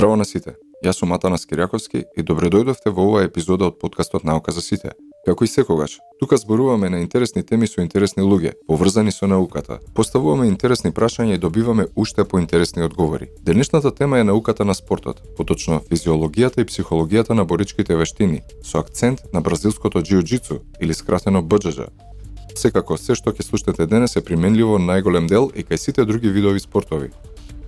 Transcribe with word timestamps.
Здраво 0.00 0.16
на 0.16 0.24
сите. 0.24 0.54
Јас 0.80 0.96
сум 0.96 1.10
Атанас 1.12 1.42
Кирјаковски 1.44 2.00
и 2.16 2.22
добре 2.24 2.48
дојдовте 2.48 2.88
во 2.88 3.04
оваа 3.04 3.26
епизода 3.26 3.66
од 3.68 3.74
подкастот 3.82 4.22
Наука 4.24 4.54
за 4.56 4.62
сите. 4.64 4.94
Како 5.26 5.44
и 5.44 5.48
секогаш, 5.52 5.98
тука 6.20 6.38
зборуваме 6.40 6.88
на 6.88 7.02
интересни 7.02 7.42
теми 7.44 7.66
со 7.68 7.82
интересни 7.82 8.24
луѓе, 8.24 8.54
поврзани 8.66 9.12
со 9.12 9.28
науката. 9.28 9.76
Поставуваме 9.94 10.46
интересни 10.48 10.88
прашања 10.90 11.36
и 11.36 11.42
добиваме 11.42 11.84
уште 11.96 12.24
поинтересни 12.24 12.82
одговори. 12.82 13.28
Денешната 13.44 13.92
тема 13.94 14.18
е 14.18 14.24
науката 14.24 14.64
на 14.64 14.74
спортот, 14.74 15.20
поточно 15.36 15.82
физиологијата 15.90 16.64
и 16.64 16.70
психологијата 16.70 17.36
на 17.36 17.44
боричките 17.44 17.96
вештини, 17.96 18.40
со 18.64 18.80
акцент 18.80 19.20
на 19.34 19.42
бразилското 19.42 20.00
джиу-джицу 20.00 20.62
или 20.80 20.94
скратено 20.94 21.42
БџЖ. 21.42 21.90
Секако, 22.56 22.96
се 22.96 23.12
што 23.14 23.36
ќе 23.36 23.44
слушнете 23.44 23.84
денес 23.86 24.16
е 24.16 24.24
применливо 24.24 24.80
најголем 24.80 25.28
дел 25.28 25.52
и 25.54 25.60
кај 25.60 25.76
сите 25.76 26.08
други 26.08 26.32
видови 26.32 26.60
спортови. 26.60 27.12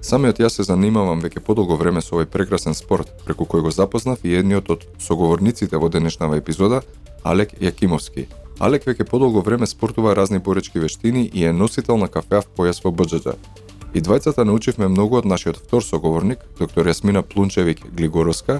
Самиот 0.02 0.40
јас 0.42 0.56
се 0.58 0.64
занимавам 0.66 1.20
веќе 1.22 1.40
подолго 1.46 1.76
време 1.78 2.00
со 2.02 2.16
овој 2.16 2.26
прекрасен 2.26 2.74
спорт, 2.74 3.12
преку 3.22 3.46
кој 3.46 3.62
го 3.62 3.70
запознав 3.70 4.24
и 4.26 4.32
едниот 4.34 4.70
од 4.74 4.86
соговорниците 4.98 5.78
во 5.78 5.88
денешнава 5.94 6.40
епизода, 6.40 6.80
Алек 7.22 7.54
Јакимовски. 7.62 8.24
Алек 8.58 8.88
веќе 8.90 9.06
подолго 9.06 9.44
време 9.46 9.66
спортува 9.70 10.16
разни 10.18 10.40
боречки 10.42 10.82
вештини 10.82 11.30
и 11.32 11.44
е 11.44 11.52
носител 11.52 12.02
на 12.02 12.08
кафеав 12.08 12.48
појас 12.56 12.82
во 12.82 12.90
БџД. 12.90 13.36
И 13.94 14.02
двајцата 14.02 14.42
научивме 14.42 14.88
многу 14.88 15.20
од 15.20 15.24
нашиот 15.24 15.60
втор 15.62 15.84
соговорник, 15.86 16.42
доктор 16.58 16.90
Јасмина 16.90 17.22
Плунчевик 17.22 17.86
Глигоровска, 17.94 18.58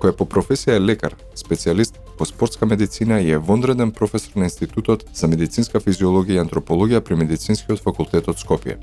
која 0.00 0.16
по 0.16 0.26
професија 0.26 0.74
е 0.74 0.82
лекар, 0.82 1.14
специјалист 1.38 2.00
по 2.18 2.26
спортска 2.26 2.66
медицина 2.66 3.20
и 3.20 3.30
е 3.30 3.38
вонреден 3.38 3.92
професор 3.92 4.40
на 4.42 4.50
Институтот 4.50 5.06
за 5.14 5.28
медицинска 5.28 5.78
физиологија 5.78 6.40
и 6.40 6.42
антропологија 6.42 7.00
при 7.00 7.14
Медицинскиот 7.14 7.78
факултет 7.78 8.28
од 8.28 8.42
Скопје. 8.42 8.80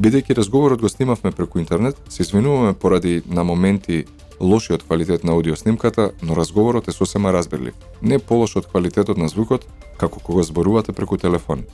Бидејќи 0.00 0.34
разговорот 0.34 0.80
го 0.80 0.88
снимавме 0.88 1.30
преку 1.36 1.58
интернет, 1.58 1.96
се 2.08 2.22
извинуваме 2.22 2.72
поради 2.72 3.22
на 3.26 3.44
моменти 3.44 4.04
лошиот 4.40 4.82
квалитет 4.82 5.24
на 5.24 5.32
аудио 5.32 5.56
снимката, 5.56 6.10
но 6.22 6.36
разговорот 6.36 6.88
е 6.88 6.92
сосема 6.92 7.32
разбирлив. 7.32 7.74
Не 8.02 8.18
полош 8.18 8.56
од 8.56 8.66
квалитетот 8.66 9.18
на 9.18 9.28
звукот, 9.28 9.66
како 9.98 10.20
кога 10.20 10.42
зборувате 10.42 10.92
преку 10.92 11.16
телефон. 11.16 11.66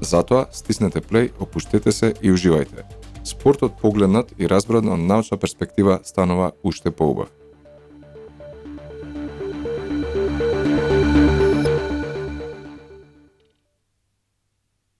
Затоа, 0.00 0.46
стиснете 0.52 1.00
плей, 1.00 1.30
опуштете 1.38 1.92
се 1.92 2.14
и 2.22 2.32
уживајте. 2.32 2.88
Спортот 3.24 3.76
погледнат 3.80 4.32
и 4.38 4.48
разбран 4.48 4.88
од 4.88 5.00
научна 5.00 5.36
перспектива 5.36 6.00
станува 6.04 6.52
уште 6.62 6.90
поубав. 6.90 7.28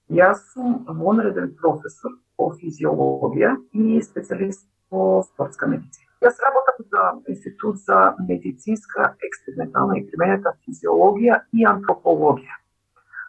Јас 0.07 0.39
сум 0.53 0.85
вонреден 0.87 1.49
професор 1.59 2.12
по 2.39 2.53
физиологија 2.55 3.57
и 3.75 3.99
специјалист 3.99 4.62
по 4.89 5.25
спортска 5.27 5.67
медицина. 5.67 6.07
Јас 6.23 6.39
работам 6.45 6.85
за 6.93 7.07
Институт 7.33 7.81
за 7.83 8.15
медицинска, 8.29 9.17
експериментална 9.27 9.99
и 9.99 10.07
применета 10.07 10.53
физиологија 10.62 11.41
и 11.53 11.67
антропологија. 11.67 12.55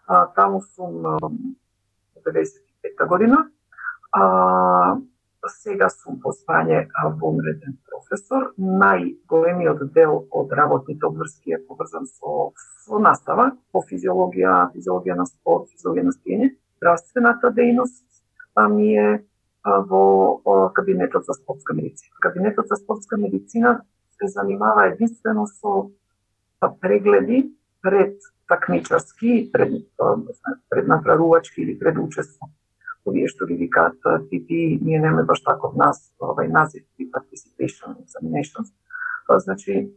А, 0.05 0.27
таму 0.35 0.61
сум 0.61 1.01
95 2.27 3.07
година. 3.09 3.49
А, 4.11 4.97
сега 5.49 5.89
сум 5.89 6.21
по 6.21 6.29
звање 6.29 6.85
вонреден 7.17 7.79
професор. 7.89 8.53
Најголемиот 8.59 9.81
дел 9.97 10.27
од 10.29 10.53
работните 10.53 11.09
обврски 11.09 11.57
е 11.57 11.61
поврзан 11.65 12.05
со, 12.05 12.53
со 12.85 13.01
настава 13.01 13.49
по 13.71 13.81
физиологија, 13.81 14.69
физиологија 14.77 15.17
на 15.17 15.25
спорт, 15.25 15.73
физиологија 15.73 16.09
на 16.11 16.17
спиење 16.21 16.53
здравствената 16.77 17.51
дејност 17.51 18.03
а 18.55 18.67
ми 18.69 18.95
е 18.97 19.23
во, 19.89 20.41
кабинетот 20.73 21.25
за 21.25 21.33
спортска 21.33 21.73
медицина. 21.73 22.15
Кабинетот 22.21 22.65
за 22.67 22.75
спортска 22.75 23.17
медицина 23.17 23.81
се 24.17 24.27
занимава 24.27 24.87
единствено 24.87 25.47
со 25.47 25.91
прегледи 26.81 27.51
пред 27.81 28.15
такмичарски, 28.47 29.49
пред, 29.53 29.73
пред 30.69 30.87
направувачки 30.87 31.61
или 31.61 31.79
пред 31.79 31.97
учество. 31.97 32.49
Овие 33.07 33.27
што 33.31 33.45
ги 33.47 33.55
викаат 33.55 33.95
ТП, 34.03 34.49
ние 34.83 34.99
немаме 34.99 35.23
баш 35.23 35.39
таков 35.39 35.77
нас, 35.79 36.11
овај 36.19 36.49
назив, 36.51 36.83
participation 36.99 37.95
examinations. 38.03 38.73
Значи, 39.29 39.91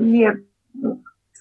ние 0.00 0.44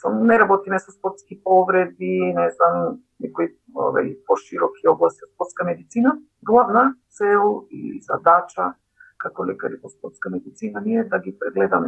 не 0.07 0.39
работиме 0.39 0.79
со 0.79 0.91
спортски 0.91 1.41
повреди, 1.43 2.31
не 2.33 2.49
знам, 2.55 3.01
некои 3.19 3.51
овај 3.75 4.15
пошироки 4.27 4.87
области 4.87 5.25
од 5.27 5.33
спортска 5.35 5.65
медицина. 5.67 6.15
Главна 6.41 6.95
цел 7.11 7.67
и 7.69 7.99
задача 8.01 8.73
како 9.19 9.43
лекари 9.43 9.75
по 9.81 9.89
спортска 9.89 10.29
медицина 10.29 10.81
ние 10.85 11.03
да 11.03 11.19
ги 11.19 11.35
прегледаме 11.39 11.87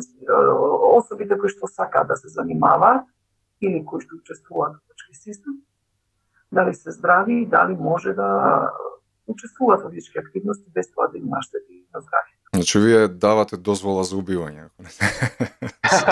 особите 0.91 1.37
кои 1.39 1.49
што 1.49 1.67
сакаат 1.71 2.07
да 2.07 2.17
се 2.19 2.27
занимаваат 2.27 3.07
или 3.61 3.79
кои 3.85 4.03
што 4.03 4.19
учествуваат 4.19 4.75
во 4.75 4.81
точки 4.91 5.15
систем, 5.15 5.61
дали 6.51 6.73
се 6.75 6.91
здрави 6.91 7.41
и 7.41 7.47
дали 7.47 7.79
може 7.79 8.13
да 8.13 8.27
учествуваат 9.27 9.87
во 9.87 9.89
физички 9.89 10.19
активности 10.19 10.67
без 10.75 10.91
тоа 10.91 11.07
да 11.07 11.17
им 11.17 11.31
наштети 11.31 11.85
на 11.93 12.03
здравје. 12.03 12.35
Значи, 12.53 12.79
вие 12.79 13.07
давате 13.07 13.57
дозвола 13.57 14.03
за 14.03 14.19
убивање. 14.19 14.67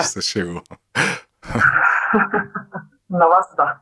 се 0.12 0.22
шегувам. 0.22 0.64
На 3.10 3.26
вас 3.26 3.54
да. 3.56 3.80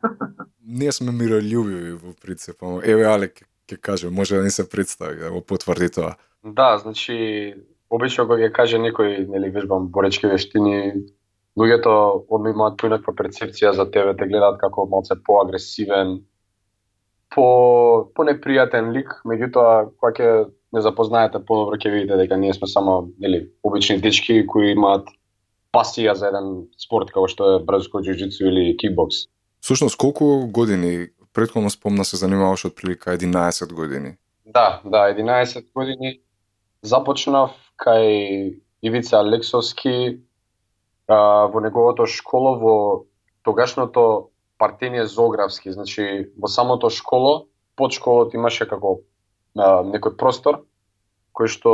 Ние 0.67 0.93
сме 0.93 1.13
миролюбиви 1.13 1.93
во 1.93 2.15
принцип. 2.23 2.63
Еве 2.83 3.05
Алек 3.09 3.45
ќе 3.69 3.77
каже, 3.81 4.11
може 4.11 4.37
да 4.37 4.43
ни 4.43 4.51
се 4.51 4.69
представи, 4.69 5.21
да 5.21 5.31
го 5.31 5.43
потврди 5.45 5.91
тоа. 5.93 6.17
Да, 6.45 6.79
значи 6.79 7.55
обично 7.91 8.25
кога 8.25 8.41
ќе 8.41 8.53
каже 8.53 8.81
некој, 8.81 9.29
нели 9.29 9.53
вежбам 9.53 9.89
боречки 9.93 10.29
вештини, 10.29 11.05
луѓето 11.59 12.25
одма 12.29 12.55
имаат 12.55 12.79
поинаква 12.81 13.13
перцепција 13.13 13.75
за 13.77 13.89
тебе, 13.91 14.17
те 14.17 14.29
гледаат 14.29 14.61
како 14.61 14.87
малце 14.89 15.19
поагресивен, 15.25 16.23
по 17.35 18.11
по 18.15 18.25
непријатен 18.25 18.93
лик, 18.97 19.13
меѓутоа 19.29 19.91
кога 19.97 20.13
ќе 20.17 20.29
не 20.73 20.81
запознаете 20.85 21.41
подобро 21.45 21.77
ќе 21.77 21.93
видите 21.93 22.17
дека 22.17 22.37
ние 22.37 22.55
сме 22.57 22.69
само 22.69 23.11
нели 23.19 23.49
обични 23.63 24.01
дечки 24.01 24.45
кои 24.47 24.73
имаат 24.73 25.09
пасија 25.79 26.15
за 26.19 26.33
еден 26.33 26.67
спорт 26.81 27.13
како 27.15 27.29
што 27.31 27.55
е 27.55 27.65
бразилско 27.65 28.03
џиу 28.03 28.51
или 28.51 28.75
кикбокс. 28.77 29.27
Сушност, 29.63 29.97
колку 29.97 30.47
години 30.47 31.11
предходно 31.33 31.71
спомна 31.71 32.05
се 32.05 32.19
занимаваш 32.19 32.65
од 32.71 32.75
прилика 32.75 33.15
11 33.15 33.75
години? 33.75 34.17
Да, 34.47 34.81
да, 34.85 35.07
11 35.15 35.71
години 35.75 36.19
започнав 36.83 37.55
кај 37.79 38.59
Ивица 38.83 39.19
Алексовски 39.19 40.23
а, 41.07 41.47
во 41.53 41.61
неговото 41.61 42.07
школо 42.07 42.57
во 42.59 42.75
тогашното 43.43 44.31
партење 44.59 45.05
Зографски, 45.07 45.73
значи 45.73 46.31
во 46.39 46.49
самото 46.49 46.91
школо, 46.91 47.47
под 47.77 47.95
школот 47.95 48.35
имаше 48.35 48.67
како 48.67 48.99
а, 49.55 49.83
некој 49.87 50.17
простор 50.19 50.65
кој 51.39 51.51
што 51.53 51.73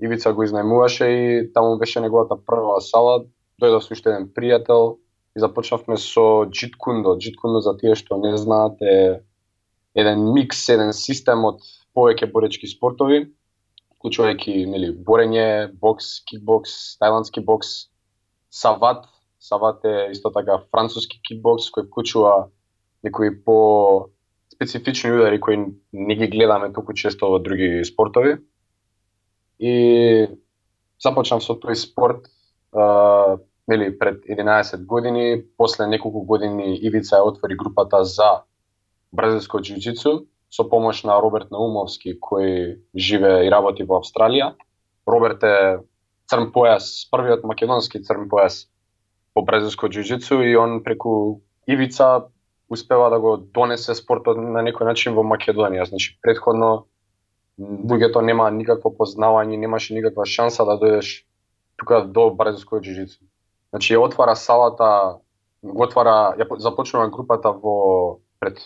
Ивица 0.00 0.32
го 0.32 0.46
изнајмуваше 0.46 1.06
и 1.12 1.24
таму 1.52 1.76
беше 1.76 2.00
неговата 2.00 2.38
прва 2.40 2.80
сала, 2.80 3.24
дојдов 3.62 3.84
со 3.84 3.94
уште 3.94 4.10
еден 4.12 4.28
пријател 4.34 4.98
и 5.36 5.40
започнавме 5.40 5.96
со 5.96 6.44
Джиткундо. 6.50 7.16
Джиткундо 7.18 7.62
за 7.64 7.76
тие 7.78 7.94
што 7.98 8.18
не 8.20 8.34
знаат 8.36 8.82
е 8.82 9.22
еден 9.94 10.26
микс, 10.34 10.66
еден 10.72 10.92
систем 10.96 11.46
од 11.48 11.62
повеќе 11.96 12.30
боречки 12.32 12.68
спортови, 12.68 13.26
вклучувајќи 13.98 14.66
нели 14.66 14.90
борење, 14.92 15.72
бокс, 15.80 16.20
кикбокс, 16.28 16.96
тајландски 17.00 17.44
бокс, 17.44 17.92
сават. 18.50 19.06
Сават 19.42 19.84
е 19.84 20.10
исто 20.12 20.30
така 20.30 20.60
француски 20.70 21.18
кикбокс 21.26 21.70
кој 21.74 21.88
вклучува 21.88 22.34
некои 23.02 23.32
по 23.44 24.12
специфични 24.52 25.10
удари 25.10 25.40
кои 25.40 25.56
не 25.92 26.14
ги 26.14 26.28
гледаме 26.28 26.72
толку 26.72 26.94
често 26.94 27.30
во 27.30 27.38
други 27.38 27.82
спортови 27.84 28.36
и 29.58 30.28
започнав 31.02 31.42
со 31.42 31.56
тој 31.58 31.74
спорт 31.74 32.28
а, 32.70 33.38
нели 33.68 33.98
пред 33.98 34.24
11 34.24 34.86
години, 34.86 35.42
после 35.56 35.86
неколку 35.86 36.20
години 36.20 36.78
Ивица 36.82 37.16
ја 37.16 37.28
отвори 37.28 37.56
групата 37.56 38.04
за 38.04 38.42
бразилско 39.12 39.60
џиу 39.60 40.26
со 40.52 40.68
помош 40.68 41.04
на 41.04 41.16
Роберт 41.20 41.50
Наумовски 41.50 42.18
кој 42.20 42.80
живе 42.96 43.46
и 43.46 43.50
работи 43.50 43.84
во 43.84 44.02
Австралија. 44.02 44.52
Роберт 45.06 45.42
е 45.42 45.78
црн 46.28 46.50
појас, 46.52 47.08
првиот 47.10 47.44
македонски 47.44 48.02
црн 48.02 48.28
појас 48.28 48.66
по 49.34 49.42
бразилско 49.42 49.88
џиу 49.88 50.42
и 50.42 50.56
он 50.56 50.82
преку 50.82 51.40
Ивица 51.66 52.28
успева 52.68 53.10
да 53.10 53.20
го 53.20 53.36
донесе 53.36 53.94
спортот 53.94 54.36
на 54.36 54.62
некој 54.62 54.84
начин 54.84 55.14
во 55.14 55.22
Македонија. 55.22 55.86
Значи, 55.86 56.18
предходно 56.22 56.86
луѓето 57.60 58.20
нема 58.24 58.50
никакво 58.50 58.90
познавање, 58.90 59.56
немаше 59.56 59.94
никаква 59.94 60.26
шанса 60.26 60.64
да 60.64 60.78
дојдеш 60.80 61.24
тука 61.76 62.02
до 62.02 62.30
бразилско 62.34 62.80
џиу 62.80 63.06
Значи 63.72 63.94
ја 63.94 64.04
отвара 64.04 64.36
салата, 64.36 65.18
го 65.62 65.84
отвара, 65.84 66.36
ја 66.38 66.46
започнува 66.60 67.08
групата 67.10 67.52
во 67.52 68.20
пред 68.40 68.60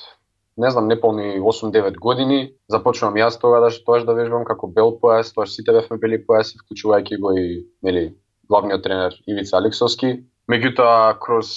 не 0.56 0.70
знам, 0.70 0.88
неполни 0.88 1.40
8-9 1.40 1.98
години, 2.00 2.54
започнувам 2.72 3.18
јас 3.20 3.36
тога 3.40 3.60
да 3.60 3.68
тоа 3.84 4.00
да 4.04 4.14
вежбам 4.16 4.44
како 4.44 4.66
бел 4.66 4.94
појас, 5.02 5.34
тоа 5.34 5.44
сите 5.46 5.72
бевме 5.72 5.98
бели 6.00 6.18
појаси, 6.24 6.56
вклучувајќи 6.62 7.18
го 7.20 7.32
и 7.36 7.66
нели 7.82 8.16
главниот 8.48 8.82
тренер 8.82 9.18
Ивица 9.26 9.58
Алексовски. 9.58 10.24
Меѓутоа, 10.48 11.18
кроз 11.20 11.52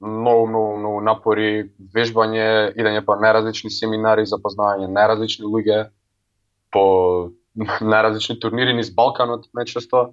многу, 0.00 0.46
многу, 0.46 0.76
многу 0.76 1.00
напори, 1.00 1.70
вежбање, 1.94 2.76
идење 2.76 3.04
по 3.06 3.16
најразлични 3.16 3.72
семинари, 3.72 4.26
запознавање 4.28 4.90
најразлични 4.92 5.48
луѓе, 5.48 5.80
по 6.72 6.84
најразлични 7.92 8.36
турнири 8.42 8.76
низ 8.76 8.92
Балканот 8.92 9.48
најчесто. 9.56 10.10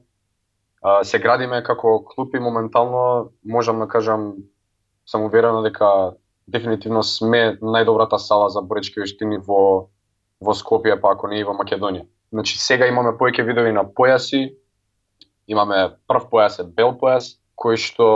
Се 1.03 1.19
градиме 1.19 1.63
како 1.63 2.01
клуб 2.03 2.35
и 2.35 2.39
моментално 2.43 3.31
можам 3.45 3.79
да 3.79 3.87
кажам 3.87 4.33
сам 5.05 5.23
уверена 5.23 5.61
дека 5.63 6.15
дефинитивно 6.47 7.03
сме 7.03 7.57
најдобрата 7.61 8.19
сала 8.19 8.49
за 8.49 8.61
боречки 8.61 8.99
вештини 8.99 9.39
во 9.39 9.89
во 10.43 10.51
Скопје, 10.51 10.99
па 10.99 11.13
ако 11.15 11.29
не 11.31 11.39
и 11.39 11.43
во 11.47 11.53
Македонија. 11.55 12.03
Значи 12.33 12.57
сега 12.59 12.87
имаме 12.87 13.13
повеќе 13.15 13.45
видови 13.47 13.71
на 13.71 13.85
појаси, 13.87 14.57
имаме 15.47 15.93
прв 16.07 16.27
појас 16.31 16.59
е 16.59 16.65
бел 16.67 16.97
појас, 16.99 17.37
кој 17.55 17.79
што 17.79 18.07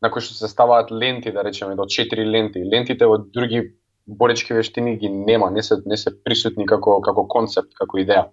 на 0.00 0.08
кој 0.08 0.24
што 0.24 0.36
се 0.38 0.48
ставаат 0.48 0.90
ленти, 0.90 1.32
да 1.32 1.44
речеме, 1.44 1.76
до 1.76 1.84
4 1.84 2.24
ленти. 2.24 2.64
Лентите 2.64 3.04
во 3.04 3.18
други 3.18 3.74
боречки 4.06 4.54
вештини 4.54 4.96
ги 4.96 5.08
нема, 5.08 5.50
не 5.50 5.62
се 5.62 5.76
не 5.84 5.96
се 5.96 6.14
присутни 6.24 6.66
како 6.66 7.00
како 7.04 7.26
концепт, 7.28 7.74
како 7.74 7.98
идеја. 7.98 8.30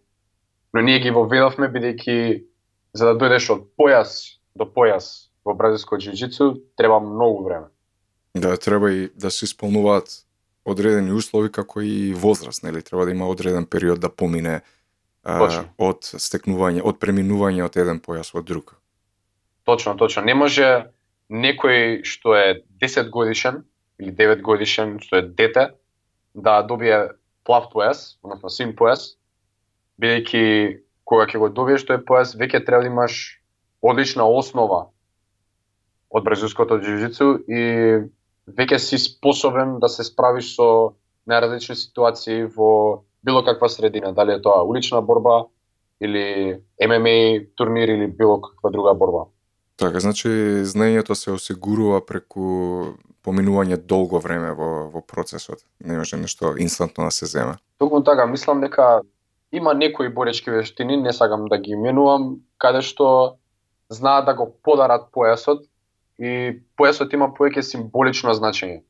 Но 0.74 0.82
ние 0.82 1.00
ги 1.00 1.12
воведовме 1.12 1.68
бидејќи 1.68 2.44
за 2.94 3.12
да 3.12 3.14
дојдеш 3.18 3.50
од 3.54 3.66
појас 3.78 4.40
до 4.56 4.66
појас 4.70 5.30
во 5.46 5.56
бразилско 5.58 5.98
џиу 5.98 6.54
треба 6.78 7.00
многу 7.00 7.44
време. 7.44 7.68
Да, 8.34 8.58
треба 8.58 8.92
и 8.92 9.10
да 9.16 9.32
се 9.32 9.46
исполнуваат 9.46 10.24
одредени 10.66 11.12
услови 11.12 11.52
како 11.52 11.82
и 11.82 12.14
возраст, 12.14 12.64
нели? 12.64 12.82
Треба 12.82 13.06
да 13.06 13.12
има 13.12 13.28
одреден 13.30 13.66
период 13.66 14.00
да 14.00 14.10
помине 14.10 14.62
а, 15.24 15.66
од 15.78 16.04
стекнување, 16.04 16.82
од 16.82 17.00
преминување 17.00 17.66
од 17.66 17.78
еден 17.78 18.00
појас 18.00 18.34
во 18.34 18.42
друг. 18.42 18.76
Точно, 19.64 19.96
точно. 19.96 20.24
Не 20.24 20.34
може 20.34 20.92
некој 21.30 22.04
што 22.04 22.36
е 22.36 22.64
10 22.82 23.10
годишен 23.10 23.64
или 24.00 24.12
9 24.12 24.42
годишен, 24.42 25.00
што 25.00 25.20
е 25.22 25.28
дете, 25.28 25.70
да 26.34 26.62
добие 26.62 27.14
плав 27.44 27.70
појас, 27.74 28.18
односно 28.24 28.50
син 28.50 28.74
појас, 28.76 29.16
бидејќи 30.02 30.80
кога 31.14 31.28
ќе 31.30 31.38
го 31.38 31.52
добиеш 31.54 31.86
тој 31.86 32.02
појас, 32.08 32.34
веќе 32.34 32.64
треба 32.66 32.82
да 32.82 32.90
имаш 32.90 33.20
одлична 33.86 34.26
основа 34.26 34.88
од 36.10 36.26
бразилското 36.26 36.80
џиу 36.82 37.30
и 37.46 37.62
веќе 38.50 38.80
си 38.82 38.98
способен 38.98 39.78
да 39.80 39.90
се 39.94 40.06
справиш 40.10 40.56
со 40.58 40.96
најразлични 41.30 41.78
ситуации 41.78 42.48
во 42.50 43.04
било 43.24 43.44
каква 43.46 43.70
средина, 43.70 44.12
дали 44.12 44.34
е 44.34 44.42
тоа 44.42 44.66
улична 44.66 45.02
борба 45.02 45.46
или 46.02 46.60
ММА 46.82 47.46
турнир 47.56 47.94
или 47.94 48.08
било 48.08 48.42
каква 48.42 48.70
друга 48.70 48.94
борба. 48.94 49.30
Така, 49.78 50.00
значи 50.00 50.28
знаењето 50.66 51.14
се 51.14 51.32
осигурува 51.32 52.02
преку 52.06 52.98
поминување 53.24 53.78
долго 53.78 54.20
време 54.20 54.52
во, 54.54 54.90
во 54.92 55.02
процесот. 55.02 55.64
Не 55.80 55.98
може 55.98 56.18
нешто 56.18 56.56
инстантно 56.58 57.06
да 57.06 57.12
се 57.12 57.26
зема. 57.26 57.58
Токму 57.78 58.04
така, 58.04 58.26
мислам 58.26 58.62
дека 58.62 59.02
има 59.54 59.74
некои 59.74 60.10
боречки 60.10 60.52
вештини, 60.52 60.98
не 60.98 61.14
сакам 61.14 61.46
да 61.46 61.58
ги 61.58 61.72
именувам, 61.78 62.42
каде 62.58 62.82
што 62.82 63.38
знаат 63.94 64.26
да 64.26 64.34
го 64.34 64.50
подарат 64.66 65.12
појасот 65.14 65.62
и 66.18 66.58
појасот 66.78 67.14
има 67.14 67.30
повеќе 67.38 67.62
символично 67.62 68.34
значење. 68.34 68.82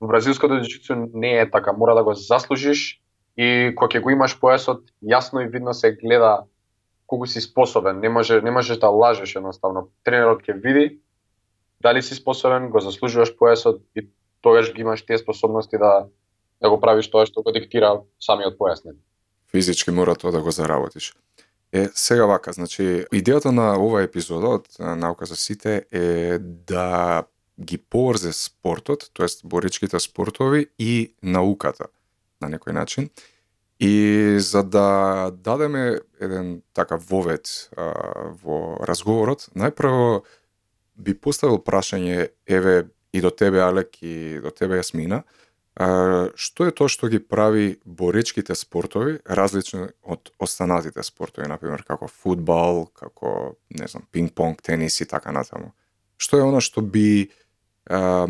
Во 0.00 0.08
бразилското 0.08 0.62
джицу 0.64 0.96
не 1.12 1.36
е 1.36 1.50
така, 1.50 1.76
мора 1.76 1.94
да 1.94 2.04
го 2.04 2.14
заслужиш 2.16 3.00
и 3.36 3.74
кога 3.76 3.92
ќе 3.92 4.00
го 4.00 4.16
имаш 4.16 4.38
појасот, 4.40 4.88
јасно 5.04 5.44
и 5.44 5.52
видно 5.52 5.74
се 5.76 5.92
гледа 5.92 6.48
колку 7.06 7.26
си 7.26 7.40
способен. 7.40 8.00
Не 8.00 8.08
може 8.08 8.40
не 8.40 8.50
можеш 8.50 8.80
да 8.80 8.88
лажеш 8.88 9.36
едноставно. 9.36 9.90
Тренерот 10.04 10.42
ќе 10.48 10.56
види 10.56 11.00
дали 11.84 12.02
си 12.02 12.16
способен, 12.16 12.70
го 12.70 12.80
заслужуваш 12.80 13.36
појасот 13.36 13.82
и 13.94 14.08
тогаш 14.40 14.72
ги 14.72 14.80
имаш 14.80 15.04
тие 15.04 15.18
способности 15.18 15.76
да 15.78 16.08
да 16.62 16.70
го 16.70 16.80
правиш 16.80 17.10
тоа 17.12 17.26
што 17.28 17.42
го 17.44 17.52
диктира 17.52 18.00
самиот 18.16 18.56
појас. 18.56 18.88
Физички 19.54 19.90
мора 19.94 20.16
тоа 20.18 20.32
да 20.34 20.40
го 20.42 20.50
заработиш. 20.50 21.14
Е, 21.72 21.88
сега 21.94 22.26
вака, 22.26 22.52
значи, 22.52 23.06
идејата 23.14 23.50
на 23.54 23.74
ова 23.78 24.02
епизода 24.02 24.56
од 24.58 24.66
Наука 24.78 25.26
за 25.30 25.36
сите 25.38 25.84
е 25.94 26.38
да 26.42 27.22
ги 27.60 27.78
поврзе 27.78 28.32
спортот, 28.32 29.10
тоест 29.12 29.46
боречките 29.46 30.00
спортови 30.00 30.66
и 30.78 31.14
науката 31.22 31.86
на 32.42 32.50
некој 32.50 32.74
начин. 32.74 33.10
И 33.78 34.36
за 34.38 34.62
да 34.62 35.30
дадеме 35.30 36.00
еден 36.20 36.62
така 36.74 36.98
вовет 36.98 37.70
а, 37.76 37.90
во 38.42 38.78
разговорот, 38.82 39.50
најпрво 39.54 40.22
би 40.94 41.14
поставил 41.14 41.58
прашање, 41.58 42.30
еве, 42.46 42.88
и 43.12 43.20
до 43.20 43.30
тебе, 43.30 43.62
Алек, 43.62 44.02
и 44.02 44.38
до 44.42 44.50
тебе, 44.50 44.78
Јасмина, 44.82 45.22
А, 45.74 46.30
што 46.38 46.68
е 46.70 46.72
тоа 46.74 46.86
што 46.86 47.10
ги 47.10 47.18
прави 47.18 47.80
боречките 47.82 48.54
спортови 48.54 49.18
различни 49.26 49.88
од 50.06 50.30
останатите 50.38 51.02
спортови, 51.02 51.48
например 51.50 51.82
како 51.82 52.06
фудбал, 52.06 52.86
како 52.94 53.56
не 53.74 53.88
знам, 53.90 54.06
пинг-понг, 54.14 54.62
тенис 54.62 55.00
и 55.02 55.08
така 55.10 55.34
натаму. 55.34 55.72
Што 56.14 56.38
е 56.38 56.46
она 56.46 56.62
што 56.62 56.78
би 56.78 57.32
а, 57.90 58.28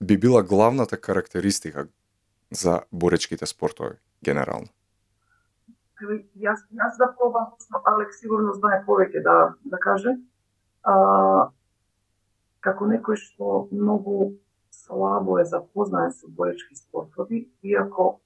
би 0.00 0.16
била 0.16 0.42
главната 0.42 0.96
карактеристика 0.96 1.86
за 2.50 2.80
боречките 2.90 3.46
спортови 3.46 4.00
генерално? 4.24 4.72
Јас 6.00 6.64
јас 6.72 6.96
да 6.96 7.12
пробам, 7.12 7.52
Алек 7.84 8.14
сигурно 8.16 8.54
знае 8.56 8.80
повеќе 8.88 9.20
да 9.20 9.54
да 9.68 9.76
каже. 9.76 10.16
А, 10.82 11.50
како 12.64 12.88
некој 12.88 13.20
што 13.20 13.68
многу 13.68 14.32
слабо 14.90 15.38
е 15.38 15.44
запознаен 15.44 16.12
со 16.12 16.28
боечки 16.28 16.76
спортови, 16.76 17.48
иако 17.62 18.20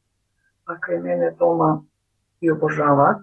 така 0.67 0.93
и 0.95 0.99
мене 0.99 1.31
дома 1.31 1.81
ги 2.43 2.51
обожаваат. 2.51 3.23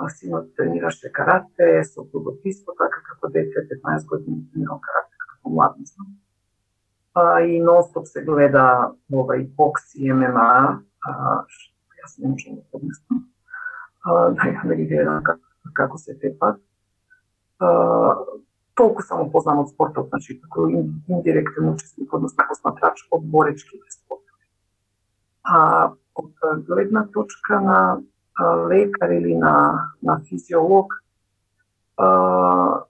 А 0.00 0.08
синот 0.08 0.54
тренираше 0.56 1.12
карате, 1.12 1.84
со 1.84 2.04
клубописто, 2.04 2.72
така 2.78 3.02
како 3.02 3.30
дете 3.34 3.66
15 3.66 4.06
години 4.06 4.44
тренирал 4.52 4.78
карате 4.80 5.16
како 5.18 5.50
млад 5.50 5.78
мислам. 5.78 6.06
А, 7.14 7.40
и 7.40 7.60
нонстоп 7.60 8.06
се 8.06 8.22
гледа 8.22 8.94
ова 9.12 9.36
и 9.36 9.44
бокс 9.44 9.94
и 9.94 10.12
ММА, 10.12 10.82
а, 11.02 11.12
што 11.48 11.74
јас 11.98 12.14
не 12.18 12.30
можам 12.30 12.54
да 12.54 12.62
поднесам. 12.70 13.24
Да 14.08 14.44
ја 14.46 14.62
да 14.68 14.74
ги 14.74 14.86
гледам 14.86 15.22
како, 15.22 15.42
како 15.74 15.98
се 15.98 16.14
тепат. 16.14 16.62
Толку 18.78 19.02
само 19.02 19.26
познам 19.30 19.64
од 19.64 19.72
спортот, 19.72 20.12
значи 20.12 20.36
како 20.38 20.68
индиректен 20.70 21.72
учесник, 21.72 22.12
односно 22.14 22.44
посматрач 22.46 23.00
од 23.10 23.24
боречките 23.26 23.90
спортови. 23.90 24.46
А 25.42 25.90
од 26.14 26.62
гледна 26.68 27.02
точка 27.14 27.58
на 27.60 27.80
лекар 28.70 29.10
или 29.10 29.34
на, 29.34 29.90
на 30.02 30.20
физиолог, 30.28 30.94
а, 31.96 32.84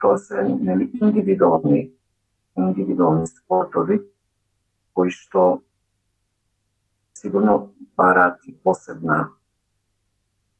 тоа 0.00 0.18
се 0.18 0.42
нели, 0.42 0.90
индивидуални, 1.02 1.90
индивидуални 2.56 3.26
спортови, 3.26 4.00
кои 4.94 5.10
што 5.10 5.60
сигурно 7.14 7.74
бараат 7.96 8.40
и 8.46 8.56
посебна 8.56 9.28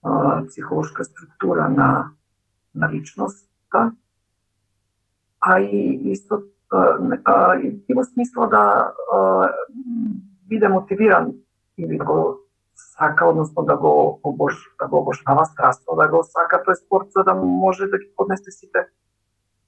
а, 0.03 0.45
психолошка 0.45 1.05
структура 1.05 1.69
на, 1.69 2.11
на 2.75 2.93
личност, 2.93 3.48
така, 3.71 3.93
а 5.41 5.61
и 5.61 6.01
исто 6.13 6.43
а, 6.73 7.57
и 7.61 7.95
во 7.95 8.05
смисла 8.05 8.49
да 8.49 8.93
а, 9.13 9.49
биде 10.49 10.69
мотивиран 10.69 11.33
или 11.79 11.99
го 11.99 12.39
сака, 12.75 13.27
односно 13.27 13.65
да 13.65 13.77
го 13.77 14.21
обож, 14.23 14.55
да 14.81 14.89
го 14.89 14.99
обожава 14.99 15.45
страстно, 15.45 15.97
да 15.97 16.09
го 16.09 16.23
сака 16.23 16.63
тој 16.67 16.75
спорт 16.75 17.11
за 17.11 17.25
да 17.25 17.35
може 17.35 17.87
да 17.87 17.99
ги 17.99 18.11
поднесе 18.17 18.51
сите 18.51 18.89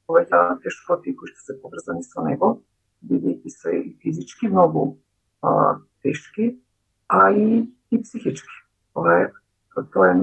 повеќе 0.08 0.60
тешкоти 0.62 1.14
кои 1.16 1.30
што 1.30 1.40
се 1.46 1.58
поврзани 1.62 2.02
со 2.02 2.22
него, 2.22 2.62
бидејќи 3.06 3.48
се 3.48 3.70
и 3.78 3.96
физички 4.02 4.48
многу 4.48 4.98
а, 5.42 5.78
тешки, 6.02 6.58
а 7.08 7.30
и, 7.30 7.70
и 7.90 8.02
психички. 8.02 8.56
тоа 8.94 9.22
е 9.22 9.32
тоа 9.92 10.10
е 10.10 10.14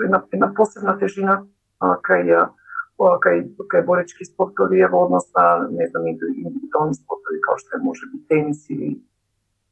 една, 0.00 0.24
една 0.32 0.54
посебна 0.54 0.98
тежина 0.98 1.44
кај 1.80 2.48
кај 2.98 3.38
кај 3.70 3.84
боречки 3.84 4.24
спортови 4.24 4.80
е 4.80 4.88
во 4.88 5.04
однос 5.06 5.30
на 5.34 5.68
не 5.70 5.88
знам 5.88 6.06
индивидуални 6.06 6.94
спортови 6.94 7.40
како 7.40 7.58
што 7.58 7.76
е 7.76 7.82
може 7.82 8.06
би 8.12 8.20
тенис 8.28 8.68
или 8.70 8.90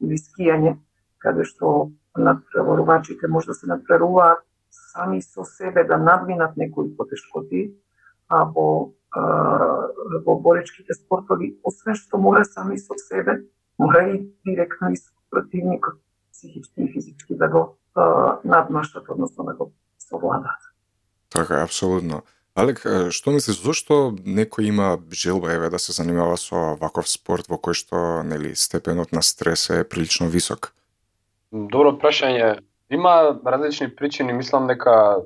или 0.01 0.17
скијање 0.17 0.77
каде 1.19 1.43
што 1.43 1.91
надпреварувачите 2.17 3.27
може 3.27 3.47
да 3.47 3.53
се 3.53 3.67
надпреваруваат 3.67 4.43
сами 4.73 5.21
со 5.21 5.43
себе 5.43 5.83
да 5.83 5.97
надминат 5.97 6.57
некои 6.57 6.95
потешкоти, 6.97 7.73
а 8.27 8.45
во 8.45 8.93
во 9.15 10.35
боречките 10.41 10.93
спортови, 10.93 11.59
освен 11.63 11.95
што 11.95 12.17
мора 12.17 12.43
сами 12.45 12.77
со 12.77 12.97
себе, 12.97 13.43
мора 13.77 14.09
и 14.09 14.33
директно 14.45 14.89
и 14.91 14.95
со 14.95 15.11
противникот, 15.29 15.99
психички 16.31 16.81
и 16.81 16.87
физички 16.87 17.35
да 17.35 17.47
го 17.47 17.77
надмаштат, 18.43 19.09
односно 19.09 19.43
да 19.43 19.53
го 19.53 19.71
совладаат. 19.99 20.62
Така, 21.33 21.63
апсолутно. 21.63 22.21
Алек, 22.53 22.83
што 23.09 23.31
мислиш, 23.33 23.57
зошто 23.65 24.13
некој 24.13 24.69
има 24.69 24.87
желба 25.09 25.55
еве 25.55 25.71
да 25.73 25.79
се 25.81 25.95
занимава 25.97 26.37
со 26.37 26.75
ваков 26.77 27.09
спорт 27.09 27.49
во 27.49 27.57
кој 27.57 27.73
што 27.73 28.01
нели 28.21 28.53
степенот 28.53 29.09
на 29.11 29.23
стрес 29.25 29.71
е 29.73 29.81
прилично 29.81 30.29
висок? 30.29 30.69
Добро 31.49 31.95
прашање. 31.97 32.59
Има 32.93 33.33
различни 33.45 33.89
причини, 33.89 34.33
мислам 34.37 34.67
дека 34.69 35.25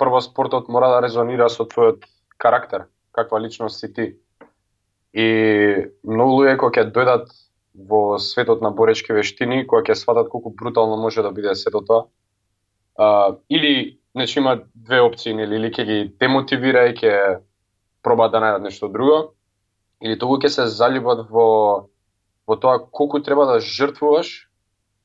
прво 0.00 0.22
спортот 0.24 0.72
мора 0.72 0.88
да 0.94 1.02
резонира 1.04 1.50
со 1.52 1.68
твојот 1.68 2.08
карактер, 2.40 2.88
каква 3.12 3.40
личност 3.40 3.80
си 3.80 3.92
ти. 3.92 4.14
И 5.12 5.26
многу 6.04 6.40
луѓе 6.40 6.56
кои 6.56 6.72
ќе 6.72 6.88
дојдат 6.88 7.28
во 7.76 8.16
светот 8.16 8.64
на 8.64 8.72
боречки 8.72 9.12
вештини, 9.12 9.66
кои 9.68 9.84
ќе 9.84 9.92
сватат 9.92 10.32
колку 10.32 10.56
брутално 10.56 10.96
може 10.96 11.20
да 11.20 11.32
биде 11.36 11.52
сето 11.54 11.84
тоа, 11.84 12.08
а, 12.96 13.36
или 13.52 14.00
Значи 14.16 14.38
има 14.38 14.62
две 14.74 15.00
опции, 15.00 15.34
нели, 15.36 15.58
или 15.60 15.68
ќе 15.68 15.84
ги 15.84 15.96
демотивира 16.16 16.86
и 16.88 16.94
ќе 16.96 17.42
проба 18.00 18.30
да 18.32 18.40
најдат 18.40 18.62
нешто 18.64 18.88
друго, 18.88 19.34
или 20.00 20.16
тогу 20.16 20.38
ќе 20.40 20.48
се 20.48 20.64
заљубат 20.72 21.26
во 21.28 21.48
во 22.48 22.56
тоа 22.56 22.78
колку 22.80 23.20
треба 23.20 23.44
да 23.44 23.58
жртвуваш 23.60 24.30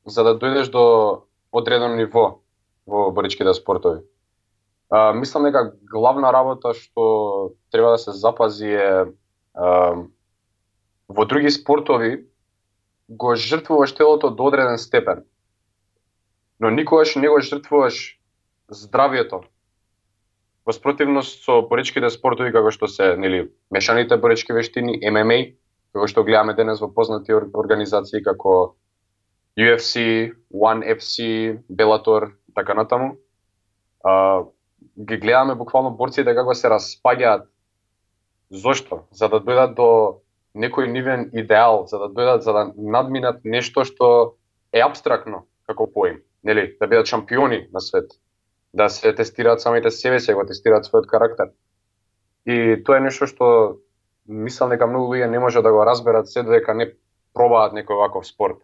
за 0.06 0.24
да 0.24 0.36
дојдеш 0.40 0.72
до 0.72 0.84
одредено 1.52 1.98
ниво 2.00 2.40
во 2.88 3.12
боричките 3.12 3.54
спортови. 3.54 4.00
А, 4.90 5.12
мислам 5.12 5.44
дека 5.44 5.74
главна 5.92 6.32
работа 6.32 6.72
што 6.72 7.52
треба 7.72 7.92
да 7.92 7.98
се 7.98 8.16
запази 8.16 8.72
е 8.72 9.12
а, 9.54 9.96
во 11.10 11.26
други 11.26 11.52
спортови 11.52 12.28
го 13.10 13.36
жртвуваш 13.36 13.92
телото 13.92 14.30
до 14.30 14.48
одреден 14.48 14.78
степен. 14.78 15.26
Но 16.60 16.70
никогаш 16.70 17.16
не 17.16 17.28
го 17.28 17.42
жртвуваш 17.42 18.21
здравието. 18.72 19.44
Во 20.66 20.74
спротивност 20.74 21.44
со 21.44 21.62
боричките 21.68 22.10
спортови 22.14 22.54
како 22.54 22.72
што 22.72 22.88
се, 22.88 23.16
нели, 23.18 23.50
мешаните 23.74 24.18
борички 24.22 24.54
вештини, 24.54 25.00
ММА, 25.12 25.58
како 25.94 26.08
што 26.08 26.24
гледаме 26.24 26.56
денес 26.56 26.80
во 26.80 26.92
познати 26.94 27.34
организации 27.36 28.24
како 28.24 28.76
UFC, 29.60 30.32
One 30.54 30.86
FC, 30.96 31.58
Bellator, 31.68 32.32
така 32.56 32.74
натаму. 32.74 33.18
А, 34.06 34.46
ги 34.98 35.18
гледаме 35.18 35.56
буквално 35.56 35.92
борците 35.92 36.36
како 36.36 36.56
се 36.56 36.72
распаѓаат. 36.72 37.50
Зошто? 38.52 39.06
За 39.12 39.28
да 39.28 39.42
дојдат 39.42 39.76
до 39.76 40.22
некој 40.56 40.88
нивен 40.92 41.30
идеал, 41.34 41.88
за 41.88 42.00
да 42.00 42.08
дојдат 42.08 42.48
за 42.48 42.54
да 42.54 42.64
надминат 42.78 43.44
нешто 43.44 43.84
што 43.84 44.38
е 44.72 44.80
абстрактно 44.80 45.48
како 45.68 45.88
поим, 45.92 46.22
нели, 46.44 46.76
да 46.80 46.88
бидат 46.88 47.08
шампиони 47.08 47.68
на 47.72 47.82
свет 47.82 48.12
да 48.74 48.90
се 48.90 49.16
тестираат 49.16 49.62
самите 49.62 49.92
себе 49.92 50.20
се, 50.20 50.34
го 50.34 50.46
тестираат 50.46 50.86
својот 50.86 51.08
карактер. 51.08 51.52
И 52.46 52.84
тоа 52.84 52.98
е 52.98 53.06
нешто 53.06 53.28
што 53.28 53.48
мислам 54.28 54.72
дека 54.72 54.88
многу 54.88 55.14
луѓе 55.14 55.30
не 55.30 55.40
може 55.40 55.62
да 55.62 55.72
го 55.72 55.86
разберат 55.86 56.30
се 56.30 56.44
додека 56.44 56.74
не 56.74 56.92
пробаат 57.34 57.74
некој 57.74 58.00
ваков 58.00 58.28
спорт. 58.28 58.62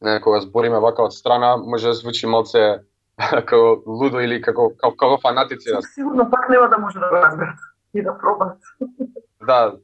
Не, 0.00 0.20
кога 0.20 0.40
збориме 0.40 0.78
вака 0.78 1.02
од 1.02 1.14
страна, 1.14 1.56
може 1.56 1.88
да 1.88 1.94
звучи 1.94 2.26
малце 2.26 2.84
како 3.30 3.82
лудо 3.86 4.20
или 4.20 4.40
како 4.42 4.70
како, 4.76 4.96
како 4.96 5.18
фанатици. 5.22 5.78
Сигурно 5.94 6.28
пак 6.30 6.48
нема 6.48 6.68
да 6.68 6.78
може 6.78 6.98
да 7.00 7.08
го 7.08 7.16
разберат 7.16 7.58
и 7.94 8.02
да 8.02 8.18
пробаат. 8.18 8.58
да, 9.46 9.76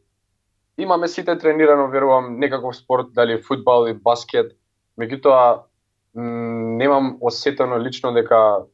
имаме 0.79 1.09
сите 1.09 1.39
тренирано, 1.39 1.89
верувам, 1.89 2.39
некаков 2.39 2.77
спорт, 2.77 3.13
дали 3.13 3.43
фудбал 3.43 3.87
или 3.87 3.99
баскет. 3.99 4.53
Меѓутоа, 4.99 5.63
немам 6.15 7.17
осетено 7.21 7.79
лично 7.79 8.13
дека 8.13 8.67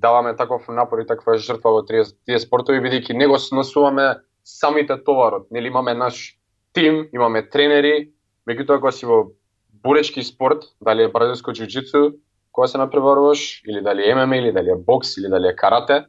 даваме 0.00 0.36
таков 0.36 0.68
напор 0.68 0.98
и 0.98 1.06
таква 1.06 1.38
жртва 1.38 1.72
во 1.72 1.82
тие, 1.86 2.04
тие 2.26 2.38
спортови 2.38 2.80
бидејќи 2.80 3.16
не 3.16 3.26
го 3.26 3.38
сносуваме 3.38 4.22
самите 4.44 4.96
товарот. 5.04 5.50
Нели 5.50 5.68
имаме 5.68 5.94
наш 5.94 6.38
тим, 6.72 7.08
имаме 7.12 7.42
тренери, 7.48 8.12
меѓутоа 8.48 8.80
кога 8.80 8.92
си 8.92 9.06
во 9.06 9.32
буречки 9.82 10.22
спорт, 10.22 10.64
дали 10.80 11.04
е 11.04 11.12
бразилско 11.12 11.50
џуџицу, 11.50 12.16
кога 12.52 12.66
се 12.66 12.78
напреваруваш, 12.78 13.62
или 13.68 13.82
дали 13.82 14.08
е 14.08 14.14
ММА, 14.14 14.36
или 14.36 14.52
дали 14.52 14.70
е 14.70 14.76
бокс, 14.76 15.16
или 15.16 15.28
дали 15.28 15.48
е 15.48 15.56
карате, 15.56 16.04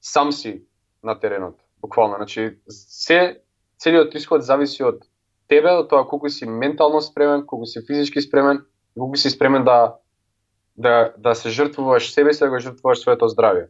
сам 0.00 0.32
си 0.32 0.62
на 1.04 1.18
теренот, 1.20 1.56
буквално. 1.80 2.16
Значи, 2.16 2.58
се, 2.68 3.40
целиот 3.78 4.14
исход 4.14 4.42
зависи 4.42 4.82
од 4.84 5.04
тебе, 5.48 5.70
од 5.70 5.90
тоа 5.90 6.06
колку 6.08 6.30
си 6.30 6.46
ментално 6.46 7.00
спремен, 7.00 7.46
колку 7.46 7.66
си 7.66 7.84
физички 7.86 8.20
спремен, 8.22 8.64
колку 8.98 9.16
си 9.16 9.30
спремен 9.30 9.64
да 9.64 9.96
да, 10.76 11.12
да 11.18 11.34
се 11.34 11.50
жртвуваш 11.50 12.12
себе 12.12 12.34
си, 12.34 12.44
да 12.44 12.50
го 12.50 12.60
жртвуваш 12.60 13.00
своето 13.00 13.28
здравје. 13.28 13.68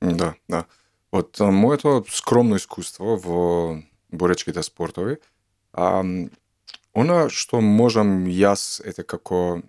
Да, 0.00 0.34
да. 0.48 0.64
Од 1.12 1.40
моето 1.40 2.02
скромно 2.10 2.56
искуство 2.56 3.16
во 3.16 3.78
боречките 4.12 4.62
спортови, 4.62 5.16
а, 5.72 6.02
она 6.94 7.28
што 7.32 7.60
можам 7.60 8.26
јас, 8.26 8.80
ете 8.84 9.04
како 9.04 9.60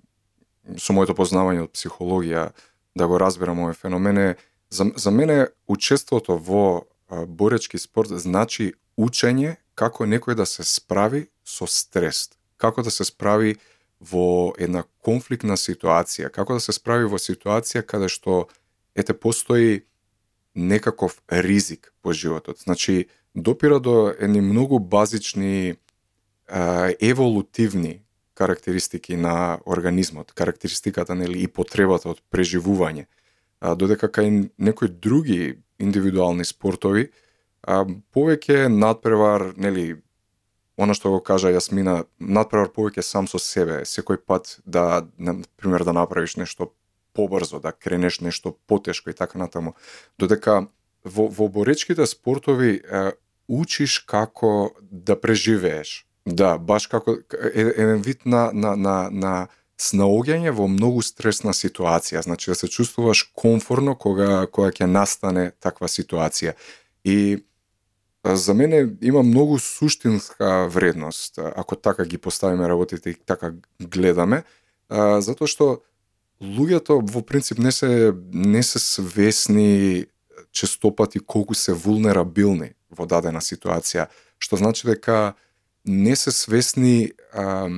со 0.80 0.94
моето 0.94 1.16
познавање 1.16 1.68
од 1.68 1.76
психологија, 1.76 2.52
да 2.98 3.08
го 3.08 3.20
разберам 3.22 3.62
овој 3.64 3.78
феномен 3.78 4.18
е, 4.18 4.30
за, 4.70 4.90
за 4.96 5.12
мене 5.12 5.48
учеството 5.68 6.38
во 6.38 6.88
боречки 7.28 7.78
спорт 7.80 8.12
значи 8.20 8.74
учење 8.98 9.56
како 9.76 10.06
некој 10.06 10.36
да 10.36 10.46
се 10.46 10.66
справи 10.66 11.28
со 11.46 11.68
стрес, 11.68 12.30
како 12.58 12.84
да 12.84 12.92
се 12.92 13.06
справи 13.06 13.56
во 14.00 14.54
една 14.60 14.84
конфликтна 15.02 15.58
ситуација, 15.58 16.30
како 16.30 16.58
да 16.58 16.60
се 16.60 16.76
справи 16.76 17.10
во 17.10 17.18
ситуација 17.18 17.82
каде 17.82 18.10
што 18.10 18.48
ете 18.96 19.14
постои 19.14 19.86
некаков 20.56 21.22
ризик 21.30 21.94
по 22.02 22.14
животот. 22.14 22.58
Значи, 22.64 23.08
допира 23.36 23.80
до 23.80 24.14
едни 24.20 24.42
многу 24.42 24.80
базични 24.80 25.70
е, 25.70 25.78
еволутивни 27.02 28.02
карактеристики 28.34 29.16
на 29.16 29.60
организмот, 29.66 30.32
карактеристиката 30.32 31.16
нели 31.16 31.42
и 31.42 31.48
потребата 31.48 32.10
од 32.14 32.22
преживување. 32.30 33.08
А, 33.60 33.74
додека 33.74 34.10
кај 34.14 34.52
некои 34.58 34.90
други 34.90 35.58
индивидуални 35.82 36.46
спортови, 36.46 37.10
а, 37.66 37.82
повеќе 38.14 38.68
надпревар, 38.70 39.54
нели, 39.58 39.98
она 40.78 40.94
што 40.94 41.12
го 41.12 41.20
кажа 41.20 41.52
Јасмина, 41.52 42.06
надпревар 42.20 42.70
повеќе 42.74 43.02
сам 43.02 43.28
со 43.28 43.42
себе, 43.42 43.82
секој 43.86 44.22
пат 44.22 44.60
да, 44.66 45.08
на 45.18 45.40
пример, 45.58 45.84
да 45.84 45.94
направиш 45.94 46.38
нешто 46.38 46.72
побрзо, 47.18 47.60
да 47.60 47.72
кренеш 47.72 48.20
нешто 48.22 48.54
потешко 48.68 49.10
и 49.10 49.14
така 49.14 49.40
натаму. 49.42 49.74
Додека 50.20 50.68
во, 51.04 51.28
во 51.28 51.48
боречките 51.50 52.06
спортови 52.06 52.78
е, 52.78 53.12
учиш 53.48 54.00
како 54.06 54.72
да 54.82 55.18
преживееш. 55.20 56.06
Да, 56.28 56.58
баш 56.58 56.88
како 56.92 57.18
еден 57.54 58.04
вид 58.04 58.26
на, 58.26 58.52
на, 58.54 58.76
на, 58.76 58.98
на 59.10 59.34
снаоѓање 59.80 60.52
во 60.52 60.68
многу 60.68 61.02
стресна 61.06 61.54
ситуација, 61.56 62.22
значи 62.26 62.52
да 62.52 62.56
се 62.56 62.68
чувствуваш 62.68 63.24
комфорно 63.38 63.96
кога 63.96 64.46
кога 64.52 64.74
ќе 64.74 64.90
настане 64.90 65.52
таква 65.64 65.88
ситуација. 65.88 66.54
И 67.04 67.46
за 68.36 68.54
мене 68.54 68.90
има 69.02 69.24
многу 69.24 69.60
суштинска 69.60 70.68
вредност 70.68 71.40
ако 71.56 71.76
така 71.76 72.06
ги 72.06 72.18
поставиме 72.18 72.70
работите 72.70 73.10
и 73.10 73.16
така 73.16 73.54
гледаме, 73.82 74.44
затоа 75.20 75.48
што 75.48 75.82
луѓето 76.42 77.02
во 77.02 77.22
принцип 77.22 77.60
не 77.60 77.72
се 77.72 78.14
не 78.34 78.64
се 78.64 78.80
свесни 78.80 80.06
честопати 80.52 81.20
колку 81.20 81.54
се 81.54 81.74
вулнерабилни 81.74 82.74
во 82.90 83.06
дадена 83.06 83.42
ситуација, 83.42 84.08
што 84.40 84.58
значи 84.58 84.88
дека 84.88 85.36
не 85.86 86.16
се 86.16 86.32
свесни 86.32 87.12
а, 87.34 87.70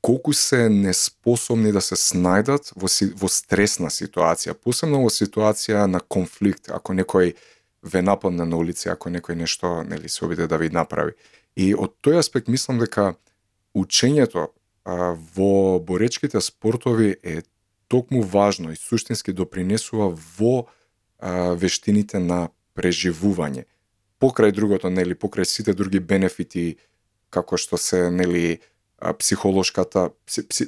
колку 0.00 0.32
се 0.32 0.68
неспособни 0.68 1.72
да 1.72 1.80
се 1.80 1.96
снајдат 1.96 2.72
во, 2.76 2.88
во 3.20 3.28
стресна 3.28 3.90
ситуација, 3.92 4.54
посебно 4.54 5.02
во 5.04 5.10
ситуација 5.12 5.86
на 5.86 6.00
конфликт, 6.00 6.70
ако 6.70 6.96
некој 6.96 7.34
ве 7.82 8.02
нападне 8.02 8.44
на 8.44 8.56
улица 8.56 8.92
ако 8.92 9.10
некој 9.10 9.34
нешто 9.34 9.82
нели 9.82 10.08
се 10.08 10.24
обиде 10.24 10.46
да 10.46 10.58
ви 10.58 10.68
направи. 10.68 11.12
И 11.56 11.74
од 11.74 11.96
тој 12.04 12.20
аспект 12.20 12.48
мислам 12.48 12.78
дека 12.78 13.14
учењето 13.74 14.50
а, 14.84 15.16
во 15.36 15.80
боречките 15.80 16.40
спортови 16.40 17.16
е 17.22 17.42
токму 17.88 18.22
важно 18.22 18.72
и 18.72 18.76
суштински 18.76 19.32
допринесува 19.32 20.12
во 20.38 20.66
а, 21.18 21.54
вештините 21.54 22.18
на 22.18 22.48
преживување. 22.74 23.64
Покрај 24.20 24.52
другото, 24.52 24.90
нели, 24.90 25.14
покрај 25.14 25.44
сите 25.48 25.72
други 25.72 26.00
бенефити 26.00 26.76
како 27.30 27.56
што 27.56 27.78
се, 27.78 28.10
нели, 28.10 28.60
психолошката 29.18 30.10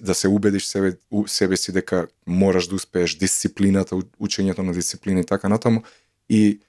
да 0.01 0.15
се 0.15 0.29
убедиш 0.29 0.67
себе 0.67 0.97
себе 1.27 1.57
си 1.57 1.73
дека 1.73 2.07
мораш 2.27 2.67
да 2.67 2.75
успееш 2.75 3.19
дисциплината, 3.21 3.97
учењето 4.21 4.65
на 4.65 4.73
дисциплина 4.73 5.21
и 5.21 5.27
така 5.27 5.49
натаму 5.49 5.83
и 6.29 6.61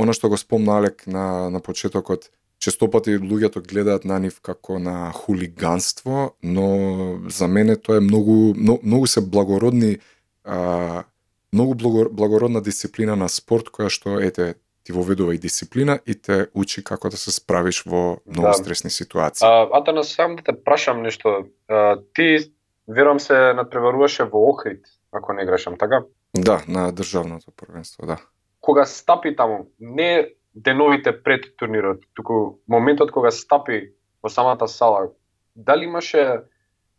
Оно 0.00 0.16
што 0.16 0.30
го 0.32 0.38
спомна 0.40 0.78
Алек 0.80 1.04
на, 1.06 1.50
на 1.52 1.60
почетокот, 1.60 2.30
честопати 2.60 3.18
луѓето 3.20 3.60
гледаат 3.60 4.04
на 4.04 4.18
нив 4.18 4.40
како 4.40 4.78
на 4.78 5.12
хулиганство, 5.12 6.32
но 6.42 7.20
за 7.28 7.48
мене 7.48 7.76
тоа 7.76 8.00
е 8.00 8.04
многу, 8.04 8.54
многу, 8.56 8.80
многу 8.82 9.06
се 9.06 9.20
благородни 9.20 9.98
а, 10.44 11.04
многу 11.52 11.74
благородна 12.10 12.62
дисциплина 12.62 13.16
на 13.16 13.28
спорт 13.28 13.68
која 13.68 13.92
што 13.92 14.20
ете 14.20 14.54
ти 14.84 14.92
воведува 14.92 15.34
и 15.34 15.38
дисциплина 15.38 15.98
и 16.06 16.14
те 16.14 16.46
учи 16.54 16.84
како 16.84 17.10
да 17.10 17.16
се 17.16 17.32
справиш 17.32 17.82
во 17.84 18.20
многу 18.26 18.48
да. 18.48 18.54
стресни 18.54 18.90
ситуации. 18.90 19.46
А, 19.46 19.68
Атанас, 19.72 20.14
сам 20.16 20.36
да 20.36 20.42
те 20.42 20.64
прашам 20.64 21.02
нешто. 21.02 21.44
А, 21.68 21.98
ти, 22.14 22.52
верувам 22.88 23.20
се, 23.20 23.52
надпреваруваше 23.54 24.24
во 24.24 24.48
Охрид, 24.50 24.86
ако 25.12 25.32
не 25.32 25.44
грешам, 25.44 25.76
така? 25.78 26.04
Да, 26.36 26.62
на 26.68 26.92
државното 26.92 27.50
првенство, 27.56 28.06
да. 28.06 28.16
Кога 28.60 28.84
стапи 28.86 29.34
таму, 29.36 29.70
не 29.78 30.28
деновите 30.54 31.12
пред 31.12 31.56
турнирот, 31.56 32.02
туку 32.14 32.60
моментот 32.68 33.10
кога 33.10 33.30
стапи 33.30 33.94
во 34.22 34.28
самата 34.28 34.68
сала, 34.68 35.12
дали 35.54 35.84
имаше 35.84 36.44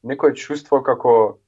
некое 0.04 0.34
чувство 0.34 0.82
како 0.84 1.40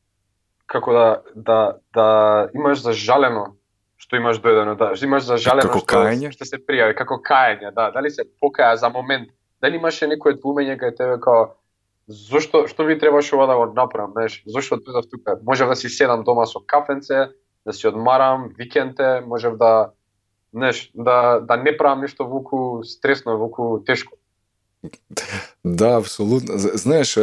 како 0.65 0.93
да 0.93 1.21
да 1.35 1.77
да 1.93 2.49
имаш 2.53 2.81
зажалено 2.81 3.55
што 3.97 4.17
имаш 4.17 4.39
доедено, 4.43 4.75
да, 4.75 4.91
имаш 5.01 5.23
зажалено 5.23 5.69
како 5.69 5.79
што, 5.79 5.95
кајање? 5.95 6.31
што 6.35 6.45
се 6.45 6.59
пријави, 6.59 6.95
како 6.95 7.21
кајање, 7.23 7.71
да, 7.71 7.89
дали 7.95 8.11
се 8.11 8.25
покаја 8.41 8.75
за 8.75 8.89
момент, 8.91 9.29
дали 9.63 9.79
имаше 9.79 10.09
некое 10.11 10.35
двумење 10.35 10.75
кај 10.81 10.95
тебе 10.97 11.17
како 11.23 11.55
зошто 12.07 12.65
што 12.67 12.83
ми 12.83 12.97
требаше 12.99 13.35
ова 13.35 13.47
да 13.47 13.55
го 13.55 13.69
направам, 13.71 14.11
знаеш, 14.11 14.41
зошто 14.45 14.75
дојдов 14.75 15.07
тука? 15.09 15.37
Можев 15.47 15.71
да 15.71 15.75
си 15.75 15.89
седам 15.89 16.23
дома 16.23 16.45
со 16.45 16.59
кафенце, 16.59 17.29
да 17.65 17.73
си 17.73 17.87
одмарам 17.87 18.49
викенте, 18.57 19.21
можев 19.21 19.55
да 19.57 19.93
знаеш, 20.53 20.91
да 20.93 21.39
да 21.39 21.57
не 21.57 21.77
правам 21.77 22.01
ништо 22.01 22.27
вуку 22.27 22.83
стресно, 22.83 23.37
вуку 23.37 23.79
тешко. 23.85 24.13
Да, 25.63 25.97
абсолютно. 25.97 26.53
Знаеш, 26.57 27.17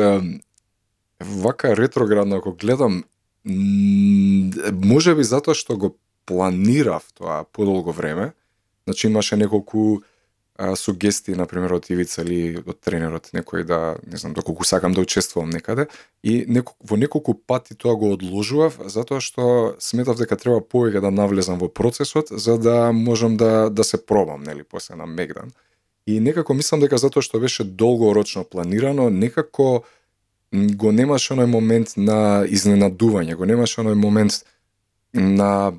вака 1.21 1.77
ретроградно 1.77 2.37
ако 2.37 2.53
гледам, 2.53 3.05
може 4.73 5.15
би 5.15 5.25
затоа 5.25 5.55
што 5.55 5.77
го 5.77 5.97
планирав 6.25 7.05
тоа 7.15 7.45
подолго 7.53 7.93
време. 7.93 8.33
Значи 8.85 9.07
имаше 9.07 9.37
неколку 9.37 10.03
а, 10.61 10.77
сугестии, 10.77 11.35
например, 11.35 11.73
од 11.73 11.87
Ивица 11.89 12.21
или 12.21 12.61
од 12.61 12.77
тренерот 12.85 13.31
некој 13.33 13.65
да, 13.65 13.97
не 14.05 14.19
знам, 14.21 14.35
доколку 14.37 14.65
сакам 14.69 14.93
да 14.93 15.01
учествувам 15.01 15.49
некаде 15.49 15.87
и 16.23 16.45
неко, 16.45 16.75
во 16.85 16.99
неколку 17.01 17.33
пати 17.35 17.73
тоа 17.75 17.97
го 17.97 18.13
одложував 18.13 18.77
затоа 18.93 19.25
што 19.25 19.77
сметав 19.81 20.21
дека 20.21 20.37
треба 20.37 20.61
повеќе 20.61 21.01
да 21.01 21.09
навлезам 21.11 21.57
во 21.57 21.71
процесот 21.73 22.29
за 22.29 22.59
да 22.61 22.93
можам 22.93 23.39
да 23.41 23.71
да 23.71 23.85
се 23.85 24.05
пробам, 24.05 24.45
нели, 24.45 24.63
после 24.63 25.01
на 25.01 25.07
Мегдан. 25.07 25.57
И 26.07 26.21
некако 26.21 26.53
мислам 26.55 26.85
дека 26.85 26.99
затоа 27.01 27.25
што 27.25 27.41
беше 27.41 27.65
долгорочно 27.65 28.45
планирано, 28.45 29.09
некако 29.09 29.85
го 30.53 30.93
немаше 30.93 31.33
оној 31.39 31.49
момент 31.49 31.97
на 31.97 32.45
изненадување, 32.45 33.33
го 33.35 33.49
немаше 33.49 33.81
оној 33.81 33.97
момент 33.97 34.45
на 35.15 35.73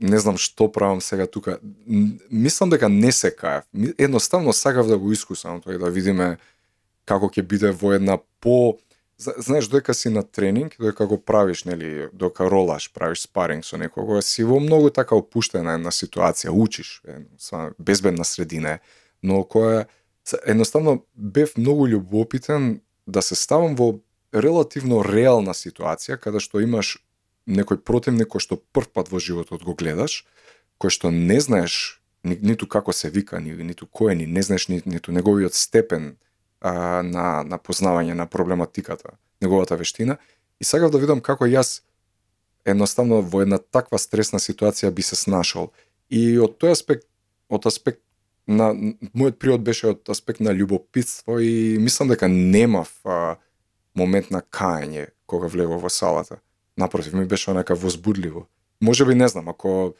не 0.00 0.18
знам 0.18 0.38
што 0.38 0.70
правам 0.72 1.00
сега 1.00 1.26
тука. 1.26 1.58
Мислам 2.30 2.70
дека 2.70 2.88
не 2.88 3.12
се 3.12 3.30
каев. 3.36 3.64
Едноставно 3.98 4.52
сакав 4.52 4.86
да 4.86 4.98
го 4.98 5.12
искусам 5.12 5.60
тоа 5.60 5.74
и 5.74 5.78
да 5.78 5.90
видиме 5.90 6.36
како 7.04 7.28
ќе 7.28 7.42
биде 7.42 7.70
во 7.70 7.92
една 7.92 8.18
по 8.40 8.78
знаеш 9.20 9.68
додека 9.68 9.92
си 9.94 10.08
на 10.08 10.22
тренинг, 10.22 10.76
додека 10.80 11.06
го 11.06 11.18
правиш, 11.20 11.64
нели, 11.64 12.08
додека 12.12 12.48
ролаш, 12.50 12.88
правиш 12.92 13.26
спаринг 13.28 13.64
со 13.64 13.76
некого, 13.76 14.22
си 14.22 14.44
во 14.48 14.60
многу 14.60 14.88
така 14.90 15.14
опуштена 15.14 15.74
една 15.76 15.92
ситуација, 15.92 16.48
учиш, 16.48 17.02
безбедна 17.78 18.24
средина 18.24 18.78
но 19.22 19.44
која 19.44 19.86
едноставно 20.46 21.04
бев 21.14 21.56
многу 21.56 21.88
љубопитен 21.88 22.80
да 23.06 23.22
се 23.22 23.34
ставам 23.34 23.74
во 23.76 24.00
релативно 24.32 25.02
реална 25.04 25.54
ситуација 25.54 26.16
каде 26.16 26.40
што 26.40 26.60
имаш 26.60 26.98
некој 27.46 27.80
противник 27.84 28.32
кој 28.32 28.44
што 28.44 28.60
прв 28.72 28.90
пат 28.92 29.10
во 29.12 29.20
животот 29.20 29.64
го 29.64 29.74
гледаш, 29.74 30.24
кој 30.80 30.90
што 30.90 31.10
не 31.10 31.40
знаеш 31.40 32.00
ни, 32.24 32.36
ниту 32.40 32.66
како 32.66 32.92
се 32.92 33.10
вика, 33.10 33.40
ни, 33.40 33.52
ниту 33.52 33.86
кој 33.86 34.16
ни, 34.16 34.26
не 34.26 34.42
знаеш 34.42 34.68
ни, 34.68 34.82
ниту 34.84 35.12
неговиот 35.12 35.54
степен 35.54 36.16
а, 36.60 37.02
на, 37.02 37.42
на 37.44 37.58
познавање 37.58 38.14
на 38.14 38.26
проблематиката, 38.26 39.16
неговата 39.40 39.76
вештина, 39.76 40.18
и 40.60 40.64
сакав 40.64 40.92
да 40.92 41.00
видам 41.00 41.20
како 41.20 41.48
јас 41.48 41.80
едноставно 42.68 43.22
во 43.22 43.42
една 43.42 43.58
таква 43.58 43.98
стресна 43.98 44.38
ситуација 44.38 44.90
би 44.92 45.02
се 45.02 45.16
снашол. 45.16 45.70
И 46.10 46.36
од 46.38 46.58
тој 46.60 46.76
аспект, 46.76 47.06
од 47.48 47.66
аспект 47.66 48.02
на 48.46 48.72
мојот 49.14 49.38
приод 49.38 49.64
беше 49.64 49.94
од 49.94 50.10
аспект 50.12 50.40
на 50.40 50.52
љубопитство 50.52 51.38
и 51.40 51.78
мислам 51.78 52.10
дека 52.12 52.28
немав 52.28 52.92
а, 53.04 53.36
момент 53.94 54.30
на 54.30 54.42
кајање 54.42 55.10
кога 55.26 55.48
влегов 55.48 55.82
во 55.82 55.90
салата. 55.90 56.40
Напротив, 56.80 57.12
ми 57.14 57.26
беше 57.28 57.50
онака 57.50 57.74
возбудливо. 57.74 58.46
Може 58.80 59.04
би 59.04 59.14
не 59.14 59.28
знам, 59.28 59.48
ако 59.48 59.94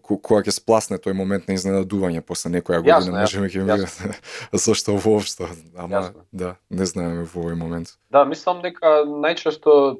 кога 0.00 0.40
ќе 0.46 0.54
спласне 0.54 0.98
тој 1.02 1.16
момент 1.18 1.48
на 1.50 1.56
изненадување 1.58 2.22
после 2.22 2.52
некоја 2.54 2.78
година, 2.78 3.24
може 3.24 3.40
би 3.42 3.48
ќе 3.50 3.64
ми 3.66 4.18
зашто 4.64 4.94
воопшто, 4.94 5.48
ама 5.74 5.96
јасно. 5.96 6.22
да, 6.32 6.54
не 6.70 6.86
знаеме 6.86 7.24
во 7.26 7.42
овој 7.42 7.58
момент. 7.58 7.96
Да, 8.14 8.22
мислам 8.24 8.62
дека 8.62 9.02
најчесто 9.06 9.98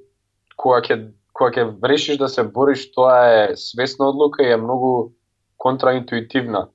кога 0.55 0.79
ќе 0.87 1.11
кога 1.35 1.51
ќе 1.57 1.65
решиш 1.89 2.21
да 2.21 2.29
се 2.29 2.45
бориш, 2.45 2.87
тоа 2.95 3.17
е 3.33 3.57
свесна 3.57 4.11
одлука 4.13 4.45
и 4.45 4.53
е 4.53 4.61
многу 4.61 5.13
контраинтуитивна 5.57 6.69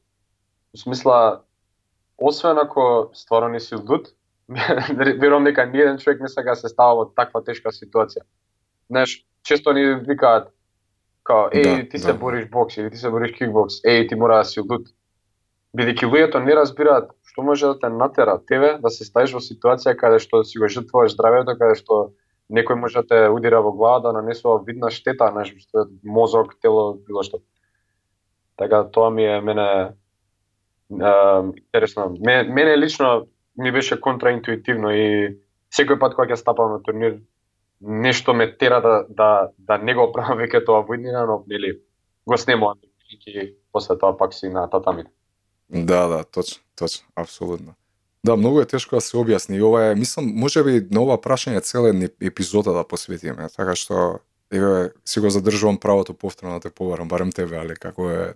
Во 0.74 0.80
смисла, 0.80 1.44
освен 2.18 2.58
ако 2.60 3.12
стварно 3.14 3.54
не 3.56 3.60
си 3.60 3.76
луд, 3.76 4.10
верувам 5.22 5.46
дека 5.48 5.66
ни 5.66 5.80
еден 5.80 5.98
човек 5.98 6.20
не 6.20 6.28
сака 6.28 6.56
се 6.56 6.68
става 6.70 6.96
во 7.00 7.06
таква 7.16 7.44
тешка 7.44 7.72
ситуација. 7.72 8.26
Знаеш, 8.92 9.24
често 9.46 9.74
ни 9.74 9.86
викаат 10.08 10.52
као, 11.24 11.50
еј, 11.50 11.84
да, 11.84 11.90
ти 11.90 12.00
се 12.00 12.14
да. 12.14 12.20
бориш 12.20 12.50
бокс 12.50 12.78
или 12.78 12.92
ти 12.92 12.98
се 12.98 13.10
бориш 13.10 13.34
кикбокс, 13.38 13.82
еј, 13.86 14.10
ти 14.10 14.16
мора 14.16 14.42
да 14.42 14.50
си 14.50 14.62
луд. 14.62 14.90
Бидејќи 15.78 16.10
луѓето 16.10 16.44
не 16.44 16.56
разбираат 16.56 17.12
што 17.36 17.44
може 17.44 17.68
да 17.68 17.80
те 17.80 17.90
натера 17.90 18.40
тебе 18.48 18.78
да 18.80 18.90
се 18.90 19.04
ставиш 19.04 19.34
во 19.36 19.42
ситуација 19.44 19.98
каде 20.00 20.22
што 20.24 20.40
си 20.48 20.56
го 20.56 20.70
жртвуваш 20.72 21.18
здравјето, 21.18 21.58
каде 21.60 21.76
што 21.76 21.98
некој 22.48 22.80
може 22.80 23.02
да 23.02 23.08
те 23.10 23.18
удира 23.28 23.60
во 23.60 23.74
глава 23.76 24.00
да 24.06 24.14
нанесува 24.16 24.62
видна 24.64 24.88
штета 24.90 25.28
на 25.36 25.44
мозок, 26.04 26.56
тело, 26.62 26.96
било 27.04 27.24
што. 27.28 27.42
Така 28.56 28.86
тоа 28.88 29.10
ми 29.12 29.26
е 29.26 29.42
мене 29.42 29.68
интересно. 30.90 32.16
Мене, 32.24 32.78
лично 32.78 33.28
ми 33.58 33.72
беше 33.72 34.00
контраинтуитивно 34.00 34.96
и 34.96 35.36
секој 35.76 36.00
пат 36.00 36.16
кога 36.16 36.32
ќе 36.32 36.40
стапам 36.40 36.72
на 36.72 36.80
турнир, 36.80 37.20
нешто 37.86 38.34
ме 38.34 38.58
тера 38.58 38.82
да, 38.82 39.06
да, 39.10 39.50
да 39.58 39.78
не 39.78 39.94
го 39.94 40.10
правам 40.12 40.40
веќе 40.42 40.66
тоа 40.66 40.82
во 40.82 40.98
иднина, 40.98 41.26
но 41.30 41.44
нели 41.48 41.78
го 42.28 42.38
снемувам 42.38 42.82
и 43.28 43.56
после 43.72 43.98
тоа 43.98 44.18
пак 44.18 44.34
си 44.34 44.50
на 44.50 44.70
татамите. 44.70 45.12
Да, 45.70 46.08
да, 46.08 46.24
точно, 46.24 46.64
точно, 46.76 47.08
апсолутно. 47.16 47.74
Да, 48.26 48.36
многу 48.36 48.62
е 48.62 48.66
тешко 48.66 48.96
да 48.96 49.02
се 49.02 49.18
објасни. 49.18 49.62
Ова 49.62 49.92
е, 49.92 49.96
мислам, 49.96 50.26
може 50.34 50.64
би 50.64 50.82
на 50.92 51.04
ова 51.06 51.18
прашање 51.22 51.62
целен 51.62 52.10
епизода 52.22 52.74
да 52.74 52.84
посветиме, 52.84 53.50
така 53.54 53.76
што 53.78 54.20
еве 54.52 54.90
си 55.06 55.20
го 55.20 55.30
задржувам 55.30 55.78
правото 55.78 56.14
повторно 56.14 56.58
да 56.58 56.60
те 56.60 56.74
побарам, 56.74 57.08
барем 57.08 57.32
тебе, 57.32 57.58
але 57.58 57.76
како 57.76 58.10
е 58.10 58.34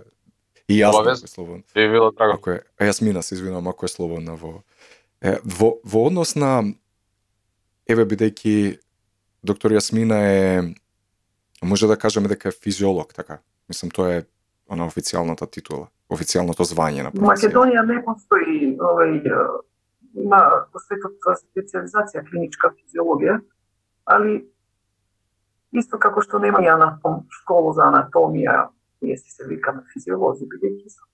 И 0.69 0.77
јас 0.77 0.93
Обавез, 0.93 1.23
слободно. 1.25 1.63
Би 1.73 1.87
било 1.89 2.11
драго. 2.11 2.37
Ако 2.37 2.51
е, 2.51 2.61
а 2.77 2.85
јас 2.85 3.01
се 3.21 3.35
извинувам 3.35 3.67
ако 3.67 3.85
е 3.85 3.89
слободно 3.89 4.37
во 4.37 4.61
е, 5.21 5.39
во 5.43 5.79
во 5.83 6.05
однос 6.05 6.35
на 6.35 6.61
еве 7.89 8.05
бидејќи 8.05 8.77
доктор 9.43 9.71
Јасмина 9.71 10.19
е 10.25 10.73
може 11.61 11.87
да 11.87 11.97
кажеме 11.97 12.27
дека 12.27 12.49
е 12.49 12.51
физиолог, 12.51 13.13
така. 13.13 13.39
Мислам 13.69 13.91
тоа 13.91 14.13
е 14.13 14.23
она 14.69 14.87
официјалната 14.87 15.49
титула, 15.49 15.89
официјалното 16.09 16.63
звање 16.63 17.03
на 17.03 17.11
професија. 17.11 17.33
Македонија 17.33 17.83
не 17.85 17.97
постои 18.05 18.75
овој 18.77 19.19
има 20.17 20.39
светот 20.85 21.17
за 21.25 21.35
специализација 21.41 22.23
клиничка 22.29 22.71
физиологија, 22.77 23.39
али 24.05 24.39
исто 25.73 25.99
како 26.01 26.21
што 26.25 26.39
нема 26.39 26.63
и 26.63 26.69
анатом, 26.69 27.25
школу 27.41 27.73
за 27.73 27.89
анатомија, 27.89 28.69
ние 29.01 29.17
си 29.17 29.31
се 29.31 29.47
викаме 29.47 29.83
физиолози, 29.93 30.47
бидејќи 30.49 30.89
со, 30.89 31.05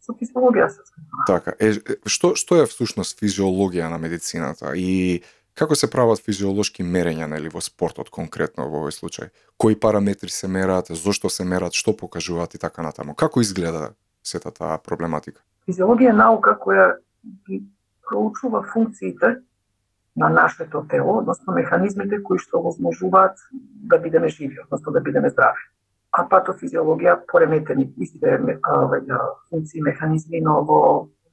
со 0.00 0.14
физиологија 0.18 0.68
се 0.70 0.82
Така, 1.26 1.56
е, 1.58 1.74
што, 2.06 2.34
што 2.38 2.62
е 2.62 2.68
всушност 2.70 3.18
физиологија 3.18 3.90
на 3.90 3.98
медицината 3.98 4.76
и 4.76 5.22
како 5.56 5.74
се 5.74 5.88
прават 5.90 6.20
физиолошки 6.22 6.84
мерења 6.84 7.26
нели 7.32 7.50
во 7.52 7.62
спортот 7.64 8.10
конкретно 8.14 8.68
во 8.70 8.84
овој 8.84 8.94
случај? 8.94 9.30
Кои 9.56 9.78
параметри 9.80 10.30
се 10.30 10.48
мерат, 10.48 10.92
зошто 10.92 11.30
се 11.32 11.44
мерат, 11.44 11.74
што 11.74 11.96
покажуваат 11.96 12.54
и 12.54 12.62
така 12.62 12.84
натаму? 12.86 13.14
Како 13.14 13.40
изгледа 13.40 13.94
сета 14.22 14.52
таа 14.52 14.78
проблематика? 14.78 15.40
Физиологија 15.66 16.12
е 16.12 16.20
наука 16.20 16.56
која 16.60 16.90
ги 17.48 17.62
проучува 18.08 18.62
функциите 18.72 19.38
на 20.16 20.28
нашето 20.28 20.84
тело, 20.90 21.18
односно 21.18 21.52
механизмите 21.56 22.22
кои 22.22 22.38
што 22.38 22.62
возможуваат 22.62 23.40
да 23.90 23.98
бидеме 23.98 24.28
живи, 24.28 24.60
односно 24.64 24.92
да 24.92 25.00
бидеме 25.00 25.30
здрави 25.30 25.72
а 26.16 26.24
патофизиологија 26.30 27.16
пореметени 27.30 27.90
истите 28.00 28.38
функции 29.50 29.82
механизми, 29.82 30.40
но 30.40 30.62
во, 30.64 30.80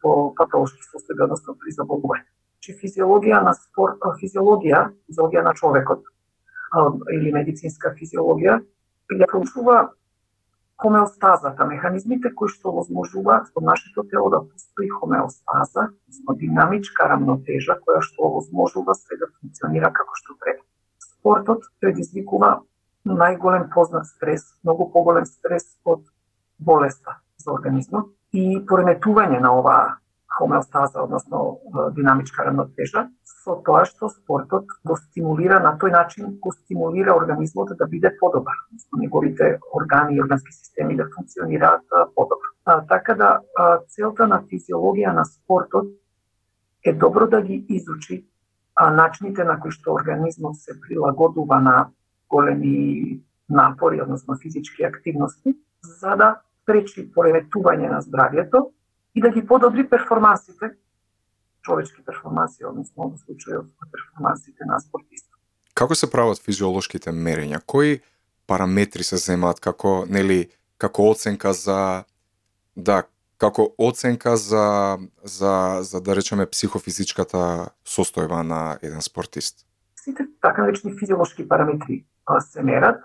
во 0.03 0.13
патолошки 0.35 0.83
состојби, 0.89 1.23
односно 1.23 1.55
при 1.55 1.71
заболување. 1.71 2.27
Чи 2.63 2.71
физиологија 2.79 3.41
на 3.43 3.51
спорт, 3.57 3.99
физиологија, 4.21 4.85
физиологија 5.09 5.41
на 5.43 5.51
човекот 5.59 6.05
или 7.11 7.33
медицинска 7.35 7.91
физиологија, 7.97 8.61
ја 9.19 9.27
проучува 9.27 9.79
хомеостазата, 10.79 11.65
механизмите 11.67 12.31
кои 12.31 12.47
што 12.49 12.71
возможуваат 12.71 13.49
во 13.55 13.61
нашето 13.67 14.03
тело 14.11 14.29
да 14.31 14.39
постои 14.47 14.87
хомеостаза, 14.89 15.89
односно 16.07 16.35
динамичка 16.39 17.07
рамнотежа 17.11 17.77
која 17.83 18.01
што 18.01 18.31
возможува 18.37 18.95
се 18.95 19.19
да 19.19 19.27
функционира 19.39 19.91
како 19.91 20.15
што 20.19 20.35
треба. 20.39 20.63
Спортот 21.03 21.67
предизвикува 21.79 22.61
најголем 23.07 23.67
познат 23.73 24.07
стрес, 24.07 24.43
многу 24.63 24.89
поголем 24.91 25.25
стрес 25.25 25.67
од 25.83 26.07
болеста 26.59 27.19
за 27.37 27.51
организмот 27.51 28.11
и 28.31 28.59
пореметување 28.67 29.39
на 29.43 29.51
оваа 29.59 29.97
хомеостаза, 30.37 31.03
односно 31.03 31.59
динамичка 31.95 32.45
рамнотежа, 32.45 33.07
со 33.23 33.55
тоа 33.65 33.83
што 33.85 34.09
спортот 34.09 34.71
го 34.85 34.97
стимулира 34.97 35.59
на 35.63 35.75
тој 35.77 35.91
начин 35.91 36.37
го 36.41 36.51
стимулира 36.51 37.15
организмот 37.15 37.75
да 37.77 37.87
биде 37.87 38.11
подобар, 38.19 38.55
односно 38.67 39.01
неговите 39.01 39.59
органи 39.73 40.15
и 40.15 40.21
органски 40.21 40.53
системи 40.53 40.95
да 40.95 41.07
функционираат 41.15 41.83
подобро. 42.15 42.49
Така 42.89 43.15
да 43.15 43.29
целта 43.89 44.27
на 44.27 44.41
физиологија 44.41 45.13
на 45.13 45.25
спортот 45.25 45.91
е 46.83 46.93
добро 46.93 47.27
да 47.27 47.41
ги 47.41 47.65
изучи 47.69 48.25
а, 48.75 48.89
начините 48.89 49.43
на 49.43 49.59
кои 49.59 49.71
што 49.71 49.93
организмот 49.93 50.57
се 50.57 50.79
прилагодува 50.81 51.59
на 51.61 51.89
големи 52.29 53.21
напори, 53.49 54.01
односно 54.01 54.35
физички 54.41 54.83
активности, 54.83 55.55
за 55.83 56.15
да 56.15 56.29
пречи 56.65 57.05
пореметување 57.11 57.91
на 57.91 58.01
здравјето 58.01 58.71
и 59.15 59.21
да 59.21 59.29
ги 59.29 59.45
подобри 59.47 59.89
перформансите, 59.89 60.71
човечки 61.61 62.03
перформанси, 62.05 62.65
односно 62.65 63.09
во 63.09 63.17
случајот 63.17 63.69
перформансите 63.91 64.65
на 64.65 64.79
спортистот. 64.79 65.39
Како 65.73 65.95
се 65.95 66.09
прават 66.11 66.41
физиолошките 66.41 67.11
мерења? 67.11 67.61
Кои 67.65 68.01
параметри 68.47 69.03
се 69.03 69.17
земаат 69.17 69.59
како 69.59 70.03
нели 70.09 70.49
како 70.77 71.09
оценка 71.09 71.53
за 71.53 72.03
да 72.75 73.03
како 73.37 73.69
оценка 73.77 74.35
за 74.37 74.97
за 75.23 75.79
за 75.81 76.01
да 76.01 76.15
речеме 76.15 76.45
психофизичката 76.45 77.69
состојба 77.85 78.43
на 78.43 78.77
еден 78.81 79.01
спортист? 79.01 79.65
Сите 79.95 80.27
така 80.41 80.61
наречени 80.61 80.97
физиолошки 80.99 81.47
параметри 81.47 82.05
се 82.39 82.63
мерат, 82.63 83.03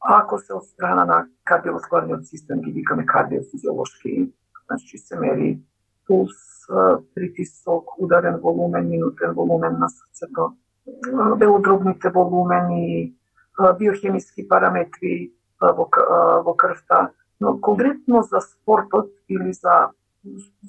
ако 0.00 0.38
се 0.38 0.52
од 0.52 0.64
страна 0.64 1.04
на 1.04 1.26
кардиоваскуларниот 1.44 2.26
систем 2.26 2.60
ги 2.60 2.72
викаме 2.72 3.06
кардиофизиолошки 3.06 4.32
Значи 4.70 4.98
се 4.98 5.18
мери 5.18 5.58
пулс, 6.06 6.36
притисок, 7.14 7.98
ударен 7.98 8.36
волумен, 8.36 8.88
минутен 8.88 9.32
волумен 9.32 9.78
на 9.78 9.88
срцето, 9.88 10.52
белодробните 11.38 12.10
волумени, 12.10 13.14
биохемиски 13.78 14.48
параметри 14.48 15.32
во, 15.60 15.88
во 16.44 16.54
крвта. 16.54 17.10
Но 17.40 17.60
конкретно 17.60 18.22
за 18.22 18.40
спортот 18.40 19.10
или 19.28 19.52
за 19.52 19.90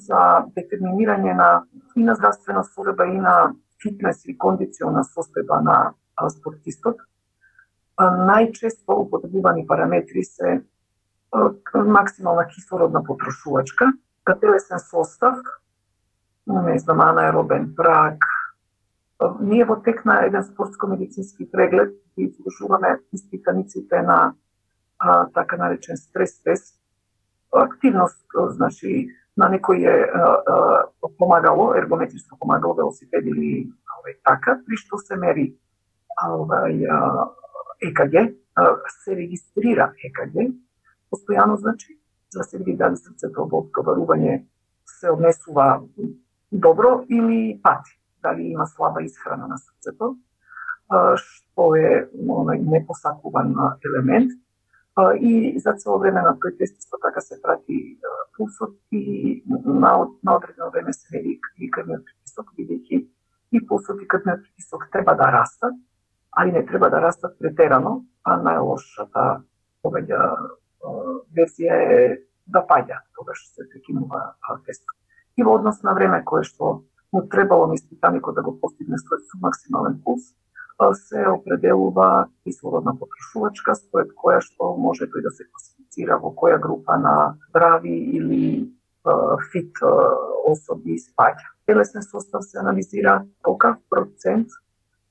за 0.07 0.19
детерминирање 0.55 1.33
на 1.35 1.49
и 1.95 2.03
на 2.07 2.15
здравствена 2.15 2.63
состојба 2.63 3.07
и 3.11 3.17
на 3.19 3.35
фитнес 3.83 4.23
и 4.25 4.37
кондициона 4.37 5.03
состојба 5.03 5.59
на 5.65 5.77
спортистот, 6.31 7.01
најчесто 7.99 8.95
употребувани 9.03 9.65
параметри 9.67 10.23
се 10.23 10.61
максимална 11.75 12.47
кислородна 12.47 13.03
потрошувачка, 13.03 13.93
телесен 14.39 14.79
состав, 14.79 15.37
не 16.47 16.79
знам, 16.79 17.01
анаеробен 17.01 17.73
праг. 17.75 18.17
Ние 19.39 19.65
во 19.65 19.75
тек 19.75 20.05
на 20.05 20.25
еден 20.25 20.43
спортско-медицински 20.43 21.51
преглед 21.51 21.93
ги 22.17 22.23
изложуваме 22.23 22.99
испитаниците 23.13 24.01
на 24.01 24.33
а, 24.99 25.27
така 25.33 25.57
наречен 25.57 25.97
стрес 25.97 26.43
тест. 26.43 26.75
Активност, 27.51 28.25
значи, 28.49 29.09
на 29.37 29.49
некој 29.51 29.85
е 29.85 30.09
а, 30.09 30.41
а, 30.47 30.85
помагало, 31.17 31.75
ергометрично 31.75 32.37
помагало, 32.39 32.73
велосипед 32.73 33.25
или 33.25 33.69
овај 33.99 34.17
така, 34.25 34.57
при 34.65 34.75
што 34.77 34.97
се 34.97 35.15
мери 35.15 35.53
овај 36.25 36.81
ЕКГ, 37.81 38.33
се 39.03 39.15
регистрира 39.15 39.93
ЕКГ, 40.03 40.49
постојано, 41.11 41.57
значи, 41.59 41.99
за 42.31 42.39
да 42.39 42.43
се 42.43 42.57
види 42.57 42.77
дали 42.77 42.97
срцето 42.97 43.45
во 43.51 43.63
одговарување 43.65 44.45
се 44.87 45.11
однесува 45.11 45.81
добро 46.51 47.05
или 47.09 47.59
пати, 47.63 47.97
дали 48.23 48.51
има 48.51 48.67
слаба 48.67 49.03
исхрана 49.03 49.47
на 49.47 49.57
срцето, 49.57 50.15
што 51.25 51.75
е 51.75 52.07
онај 52.15 52.63
непосакуван 52.63 53.55
елемент. 53.85 54.31
И 55.19 55.59
за 55.59 55.73
цело 55.79 55.99
време 55.99 56.21
на 56.21 56.35
тој 56.35 56.57
тест 56.59 56.77
исто 56.77 56.97
така 57.01 57.21
се 57.21 57.41
прати 57.41 57.97
пулсот 58.37 58.75
и 58.91 59.43
на, 59.47 60.07
на 60.23 60.35
одредено 60.35 60.69
време 60.71 60.93
се 60.93 61.07
мери 61.15 61.39
и 61.57 61.71
крвниот 61.71 62.03
притисок, 62.05 62.51
бидејќи 62.57 63.07
и 63.51 63.61
пулсот 63.67 64.01
и 64.01 64.07
крвниот 64.07 64.43
притисок 64.43 64.89
треба 64.91 65.15
да 65.15 65.31
растат, 65.31 65.73
али 66.31 66.51
не 66.51 66.65
треба 66.65 66.89
да 66.89 67.01
растат 67.01 67.39
претерано, 67.39 68.03
а 68.23 68.37
најлошата 68.37 69.43
повеќе 69.83 70.19
верзија 71.35 71.77
е 71.95 72.01
да 72.47 72.65
паѓа 72.67 72.99
што 73.33 73.55
се 73.55 73.69
прекинува 73.69 74.35
тестот. 74.65 74.95
И 75.37 75.43
во 75.43 75.55
однос 75.55 75.81
на 75.83 75.93
време 75.93 76.23
кое 76.25 76.43
што 76.43 76.83
му 77.11 77.21
требало 77.27 77.67
на 77.67 77.75
испитаникот 77.75 78.35
да 78.35 78.41
го 78.41 78.59
постигне 78.59 78.97
својот 78.97 79.39
максимален 79.41 80.01
пулс, 80.03 80.33
се 80.93 81.27
определува 81.29 82.27
кислородна 82.43 82.95
потрошувачка, 82.97 83.75
според 83.75 84.15
која 84.17 84.41
што 84.41 84.73
може 84.77 85.05
тој 85.05 85.21
да 85.21 85.31
се 85.31 85.45
класифицира 85.45 86.17
во 86.17 86.33
која 86.33 86.57
група 86.59 86.97
на 86.97 87.37
здрави 87.49 87.93
или 88.17 88.71
фит 89.51 89.77
особи 90.45 90.97
спаѓа. 90.97 91.45
Телесен 91.65 92.01
состав 92.01 92.41
се 92.43 92.57
анализира 92.57 93.21
колкав 93.41 93.77
процент 93.89 94.47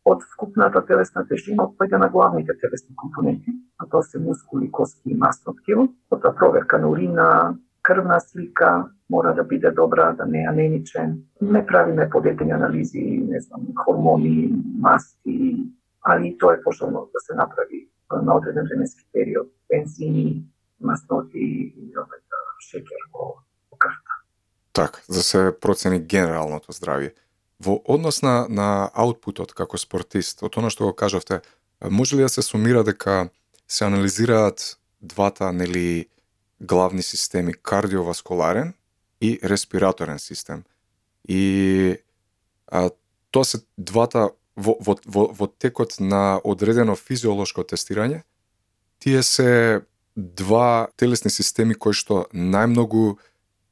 од 0.04 0.22
вкупната 0.34 0.82
телесна 0.86 1.24
тежина 1.28 1.66
отпаѓа 1.68 1.98
на 1.98 2.08
главните 2.08 2.56
телесни 2.60 2.96
компоненти, 2.96 3.52
а 3.78 3.86
тоа 3.86 4.02
се 4.02 4.18
мускули, 4.18 4.70
коски, 4.70 5.10
и 5.10 5.14
масно 5.14 5.54
ткиво. 5.54 5.88
Потоа 6.10 6.34
проверка 6.34 6.78
на 6.78 6.88
урина, 6.88 7.56
крвна 7.82 8.20
слика 8.20 8.88
мора 9.10 9.34
да 9.34 9.44
биде 9.44 9.70
добра, 9.70 10.12
да 10.12 10.26
не 10.26 10.42
е 10.42 10.46
анемичен. 10.46 11.22
Не 11.40 11.66
правиме 11.66 12.10
подетени 12.10 12.50
анализи, 12.50 13.24
не 13.28 13.40
знам, 13.40 13.60
хормони, 13.84 14.52
масти, 14.78 15.66
али 16.02 16.36
тоа 16.38 16.54
е 16.54 16.62
пожелно 16.62 17.08
да 17.12 17.20
се 17.20 17.34
направи 17.34 17.88
на 18.22 18.36
одреден 18.36 18.64
временски 18.64 19.04
период, 19.12 19.48
бензини, 19.68 20.44
масноти 20.80 21.38
и 21.38 21.94
шекер 22.60 23.02
во 23.12 23.36
карта. 23.78 24.12
Так, 24.72 25.02
за 25.08 25.18
да 25.18 25.22
се 25.22 25.60
процени 25.60 25.98
генералното 25.98 26.72
здравје. 26.72 27.12
Во 27.60 27.76
однос 27.84 28.22
на, 28.22 28.46
на 28.48 28.90
аутпутот 28.94 29.52
како 29.52 29.78
спортист, 29.78 30.42
од 30.42 30.56
она 30.56 30.70
што 30.72 30.88
го 30.88 30.94
кажавте, 30.96 31.42
може 31.84 32.16
ли 32.16 32.24
да 32.24 32.28
се 32.28 32.42
сумира 32.42 32.84
дека 32.84 33.28
се 33.68 33.84
анализираат 33.84 34.78
двата 35.00 35.52
нели 35.52 36.08
главни 36.60 37.02
системи 37.02 37.54
кардиоваскуларен 37.54 38.74
и 39.20 39.38
респираторен 39.44 40.18
систем. 40.18 40.64
И 41.28 41.96
а, 42.66 42.90
тоа 43.30 43.44
се 43.44 43.60
двата 43.78 44.30
во, 44.56 44.76
во, 44.80 44.96
во, 45.06 45.28
во 45.32 45.46
текот 45.46 46.00
на 46.00 46.40
одредено 46.44 46.96
физиолошко 46.96 47.64
тестирање, 47.64 48.22
тие 48.98 49.22
се 49.22 49.82
два 50.16 50.88
телесни 50.96 51.30
системи 51.30 51.74
кои 51.74 51.96
што 51.96 52.26
најмногу 52.34 53.18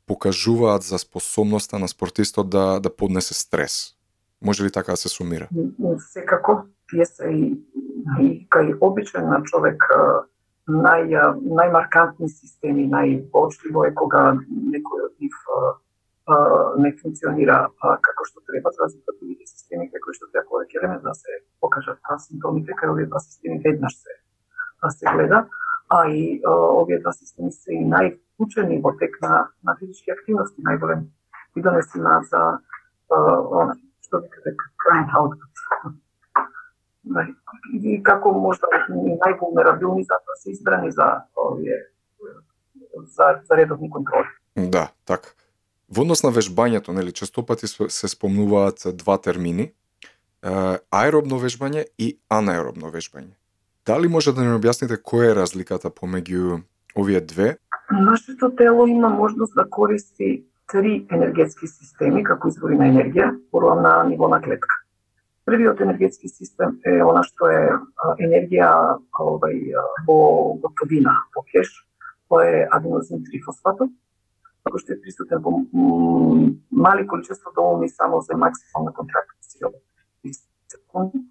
покажуваат 0.09 0.83
за 0.83 0.99
способноста 0.99 1.79
на 1.79 1.88
спортистот 1.88 2.51
да 2.51 2.81
да 2.81 2.97
поднесе 2.97 3.35
стрес. 3.35 3.94
Може 4.42 4.64
ли 4.64 4.73
така 4.73 4.92
да 4.92 4.97
се 4.97 5.09
сумира? 5.09 5.49
Секако, 5.99 6.64
тие 6.90 7.07
се 7.07 7.31
и, 7.31 7.55
и 8.21 8.27
кај 8.51 8.79
обичен 8.81 9.29
на 9.29 9.42
човек 9.42 9.83
нај, 10.68 11.16
најмаркантни 11.59 12.29
системи, 12.29 12.87
највочливо 12.92 13.88
е 13.88 13.94
кога 13.94 14.23
некој 14.75 15.05
од 15.09 15.14
нив 15.21 15.37
не 16.79 16.92
функционира 17.03 17.59
како 17.81 18.25
што 18.29 18.44
треба, 18.49 18.71
за 18.77 18.85
разлика 18.85 19.12
од 19.14 19.21
другите 19.21 19.47
системи 19.49 19.88
како 19.92 20.12
што 20.12 20.29
треба 20.33 20.49
повеќе 20.53 20.81
време 20.83 20.99
да 21.05 21.14
се 21.16 21.40
покажат 21.61 21.99
симптомите, 22.27 22.77
кај 22.77 22.92
овие 22.92 23.07
два 23.09 23.21
системи 23.21 23.61
веднаш 23.64 23.97
се 23.97 24.18
се 24.99 25.07
гледа, 25.12 25.47
а 25.88 26.09
и 26.09 26.40
овие 26.46 26.98
два 27.01 27.12
системи 27.12 27.53
се 27.53 27.74
и 27.74 27.85
нај 27.85 28.18
во 28.83 28.92
тек 28.98 29.18
на, 29.22 29.48
на 29.64 29.77
физички 29.81 30.11
активности, 30.11 30.62
најголем 30.62 31.09
придонес 31.55 31.94
има 31.94 32.20
за 32.31 32.61
она, 33.11 33.74
што 34.07 34.20
ви 34.22 34.29
кажа, 34.29 34.55
client 34.85 35.11
output. 35.16 35.55
И 37.72 38.03
како 38.05 38.35
можда 38.37 38.68
да 38.68 38.79
највулнерабилни 38.92 40.05
затоа 40.05 40.37
се 40.37 40.51
избрани 40.53 40.90
за 40.92 41.24
овие 41.37 41.79
за, 43.16 43.40
за 43.48 43.57
редовни 43.57 43.90
контроли. 43.90 44.29
Да, 44.57 44.90
така. 45.05 45.29
Во 45.88 46.05
однос 46.05 46.20
на 46.22 46.31
вежбањето, 46.35 46.92
нели, 46.92 47.12
често 47.16 47.46
пати 47.46 47.66
се 47.68 48.09
спомнуваат 48.09 48.85
два 48.92 49.16
термини, 49.16 49.72
аеробно 50.42 51.38
вежбање 51.40 51.87
и 51.98 52.18
анаеробно 52.29 52.92
вежбање. 52.92 53.33
Дали 53.88 54.09
може 54.09 54.35
да 54.37 54.44
ни 54.44 54.51
објасните 54.53 54.98
која 55.01 55.31
е 55.31 55.37
разликата 55.38 55.88
помеѓу 55.88 56.59
овие 57.01 57.20
две? 57.24 57.55
Нашето 57.90 58.51
тело 58.57 58.85
има 58.87 59.09
можност 59.09 59.55
да 59.57 59.64
користи 59.64 60.44
три 60.68 61.07
енергетски 61.11 61.66
системи 61.66 62.20
како 62.24 62.51
извори 62.53 62.77
на 62.77 62.90
енергија, 62.92 63.31
порва 63.51 63.79
на 63.81 63.92
ниво 64.11 64.29
на 64.29 64.42
клетка. 64.44 64.77
Првиот 65.48 65.81
енергетски 65.81 66.29
систем 66.29 66.77
е 66.85 66.98
она 67.01 67.22
што 67.24 67.48
е 67.48 67.62
енергија 68.27 68.68
овај, 69.24 69.57
во 70.05 70.18
готовина, 70.66 71.16
во 71.33 71.46
кеш, 71.48 71.72
тоа 72.29 72.44
е 72.44 72.66
аденозин 72.68 73.24
трифосфатот, 73.24 73.88
како 74.68 74.85
што 74.85 74.98
е 74.98 75.01
присутен 75.01 75.40
во 75.40 75.64
мали 76.85 77.09
количества 77.09 77.57
да 77.57 77.62
доволни 77.62 77.88
само 77.88 78.20
за 78.20 78.37
максимална 78.37 78.92
контракција 78.92 79.72
секунди. 80.77 81.24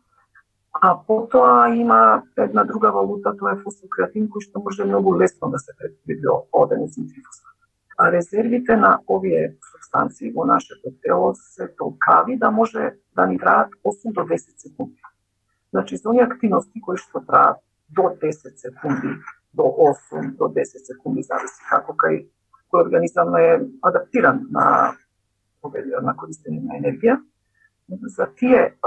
А 0.82 0.98
потоа 1.08 1.70
има 1.70 2.24
една 2.38 2.64
друга 2.64 2.92
валута, 2.92 3.34
тоа 3.38 3.54
е 3.56 3.62
фосфокреатин, 3.64 4.28
кој 4.30 4.46
што 4.46 4.62
може 4.62 4.86
многу 4.86 5.16
лесно 5.18 5.50
да 5.50 5.60
се 5.60 5.74
предвиди 5.78 6.28
од 6.30 6.46
аденозин. 6.54 7.08
А 7.98 8.12
резервите 8.12 8.76
на 8.78 9.00
овие 9.10 9.56
субстанции 9.72 10.32
во 10.32 10.46
нашето 10.46 10.94
тело 11.02 11.34
се 11.36 11.68
толкави 11.78 12.38
да 12.38 12.52
може 12.52 12.94
да 13.16 13.26
ни 13.26 13.40
траат 13.40 13.74
8 13.84 14.14
до 14.14 14.22
10 14.22 14.38
секунди. 14.58 15.02
Значи, 15.74 15.98
за 15.98 16.10
оние 16.10 16.24
активности 16.24 16.82
кои 16.82 16.98
што 16.98 17.26
траат 17.26 17.58
до 17.90 18.14
10 18.22 18.54
секунди, 18.56 19.18
до 19.54 19.64
8 19.64 20.36
до 20.38 20.46
10 20.46 20.86
секунди, 20.86 21.24
зависи 21.24 21.64
како 21.70 21.94
кај 21.94 22.28
кој 22.70 22.84
организам 22.84 23.36
е 23.36 23.66
адаптиран 23.82 24.46
на 24.52 24.94
на 26.04 26.14
користење 26.16 26.62
на 26.64 26.78
енергија. 26.78 27.18
За 28.16 28.28
тие 28.40 28.78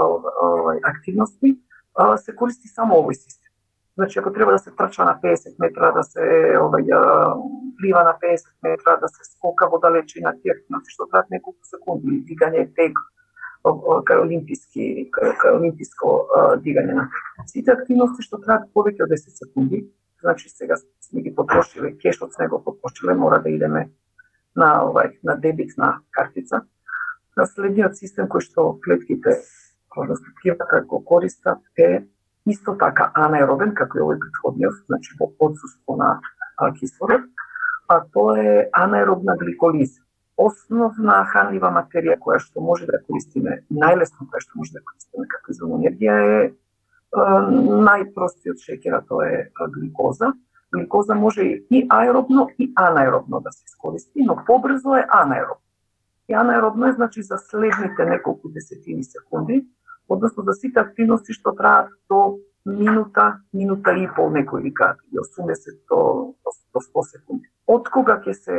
активности 0.84 1.58
се 2.16 2.34
користи 2.36 2.68
само 2.68 3.00
овој 3.02 3.14
систем. 3.14 3.50
Значи, 3.96 4.18
ако 4.18 4.32
треба 4.32 4.52
да 4.52 4.58
се 4.58 4.70
трча 4.70 5.04
на 5.04 5.18
50 5.22 5.56
метра, 5.58 5.92
да 5.92 6.02
се 6.02 6.20
овај, 6.56 6.88
плива 7.78 8.04
на 8.04 8.14
50 8.22 8.46
метра, 8.62 8.96
да 8.96 9.08
се 9.08 9.24
скока 9.24 9.68
во 9.68 9.78
далечина, 9.78 10.32
тие 10.42 10.54
значи, 10.68 10.94
што 10.94 11.06
трат 11.10 11.30
неколку 11.30 11.64
секунди, 11.64 12.22
дигање 12.24 12.68
тег, 12.74 12.96
кај 13.64 14.22
олимписки, 14.22 15.10
кај, 15.12 15.34
кај 15.36 15.56
олимписко 15.58 16.14
дигање 16.64 16.94
на. 16.96 17.08
Сите 17.46 17.72
активности 17.72 18.24
што 18.24 18.40
траат 18.40 18.70
повеќе 18.72 19.04
од 19.04 19.12
10 19.12 19.36
секунди, 19.36 19.84
значи 20.22 20.48
сега 20.48 20.76
сме 21.04 21.22
ги 21.22 21.34
потрошиле, 21.34 21.96
кешот 21.98 22.32
сме 22.34 22.48
го 22.48 22.62
потрошиле, 22.64 23.14
мора 23.14 23.42
да 23.42 23.50
идеме 23.50 23.90
на 24.56 24.80
овај 24.86 25.18
на 25.22 25.36
дебитна 25.36 26.00
картица. 26.10 26.62
На 27.36 27.46
следниот 27.46 27.96
систем 27.96 28.28
кој 28.28 28.40
што 28.48 28.78
клетките, 28.80 29.42
односно 29.96 30.26
да 30.44 30.80
го 30.86 31.04
користат 31.04 31.58
е 31.78 32.04
исто 32.46 32.76
така 32.78 33.10
анаеробен 33.14 33.74
како 33.74 33.98
и 33.98 34.02
овој 34.02 34.18
предходниот, 34.18 34.74
значи 34.86 35.16
во 35.20 35.32
отсуство 35.38 35.96
на 35.96 36.20
кислород, 36.78 37.26
а 37.88 38.00
тоа 38.12 38.38
е 38.38 38.68
анаеробна 38.72 39.36
гликолиза. 39.36 40.00
Основна 40.36 41.24
хранлива 41.28 41.68
материја 41.68 42.16
која 42.18 42.38
што 42.40 42.60
може 42.64 42.86
да 42.86 43.02
користиме, 43.04 43.60
најлесно 43.70 44.24
која 44.30 44.40
што 44.40 44.56
може 44.56 44.72
да 44.72 44.80
користиме 44.80 45.26
како 45.28 45.52
извор 45.52 45.74
енергија 45.76 46.14
е 46.28 46.52
најпростиот 47.10 48.62
шеќер, 48.62 48.94
а 48.96 49.02
тоа 49.02 49.26
е 49.28 49.50
гликоза. 49.74 50.32
Гликоза 50.72 51.14
може 51.14 51.42
и 51.42 51.86
аеробно 51.90 52.48
и 52.58 52.72
анаеробно 52.76 53.40
да 53.40 53.52
се 53.52 53.64
искористи, 53.66 54.22
но 54.22 54.38
побрзо 54.46 54.96
е 54.96 55.06
анаеробно. 55.08 55.66
И 56.28 56.32
анаеробно 56.32 56.86
е 56.86 56.92
значи 56.92 57.22
за 57.22 57.38
следните 57.38 58.04
неколку 58.04 58.48
десетини 58.48 59.04
секунди, 59.04 59.66
односно 60.10 60.44
за 60.44 60.54
сите 60.58 60.80
активности 60.80 61.32
што 61.32 61.54
траат 61.56 61.88
до 62.10 62.38
минута, 62.66 63.40
минута 63.52 63.94
и 63.96 64.08
пол 64.16 64.30
некои 64.30 64.62
викаат, 64.62 64.98
80 65.14 65.78
до, 65.88 66.34
до 66.74 66.80
100 66.80 67.04
секунди. 67.10 67.48
Од 67.66 67.88
кога 67.88 68.18
ќе 68.20 68.34
се 68.34 68.58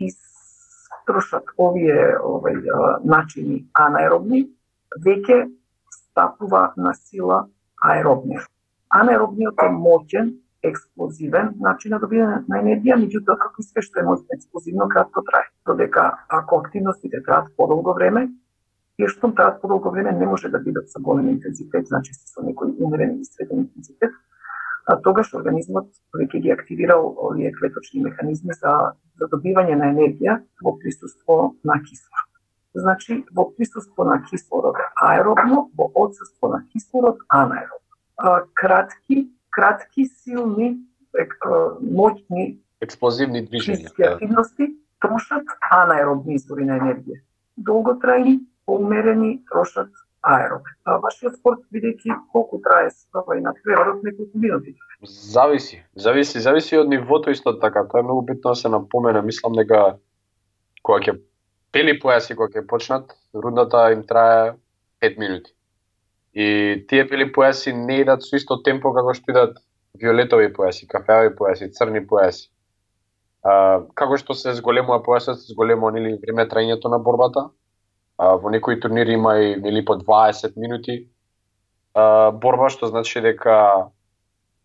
истрошат 0.00 1.52
овие 1.56 2.16
овој, 2.18 2.64
начини 3.04 3.66
анаеробни, 3.74 4.48
веќе 5.04 5.46
стапува 5.92 6.72
на 6.76 6.94
сила 6.94 7.46
аеробниот. 7.84 8.48
Анаеробниот 8.88 9.62
е 9.62 9.70
моќен, 9.72 10.36
експлозивен 10.62 11.52
начин 11.62 11.92
на 11.94 12.00
добивање 12.02 12.42
на 12.50 12.58
енергија, 12.62 12.96
меѓутоа 12.98 13.38
како 13.38 13.62
и 13.62 13.66
све 13.66 13.84
што 13.84 14.00
е 14.00 14.06
моќно 14.08 14.34
експлозивно 14.34 14.88
кратко 14.88 15.22
трае. 15.28 15.46
Додека 15.66 16.24
ако 16.28 16.58
активностите 16.64 17.22
траат 17.22 17.52
подолго 17.56 17.94
време, 17.94 18.28
тие 18.98 19.08
што 19.08 19.30
траат 19.30 19.60
подолго 19.62 19.90
време 19.94 20.12
не 20.12 20.26
може 20.26 20.50
да 20.50 20.58
бидат 20.58 20.90
со 20.90 21.00
голем 21.00 21.28
интензитет, 21.30 21.86
значи 21.86 22.14
со 22.14 22.42
некој 22.42 22.74
умерен 22.82 23.14
или 23.16 23.24
среден 23.24 23.64
интензитет, 23.64 24.12
а 24.86 24.96
тогаш 25.04 25.30
организмот 25.38 25.92
веќе 26.18 26.40
ги 26.42 26.50
активирал 26.50 27.12
овие 27.28 27.52
клеточни 27.54 28.02
механизми 28.02 28.56
за, 28.58 28.74
за 29.20 29.30
добивање 29.30 29.76
на 29.78 29.92
енергија 29.94 30.40
во 30.64 30.74
присуство 30.82 31.54
на 31.62 31.78
кислород. 31.84 32.26
Значи, 32.74 33.24
во 33.32 33.46
присуство 33.54 34.04
на 34.04 34.22
кислород 34.26 34.76
аеробно, 34.96 35.70
во 35.78 35.90
отсуство 35.94 36.48
на 36.48 36.64
кислород 36.72 37.22
анаеробно. 37.28 38.48
Кратки, 38.54 39.28
кратки, 39.50 40.06
силни, 40.06 40.74
моќни 41.14 42.58
експлозивни 42.80 43.42
движења 43.46 43.90
да. 43.96 44.12
активности 44.12 44.68
трошат 45.02 45.46
анаеробни 45.70 46.34
извори 46.34 46.66
на 46.66 46.78
енергија. 46.78 47.22
Долготрајни, 47.58 48.38
Померени 48.68 49.38
трошат 49.48 49.88
аероб. 50.22 50.66
А 50.84 50.98
вашиот 51.00 51.38
спорт 51.38 51.62
бидејќи 51.72 52.16
колку 52.32 52.60
трае 52.64 52.90
овај 53.16 53.40
на 53.44 53.54
преварот 53.62 54.02
неколку 54.04 54.42
минути. 54.42 54.74
Зависи, 55.02 55.80
зависи, 55.96 56.42
зависи 56.44 56.76
од 56.76 56.90
нивото 56.92 57.32
исто 57.32 57.54
така. 57.62 57.86
Тоа 57.88 58.02
е 58.02 58.08
многу 58.08 58.26
битно 58.28 58.52
да 58.52 58.60
се 58.60 58.68
напомена. 58.68 59.22
Мислам 59.22 59.56
дека 59.56 59.96
кога 60.82 61.00
ќе 61.00 61.16
пели 61.72 61.94
појаси 62.02 62.36
кога 62.36 62.52
ќе 62.52 62.66
почнат, 62.68 63.14
рундата 63.34 63.88
им 63.94 64.04
трае 64.08 64.52
5 65.00 65.18
минути. 65.22 65.54
И 66.34 66.84
тие 66.88 67.08
пели 67.08 67.30
појаси 67.32 67.72
не 67.72 68.02
идат 68.02 68.22
со 68.22 68.36
исто 68.36 68.60
темпо 68.64 68.92
како 68.94 69.14
што 69.16 69.32
идат 69.32 69.58
виолетови 69.98 70.52
појаси, 70.54 70.88
кафеави 70.90 71.34
појаси, 71.38 71.72
црни 71.74 72.04
појаси. 72.04 72.48
А, 73.42 73.80
како 73.94 74.18
што 74.20 74.34
се 74.34 74.54
зголемува 74.58 75.00
појасот, 75.06 75.40
се 75.40 75.54
зголемува 75.54 75.94
нели 75.94 76.18
време 76.22 76.46
трајањето 76.50 76.90
на 76.92 76.98
борбата. 76.98 77.48
А, 78.18 78.34
во 78.36 78.50
некои 78.50 78.80
турнири 78.80 79.14
има 79.14 79.38
и 79.38 79.52
или 79.52 79.84
по 79.84 79.94
20 79.94 80.56
минути 80.56 81.08
а, 81.94 82.30
борба, 82.30 82.68
што 82.68 82.90
значи 82.90 83.20
дека 83.22 83.90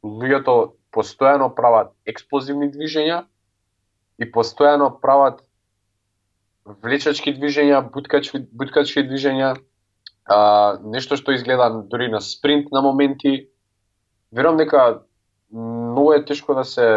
луѓето 0.04 0.74
постојано 0.94 1.54
прават 1.56 1.94
експлозивни 2.06 2.70
движења 2.74 3.24
и 4.20 4.30
постојано 4.30 4.90
прават 5.02 5.42
влечачки 6.66 7.34
движења, 7.36 7.82
буткачки, 7.94 8.44
буткачки 8.52 9.04
движења, 9.08 9.56
а, 10.26 10.78
нешто 10.84 11.18
што 11.20 11.34
изгледа 11.34 11.70
дури 11.90 12.10
на 12.12 12.22
спринт 12.22 12.72
на 12.72 12.82
моменти. 12.82 13.50
Верувам 14.32 14.58
дека 14.58 15.04
многу 15.52 16.14
е 16.14 16.26
тешко 16.26 16.56
да 16.56 16.64
се 16.64 16.88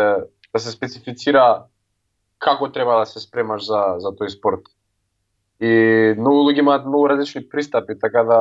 да 0.52 0.60
се 0.60 0.70
специфицира 0.72 1.66
како 2.38 2.70
треба 2.72 2.98
да 2.98 3.06
се 3.06 3.20
спремаш 3.20 3.66
за 3.66 3.82
за 3.98 4.12
тој 4.16 4.32
спорт. 4.32 4.68
И 5.60 6.14
многу 6.18 6.48
луѓе 6.48 6.60
имаат 6.60 6.86
многу 6.86 7.08
различни 7.08 7.48
пристапи, 7.48 7.98
така 7.98 8.22
да 8.24 8.40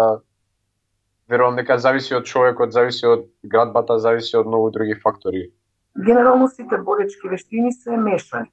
верувам 1.30 1.56
дека 1.56 1.78
зависи 1.80 2.16
од 2.16 2.26
човекот, 2.26 2.74
зависи 2.74 3.08
од 3.08 3.30
градбата, 3.44 4.00
зависи 4.00 4.38
од 4.38 4.48
многу 4.48 4.72
други 4.72 4.96
фактори. 5.04 5.50
Генерално 5.96 6.48
сите 6.48 6.78
боречки 6.78 7.30
вештини 7.30 7.72
се 7.74 7.98
мешани 7.98 8.52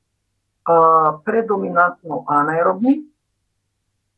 а, 0.64 1.14
предоминантно 1.25 2.25
анаеробни, 2.29 3.03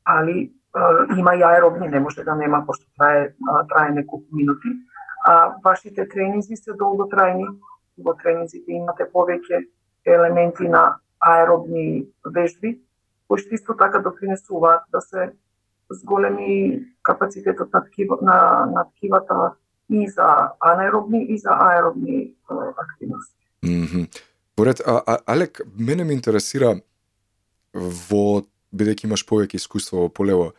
али 0.04 0.52
а, 0.74 1.06
има 1.18 1.34
и 1.36 1.42
аеробни, 1.42 1.88
не 1.88 2.00
може 2.00 2.24
да 2.24 2.34
нема, 2.34 2.64
пошто 2.66 2.86
трае, 2.98 3.34
а, 3.48 3.66
трае 3.66 3.90
неколку 3.90 4.26
минути. 4.32 4.68
А 5.26 5.54
вашите 5.64 6.08
тренинзи 6.08 6.56
се 6.56 6.72
долготрајни, 6.76 7.48
во 7.98 8.12
тренинзите 8.14 8.72
имате 8.76 9.08
повеќе 9.08 9.64
елементи 10.04 10.68
на 10.68 10.98
аеробни 11.20 12.04
вежби, 12.28 12.83
кои 13.34 13.42
што 13.42 13.54
исто 13.58 13.74
така 13.74 13.98
допринесуваат 13.98 14.86
да 14.94 15.00
се 15.00 15.32
зголеми 15.90 16.86
капацитетот 17.02 17.72
на, 17.72 17.80
ткива, 17.84 18.18
на, 18.22 18.66
на 18.70 18.84
ткивата 18.94 19.54
и 19.90 20.08
за 20.08 20.50
анаеробни 20.60 21.24
и 21.28 21.38
за 21.38 21.50
аеробни 21.50 22.34
активности. 22.76 23.34
Mm 23.64 23.86
-hmm. 23.86 24.22
Поред, 24.56 24.80
а, 24.86 25.02
а, 25.06 25.18
Алек, 25.26 25.60
мене 25.78 26.04
ме 26.04 26.12
интересира 26.12 26.80
во, 27.74 28.42
бидејќи 28.74 29.04
имаш 29.04 29.26
повеќе 29.26 29.54
искуство 29.54 29.98
во 29.98 30.08
полево, 30.08 30.52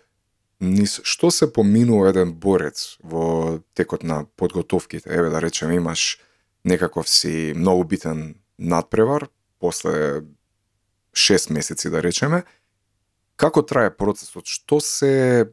низ 0.60 1.00
што 1.04 1.32
се 1.32 1.54
поминува 1.54 2.10
еден 2.10 2.34
борец 2.34 2.98
во 3.04 3.60
текот 3.74 4.04
на 4.04 4.26
подготовките? 4.36 5.10
Еве 5.10 5.30
да 5.30 5.42
речеме 5.42 5.76
имаш 5.76 6.20
некаков 6.66 7.10
си 7.10 7.54
многу 7.56 7.84
битен 7.84 8.36
надпревар, 8.60 9.28
после 9.60 10.22
6 11.14 11.54
месеци 11.54 11.90
да 11.90 12.04
речеме, 12.04 12.44
како 13.36 13.62
трае 13.62 13.92
процесот? 13.92 14.48
Што 14.48 14.80
се 14.84 15.52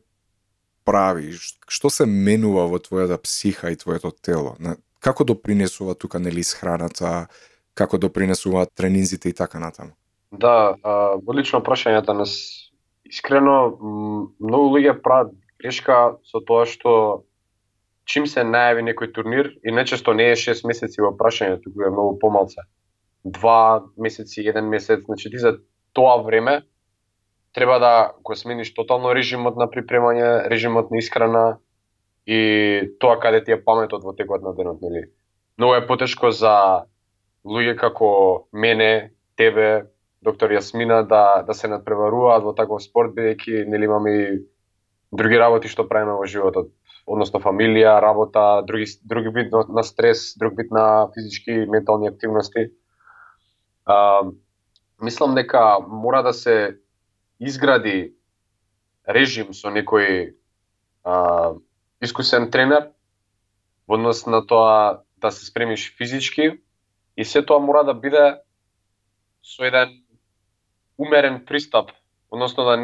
прави? 0.84 1.34
Што 1.68 1.90
се 1.90 2.06
менува 2.06 2.66
во 2.70 2.80
твојата 2.82 3.18
психа 3.22 3.72
и 3.72 3.78
твоето 3.78 4.12
тело? 4.12 4.56
Како 5.02 5.24
допринесува 5.24 5.94
тука 5.94 6.18
нели 6.22 6.42
храната, 6.42 7.26
како 7.74 7.98
допринесуваат 7.98 8.74
тренинзите 8.74 9.28
и 9.28 9.32
така 9.34 9.58
натаму? 9.58 9.92
Да, 10.32 10.76
а, 10.82 11.18
лично 11.34 11.60
прашање 11.60 12.02
данес. 12.06 12.32
Искрено, 13.04 13.76
многу 14.40 14.72
луѓе 14.72 14.94
прават 15.02 15.34
грешка 15.60 16.16
со 16.24 16.40
тоа 16.40 16.64
што 16.66 17.24
чим 18.08 18.26
се 18.26 18.42
најави 18.46 18.82
некој 18.86 19.12
турнир 19.14 19.52
и 19.62 19.74
нечесто 19.74 20.14
не 20.16 20.30
е 20.32 20.38
6 20.38 20.64
месеци 20.66 21.02
во 21.04 21.12
прашање, 21.18 21.60
туку 21.62 21.84
е 21.84 21.90
многу 21.90 22.18
помалце. 22.18 22.64
Два 23.24 23.84
месеци, 23.96 24.42
еден 24.48 24.70
месец, 24.72 25.04
значи 25.04 25.30
ти 25.30 25.38
за 25.38 25.58
тоа 25.92 26.22
време 26.22 26.62
треба 27.52 27.78
да 27.78 28.12
го 28.22 28.36
смениш 28.36 28.74
тотално 28.74 29.14
режимот 29.14 29.56
на 29.56 29.68
припремање, 29.68 30.48
режимот 30.48 30.90
на 30.90 30.98
исхрана 30.98 31.58
и 32.26 32.96
тоа 33.00 33.18
каде 33.20 33.44
ти 33.44 33.52
е 33.52 33.64
паметот 33.64 34.04
во 34.04 34.14
текот 34.16 34.42
на 34.42 34.54
денот, 34.54 34.80
нели? 34.82 35.10
Многу 35.58 35.74
е 35.74 35.86
потешко 35.86 36.30
за 36.30 36.86
луѓе 37.44 37.76
како 37.76 38.48
мене, 38.52 39.12
тебе, 39.36 39.92
доктор 40.22 40.52
Јасмина 40.54 41.02
да 41.08 41.42
да 41.46 41.54
се 41.54 41.68
надпреваруваат 41.68 42.44
во 42.44 42.54
таков 42.54 42.82
спорт 42.82 43.12
бидејќи 43.16 43.66
нели 43.68 43.84
имаме 43.84 44.12
и 44.12 44.28
други 45.12 45.38
работи 45.38 45.68
што 45.68 45.88
правиме 45.88 46.14
во 46.16 46.26
животот, 46.26 46.70
односно 47.06 47.40
фамилија, 47.42 48.00
работа, 48.00 48.62
други 48.66 48.86
други 49.04 49.28
вид 49.34 49.52
на 49.68 49.82
стрес, 49.82 50.32
друг 50.38 50.56
вид 50.56 50.70
на 50.70 51.08
физички 51.14 51.50
и 51.50 51.66
ментални 51.66 52.08
активности. 52.08 52.70
А, 53.84 54.22
мислам 55.02 55.34
дека 55.34 55.80
мора 55.88 56.22
да 56.22 56.32
се 56.32 56.78
изгради 57.42 58.14
режим 59.08 59.52
со 59.54 59.70
некој 59.74 60.34
а, 61.04 61.54
искусен 62.00 62.50
тренер 62.50 62.90
во 63.88 63.98
однос 63.98 64.26
на 64.26 64.44
тоа 64.46 65.02
да 65.18 65.30
се 65.30 65.46
спремиш 65.46 65.90
физички 65.98 66.60
и 67.16 67.24
се 67.24 67.42
тоа 67.42 67.58
мора 67.58 67.84
да 67.84 67.94
биде 67.94 68.38
со 69.42 69.66
еден 69.66 69.98
умерен 70.98 71.44
пристап, 71.46 71.90
односно 72.30 72.64
да 72.64 72.76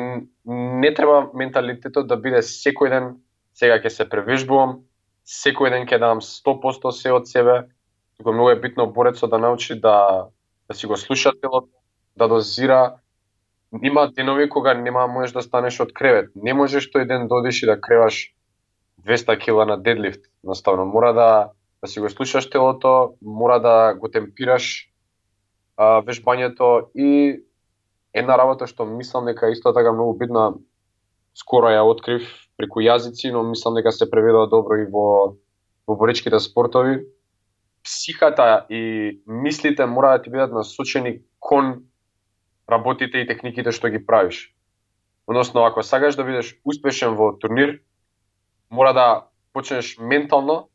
не 0.45 0.95
треба 0.95 1.31
менталитетот 1.35 2.07
да 2.07 2.17
биде 2.17 2.43
секој 2.43 2.91
ден 2.91 3.09
сега 3.55 3.79
ќе 3.79 3.91
се 3.95 4.09
превежбувам, 4.11 4.83
секој 5.23 5.71
ден 5.71 5.87
ќе 5.87 5.99
дам 6.03 6.21
100% 6.25 6.91
се 6.91 7.13
од 7.15 7.31
себе, 7.31 7.69
туку 8.19 8.35
многу 8.35 8.51
е 8.51 8.61
битно 8.61 8.91
борецот 8.91 9.31
да 9.31 9.39
научи 9.39 9.79
да 9.79 10.29
да 10.69 10.75
си 10.75 10.87
го 10.87 10.97
слуша 10.97 11.33
телото, 11.41 11.73
да 12.17 12.29
дозира 12.29 12.99
има 13.83 14.13
денови 14.17 14.49
кога 14.49 14.75
нема 14.75 15.07
можеш 15.07 15.33
да 15.33 15.43
станеш 15.43 15.81
од 15.81 15.93
кревет. 15.93 16.31
Не 16.35 16.55
можеш 16.55 16.89
тој 16.91 17.07
ден 17.07 17.29
да 17.29 17.35
додиш 17.37 17.63
и 17.63 17.67
да 17.67 17.81
креваш 17.81 18.33
200 19.07 19.39
кила 19.39 19.67
на 19.67 19.77
дедлифт. 19.77 20.25
Наставно 20.45 20.87
мора 20.87 21.13
да 21.13 21.51
да 21.83 21.87
си 21.87 22.01
го 22.01 22.11
слушаш 22.11 22.51
телото, 22.51 23.15
мора 23.23 23.61
да 23.61 23.95
го 23.95 24.09
темпираш 24.09 24.91
а, 25.77 26.03
вежбањето 26.03 26.91
и 26.95 27.45
една 28.15 28.39
работа 28.39 28.67
што 28.67 28.85
мислам 28.85 29.27
дека 29.31 29.51
исто 29.51 29.73
така 29.73 29.93
многу 29.93 30.19
битна 30.19 30.55
скоро 31.39 31.71
ја 31.71 31.87
открив 31.87 32.27
преку 32.59 32.81
јазици, 32.83 33.31
но 33.31 33.45
мислам 33.47 33.79
дека 33.79 33.93
се 33.93 34.11
преведува 34.11 34.49
добро 34.51 34.83
и 34.83 34.91
во 34.91 35.37
во 35.87 35.97
боричките 35.97 36.41
спортови. 36.41 37.05
Психата 37.85 38.67
и 38.69 39.21
мислите 39.27 39.87
мора 39.87 40.19
да 40.19 40.23
ти 40.23 40.31
бидат 40.31 40.53
насочени 40.53 41.21
кон 41.41 41.88
работите 42.71 43.19
и 43.19 43.27
техниките 43.27 43.73
што 43.73 43.89
ги 43.89 44.01
правиш. 44.07 44.55
Односно, 45.27 45.65
ако 45.65 45.83
сакаш 45.83 46.17
да 46.17 46.25
бидеш 46.25 46.57
успешен 46.65 47.17
во 47.17 47.33
турнир, 47.39 47.81
мора 48.71 48.93
да 48.93 49.09
почнеш 49.53 49.97
ментално 50.01 50.69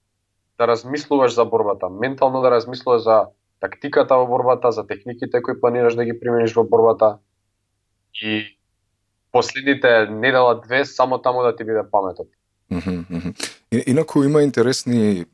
да 0.57 0.67
размислуваш 0.67 1.33
за 1.33 1.45
борбата, 1.45 1.89
ментално 1.89 2.41
да 2.41 2.51
размислуваш 2.51 3.01
за 3.01 3.25
тактиката 3.59 4.17
во 4.17 4.27
борбата, 4.27 4.71
за 4.71 4.87
техниките 4.87 5.41
кои 5.41 5.59
планираш 5.59 5.95
да 5.95 6.05
ги 6.05 6.19
примениш 6.19 6.53
во 6.53 6.63
борбата 6.63 7.17
и 8.13 8.57
последните 9.31 10.07
недела 10.09 10.61
две 10.61 10.85
само 10.85 11.21
таму 11.21 11.41
да 11.43 11.55
ти 11.55 11.63
биде 11.63 11.81
паметот. 11.91 12.27
Инаку 13.71 14.23
има 14.23 14.43
интересни 14.43 15.25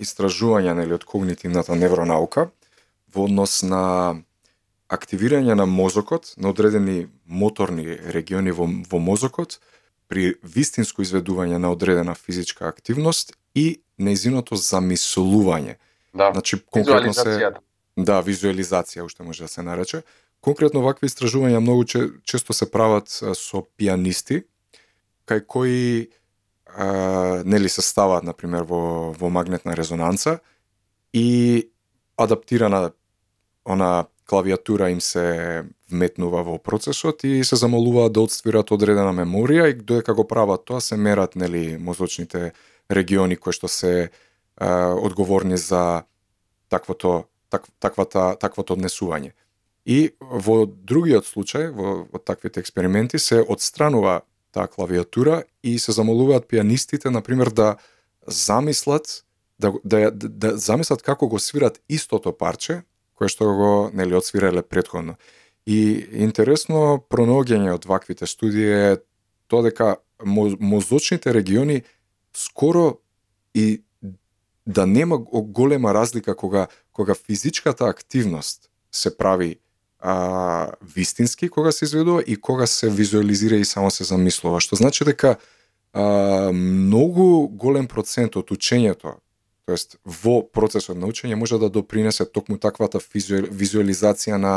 истражувања 0.00 0.74
нели 0.76 0.92
од 0.92 1.04
когнитивната 1.08 1.76
невронаука 1.76 2.50
во 3.14 3.24
однос 3.24 3.62
на 3.64 4.20
активирање 4.88 5.54
на 5.54 5.66
мозокот, 5.66 6.34
на 6.36 6.50
одредени 6.50 7.08
моторни 7.26 7.98
региони 8.14 8.52
во, 8.52 8.68
во 8.90 8.98
мозокот, 8.98 9.60
при 10.08 10.36
вистинско 10.42 11.02
изведување 11.02 11.58
на 11.58 11.72
одредена 11.74 12.14
физичка 12.14 12.68
активност 12.68 13.32
и 13.54 13.82
неизиното 13.98 14.54
замислување. 14.54 15.76
Да, 16.14 16.30
значи, 16.32 16.60
конкретно 16.70 17.14
се 17.14 17.52
Да, 17.96 18.20
визуализација 18.20 19.06
уште 19.06 19.24
може 19.24 19.44
да 19.44 19.48
се 19.48 19.62
нарече. 19.64 20.02
Конкретно 20.44 20.82
вакви 20.84 21.08
истражувања 21.08 21.62
многу 21.64 21.84
че, 21.84 22.00
често 22.28 22.52
се 22.52 22.68
прават 22.70 23.08
со 23.08 23.62
пианисти, 23.76 24.44
кај 25.26 25.46
кои 25.46 26.08
а, 26.66 27.42
нели 27.44 27.68
се 27.68 27.82
ставаат 27.82 28.24
на 28.24 28.34
пример 28.36 28.68
во 28.68 29.12
во 29.16 29.30
магнетна 29.32 29.72
резонанца 29.76 30.38
и 31.12 31.70
адаптирана 32.20 32.92
она 33.64 34.06
клавиатура 34.26 34.90
им 34.90 35.00
се 35.00 35.64
вметнува 35.90 36.42
во 36.42 36.58
процесот 36.58 37.24
и 37.24 37.44
се 37.44 37.56
замолуваат 37.56 38.12
да 38.12 38.24
одствират 38.26 38.70
одредена 38.74 39.12
меморија 39.14 39.70
и 39.70 39.74
додека 39.78 40.14
го 40.14 40.26
прават 40.26 40.64
тоа 40.64 40.80
се 40.80 40.96
мерат 40.96 41.36
нели 41.36 41.76
мозочните 41.78 42.52
региони 42.90 43.36
кои 43.36 43.52
што 43.52 43.68
се 43.68 43.92
е, 44.02 44.08
одговорни 45.06 45.56
за 45.56 46.02
таквото 46.68 47.24
так, 47.50 47.68
таквата 47.80 48.36
таквото 48.40 48.74
однесување. 48.74 49.32
И 49.86 50.10
во 50.20 50.66
другиот 50.66 51.26
случај, 51.26 51.70
во, 51.70 52.06
во 52.10 52.18
таквите 52.18 52.60
експерименти 52.60 53.18
се 53.22 53.38
одстранува 53.46 54.22
таа 54.50 54.66
клавиатура 54.66 55.44
и 55.62 55.78
се 55.78 55.92
замолуваат 55.92 56.48
пианистите 56.48 57.10
на 57.10 57.22
пример 57.22 57.54
да 57.54 57.76
замислат 58.26 59.22
да, 59.58 59.72
да, 59.84 60.10
да, 60.10 60.28
да 60.28 60.56
замислат 60.58 61.02
како 61.02 61.28
го 61.28 61.38
свират 61.38 61.80
истото 61.88 62.32
парче 62.32 62.82
кое 63.16 63.28
што 63.32 63.48
го 63.56 63.72
нели 63.92 64.14
отсвирале 64.14 64.62
предходно. 64.62 65.16
И 65.66 66.06
интересно 66.12 67.02
пронаоѓање 67.10 67.74
од 67.74 67.88
ваквите 67.88 68.26
студии 68.26 68.68
е 68.70 68.96
тоа 69.48 69.66
дека 69.66 69.96
мозочните 70.24 71.34
региони 71.34 71.82
скоро 72.36 72.98
и 73.54 73.82
да 74.66 74.86
нема 74.86 75.18
голема 75.18 75.94
разлика 75.94 76.36
кога 76.36 76.66
кога 76.92 77.14
физичката 77.14 77.84
активност 77.84 78.70
се 78.92 79.16
прави 79.16 79.58
а, 80.00 80.72
вистински 80.94 81.48
кога 81.48 81.72
се 81.72 81.84
изведува 81.84 82.22
и 82.26 82.36
кога 82.36 82.66
се 82.66 82.90
визуализира 82.90 83.56
и 83.56 83.64
само 83.64 83.90
се 83.90 84.04
замислува, 84.04 84.60
што 84.60 84.76
значи 84.76 85.04
дека 85.04 85.36
а, 85.92 86.52
многу 86.52 87.48
голем 87.48 87.88
процент 87.88 88.36
од 88.36 88.52
учењето 88.52 89.16
Тоест, 89.66 89.96
во 90.04 90.40
процесот 90.46 90.94
на 90.94 91.08
учење 91.10 91.34
може 91.34 91.58
да 91.58 91.68
допринесе 91.70 92.24
токму 92.30 92.58
таквата 92.62 93.00
визуализација 93.02 94.38
на 94.38 94.56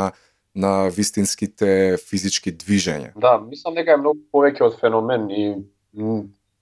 на 0.54 0.88
вистинските 0.90 1.96
физички 2.10 2.50
движења. 2.50 3.12
Да, 3.14 3.38
мислам 3.38 3.76
дека 3.78 3.94
е 3.94 4.00
многу 4.00 4.18
повеќе 4.34 4.64
од 4.66 4.78
феномен 4.80 5.28
и 5.30 5.44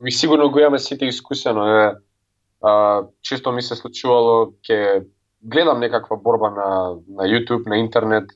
ми 0.00 0.12
сигурно 0.12 0.50
го 0.52 0.60
имаме 0.60 0.78
сите 0.78 1.06
искусено. 1.08 1.64
Е, 1.66 1.94
а, 2.62 3.06
често 3.22 3.52
ми 3.52 3.62
се 3.62 3.76
случувало 3.76 4.52
ке 4.66 5.06
гледам 5.42 5.80
некаква 5.80 6.16
борба 6.16 6.50
на 6.50 6.68
на 7.08 7.24
YouTube, 7.24 7.66
на 7.66 7.78
интернет 7.78 8.30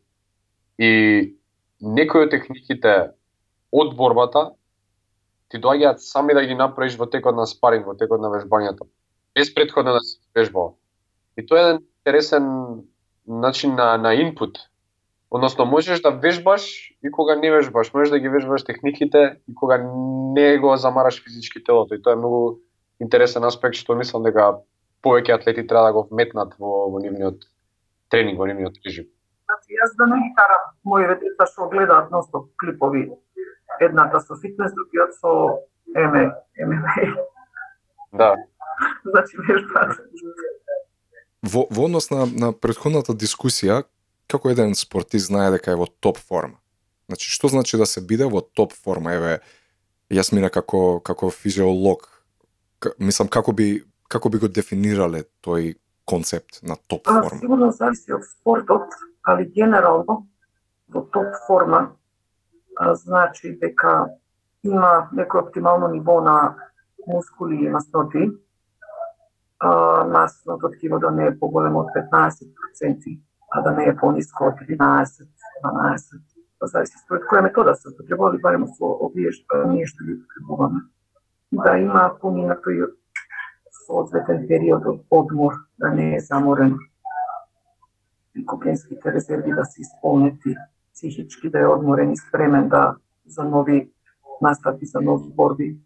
и 0.78 1.36
некои 1.80 2.24
од 2.24 2.30
техниките 2.30 3.12
од 3.72 3.96
борбата 3.96 4.52
ти 5.48 5.60
доаѓаат 5.60 6.00
сами 6.00 6.34
да 6.34 6.46
ги 6.46 6.54
направиш 6.54 6.96
во 6.96 7.06
текот 7.06 7.36
на 7.36 7.46
спаринг, 7.46 7.86
во 7.86 7.94
текот 7.94 8.20
на 8.20 8.32
вежбањето 8.32 8.88
без 9.34 9.54
предходно 9.54 9.92
да 9.92 10.00
се 10.00 10.18
вежбал. 10.36 10.76
И 11.36 11.46
тоа 11.46 11.58
е 11.58 11.62
еден 11.62 11.78
интересен 11.98 12.44
начин 13.26 13.74
на, 13.74 13.96
на 13.96 14.14
инпут. 14.14 14.58
Односно, 15.30 15.64
можеш 15.64 16.00
да 16.00 16.10
вежбаш 16.10 16.92
и 17.04 17.10
кога 17.10 17.36
не 17.36 17.50
вежбаш, 17.50 17.92
можеш 17.94 18.10
да 18.10 18.18
ги 18.18 18.28
вежбаш 18.28 18.64
техниките 18.64 19.36
и 19.48 19.54
кога 19.54 19.78
не 20.34 20.58
го 20.58 20.76
замараш 20.76 21.24
физички 21.24 21.64
телото. 21.64 21.94
И 21.94 22.02
тоа 22.02 22.12
е 22.12 22.16
многу 22.16 22.58
интересен 23.00 23.44
аспект 23.44 23.80
што 23.80 23.96
мислам 23.96 24.22
дека 24.28 24.60
повеќе 25.02 25.34
атлети 25.34 25.66
треба 25.66 25.88
да 25.88 25.92
го 25.92 26.02
вметнат 26.10 26.54
во, 26.58 26.90
во 26.92 27.00
нивниот 27.00 27.48
тренинг, 28.12 28.38
во 28.38 28.46
нивниот 28.46 28.76
режим. 28.84 29.08
Значи, 29.48 29.74
јас 29.80 29.96
да 29.98 30.06
не 30.12 30.20
ги 30.20 30.30
карам 30.36 30.68
моите 30.84 31.16
деца 31.24 31.48
што 31.48 31.70
гледаат 31.72 32.10
ностоп 32.10 32.52
клипови, 32.60 33.08
едната 33.80 34.20
со 34.20 34.36
фитнес, 34.36 34.74
другиот 34.76 35.14
со 35.16 35.32
ММА. 35.96 36.28
Да. 38.12 38.36
значи. 39.10 39.36
Во, 41.42 41.66
во 41.70 41.84
однос 41.88 42.10
на, 42.10 42.26
на 42.26 42.52
предходната 42.52 43.14
дискусија, 43.18 43.82
како 44.30 44.52
еден 44.52 44.76
спортист 44.78 45.30
знае 45.32 45.50
дека 45.56 45.74
е 45.74 45.80
во 45.80 45.88
топ 46.00 46.18
форма? 46.18 46.58
Значи, 47.10 47.30
што 47.34 47.48
значи 47.52 47.76
да 47.76 47.86
се 47.86 48.00
биде 48.00 48.28
во 48.30 48.40
топ 48.40 48.72
форма? 48.72 49.12
Еве, 49.18 49.40
јас 50.10 50.32
мина 50.32 50.50
како, 50.54 51.00
како 51.04 51.30
физиолог, 51.34 52.06
к, 52.78 52.94
мислам, 52.98 53.28
како 53.28 53.52
би, 53.52 53.82
како 54.08 54.30
би 54.30 54.38
го 54.38 54.48
дефинирале 54.48 55.24
тој 55.44 55.74
концепт 56.08 56.62
на 56.62 56.76
топ 56.86 57.08
А, 57.08 57.22
форма? 57.22 57.40
сигурно 57.40 57.70
зависи 57.72 58.12
од 58.12 58.24
спортот, 58.26 58.94
али 59.26 59.46
генерално 59.50 60.26
во 60.88 61.02
топ 61.14 61.34
форма 61.46 61.92
а, 62.76 62.94
значи 62.94 63.54
дека 63.60 64.08
има 64.62 65.08
некој 65.12 65.48
оптимално 65.48 65.88
ниво 65.88 66.20
на 66.20 66.54
мускули 67.06 67.64
и 67.64 67.68
масноти. 67.68 68.30
nas 70.12 70.42
odkrilo 70.64 70.98
da 70.98 71.10
ne 71.10 71.38
pogoljemo 71.38 71.78
od 71.78 71.86
15%, 72.12 73.18
a 73.52 73.60
da 73.60 73.70
ne 73.70 73.84
je 73.84 73.96
ponisko 73.96 74.44
od 74.44 74.54
13, 74.54 74.78
12. 74.78 76.20
Zavisi 76.72 76.98
spred 77.04 77.20
koje 77.28 77.42
metoda 77.42 77.74
se 77.74 77.96
potrebovali, 77.98 78.38
barem 78.42 78.66
su 78.66 78.98
obješteni 79.06 80.14
potrebovane. 80.22 80.80
Da 81.50 81.76
ima 81.76 82.10
puni 82.20 82.46
na 82.46 82.54
toj 82.54 82.76
odzveten 83.88 84.46
period 84.48 84.82
odmor, 85.10 85.54
da 85.76 85.88
ne 85.88 86.12
je 86.12 86.20
zamoren 86.20 86.74
prikupljenskih 88.32 88.98
rezervi, 89.04 89.54
da 89.54 89.64
se 89.64 89.80
ispolniti 89.80 90.54
psihički, 90.92 91.50
da 91.50 91.58
je 91.58 91.68
odmoren 91.68 92.12
i 92.12 92.16
spremen 92.16 92.68
da 92.68 92.94
za 93.24 93.42
novi 93.42 93.92
nastaviti, 94.40 94.86
za 94.86 95.00
novi 95.00 95.32
borbi 95.34 95.80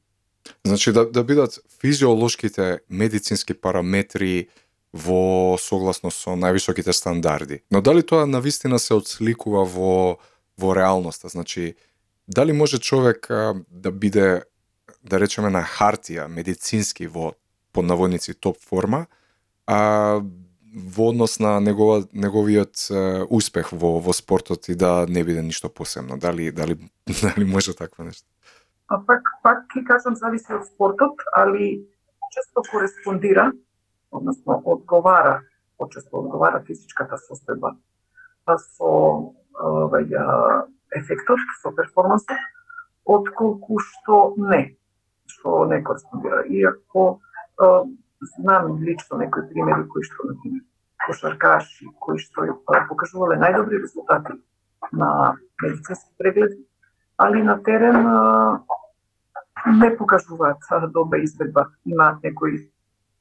Значи 0.65 0.93
да 0.93 1.05
да 1.11 1.25
бидат 1.25 1.59
физиолошките 1.81 2.81
медицински 2.91 3.55
параметри 3.55 4.49
во 4.93 5.57
согласно 5.61 6.11
со 6.11 6.37
највисоките 6.37 6.93
стандарди. 6.93 7.63
Но 7.71 7.81
дали 7.81 8.03
тоа 8.03 8.27
навистина 8.27 8.79
се 8.79 8.95
отсликува 8.95 9.65
во 9.65 10.19
во 10.59 10.75
реалноста? 10.75 11.29
Значи 11.29 11.75
дали 12.29 12.53
може 12.53 12.79
човек 12.79 13.31
а, 13.31 13.55
да 13.71 13.93
биде 13.93 14.43
да 15.05 15.21
речеме 15.21 15.51
на 15.51 15.63
хартија 15.63 16.27
медицински 16.29 17.07
во 17.07 17.35
поднаводници 17.73 18.35
топ 18.35 18.59
форма, 18.61 19.07
а 19.67 20.21
во 20.77 21.09
однос 21.09 21.39
на 21.39 21.61
негова, 21.61 22.05
неговиот 22.13 22.89
е, 22.91 23.23
успех 23.31 23.73
во 23.73 23.99
во 24.01 24.13
спортот 24.13 24.69
и 24.69 24.75
да 24.75 25.07
не 25.09 25.25
биде 25.25 25.43
ништо 25.43 25.69
посебно. 25.69 26.19
Дали 26.19 26.51
дали 26.51 26.79
дали 27.23 27.45
може 27.45 27.75
такво 27.75 28.05
нешто? 28.05 28.27
А 28.89 28.99
пак, 29.03 29.29
пак 29.43 29.65
ќе 29.75 29.83
кажам, 29.87 30.17
зависи 30.17 30.53
од 30.55 30.67
спортот, 30.69 31.23
али 31.35 31.71
често 32.31 32.63
кореспондира, 32.71 33.51
односно 34.11 34.61
одговара, 34.65 35.41
почесто 35.79 36.21
одговара 36.21 36.63
физичката 36.67 37.19
состојба 37.19 37.75
со 38.47 38.91
овај 39.59 40.15
ефектот, 41.01 41.43
со 41.63 41.73
перформансот, 41.75 42.39
отколку 43.07 43.81
што 43.83 44.35
не, 44.39 44.77
што 45.27 45.65
не 45.67 45.81
кореспондира. 45.83 46.45
Иако 46.47 47.19
а, 47.59 47.85
знам 48.37 48.79
лично 48.83 49.19
некои 49.19 49.49
примери 49.51 49.89
кои 49.91 50.07
што, 50.07 50.31
например, 50.31 50.63
кошаркаши, 51.07 51.91
кои 51.99 52.23
што 52.23 52.47
покажувале 52.89 53.41
најдобри 53.43 53.83
резултати 53.83 54.39
на 54.93 55.37
медицински 55.63 56.11
прегледи, 56.19 56.63
али 57.19 57.43
на 57.43 57.63
терен 57.63 58.07
а, 58.07 58.63
не 59.81 59.97
покажуваат 59.97 60.59
добра 60.93 61.19
изведба, 61.19 61.67
Имаат 61.87 62.23
некои 62.23 62.71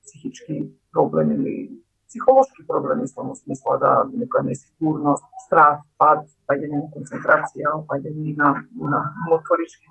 психички 0.05 0.69
проблеми 0.93 1.35
или 1.35 1.71
психолошки 2.07 2.67
проблеми 2.67 3.07
само 3.07 3.35
смисла 3.35 3.77
да 3.79 3.91
некоја 4.07 4.45
несигурност, 4.45 5.23
страх, 5.45 5.81
пад, 5.97 6.25
паѓање 6.47 6.81
на 6.83 6.89
концентрација, 6.93 7.73
паѓање 7.89 8.35
на, 8.37 8.51
на 8.75 9.01
моторички 9.29 9.87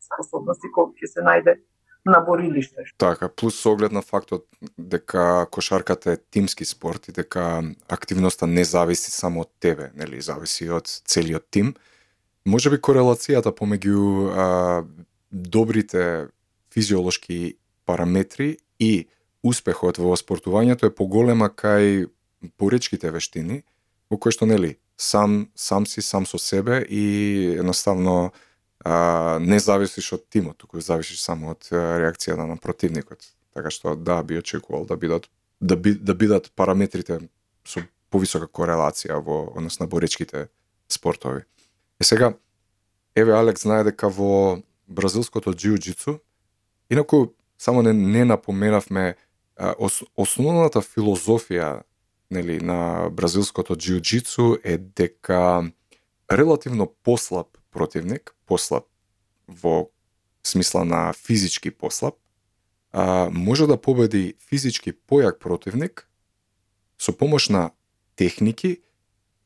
способности 0.00 0.70
кои 0.74 0.94
ќе 0.98 1.12
се 1.12 1.26
најде 1.26 1.58
на 2.08 2.20
борилиште. 2.24 2.84
Така, 2.98 3.28
плюс 3.28 3.60
со 3.60 3.72
оглед 3.72 3.92
на 3.92 4.02
фактот 4.02 4.46
дека 4.78 5.46
кошарката 5.50 6.12
е 6.12 6.16
тимски 6.16 6.64
спорт 6.64 7.08
и 7.08 7.12
дека 7.12 7.62
активноста 7.88 8.46
не 8.46 8.64
зависи 8.64 9.10
само 9.10 9.44
од 9.46 9.52
тебе, 9.60 9.92
нели, 9.94 10.20
зависи 10.20 10.70
од 10.70 10.88
целиот 10.88 11.50
тим. 11.50 11.74
Може 12.48 12.70
би 12.72 12.78
корелацијата 12.80 13.52
помеѓу 13.52 14.02
а, 14.32 14.46
добрите 15.30 16.28
физиолошки 16.72 17.58
параметри 17.84 18.56
и 18.80 19.08
успехот 19.44 19.98
во 20.00 20.16
спортувањето 20.16 20.88
е 20.88 20.94
поголема 20.94 21.50
кај 21.50 22.08
поречките 22.56 23.10
вештини, 23.12 23.62
во 24.08 24.16
кој 24.16 24.32
што 24.36 24.48
нели 24.48 24.78
сам 24.96 25.48
сам 25.54 25.86
си 25.86 26.02
сам 26.02 26.26
со 26.26 26.38
себе 26.38 26.80
и 26.88 27.02
едноставно 27.58 28.30
а, 28.80 29.38
не 29.40 29.60
зависиш 29.60 30.12
од 30.16 30.24
тимот, 30.30 30.56
туку 30.56 30.80
зависиш 30.80 31.20
само 31.20 31.52
од 31.52 31.68
реакцијата 31.72 32.48
на 32.48 32.56
противникот. 32.56 33.28
Така 33.52 33.70
што 33.74 33.96
да 33.96 34.22
би 34.22 34.38
очекувал 34.38 34.86
да 34.88 34.96
бидат 34.96 35.28
да, 35.60 35.76
би, 35.76 35.94
да 35.94 36.14
бидат 36.14 36.52
параметрите 36.56 37.20
со 37.64 37.84
повисока 38.10 38.48
корелација 38.48 39.20
во 39.20 39.44
однос 39.52 39.80
на 39.80 39.86
боречките 39.86 40.48
спортови. 40.88 41.44
Е 42.00 42.04
сега 42.04 42.34
еве 43.16 43.32
Алекс 43.32 43.62
знае 43.62 43.84
дека 43.84 44.08
во 44.08 44.62
бразилското 44.88 45.50
джиу-джитсу, 45.50 46.20
инаку 46.90 47.34
само 47.58 47.82
не, 47.82 47.92
не 47.92 48.24
напоменавме 48.24 49.16
ос, 49.58 50.02
основната 50.16 50.80
филозофија 50.80 51.82
нели 52.30 52.60
на 52.60 53.10
бразилското 53.10 53.74
джиу-джитсу 53.74 54.60
е 54.64 54.78
дека 54.78 55.70
релативно 56.30 56.86
послаб 57.02 57.58
противник, 57.70 58.34
послаб 58.46 58.84
во 59.48 59.90
смисла 60.44 60.84
на 60.84 61.12
физички 61.12 61.70
послаб, 61.70 62.14
а, 62.92 63.30
може 63.32 63.66
да 63.66 63.80
победи 63.80 64.34
физички 64.38 64.92
појак 64.92 65.38
противник 65.38 66.08
со 66.98 67.12
помош 67.12 67.48
на 67.48 67.70
техники 68.16 68.82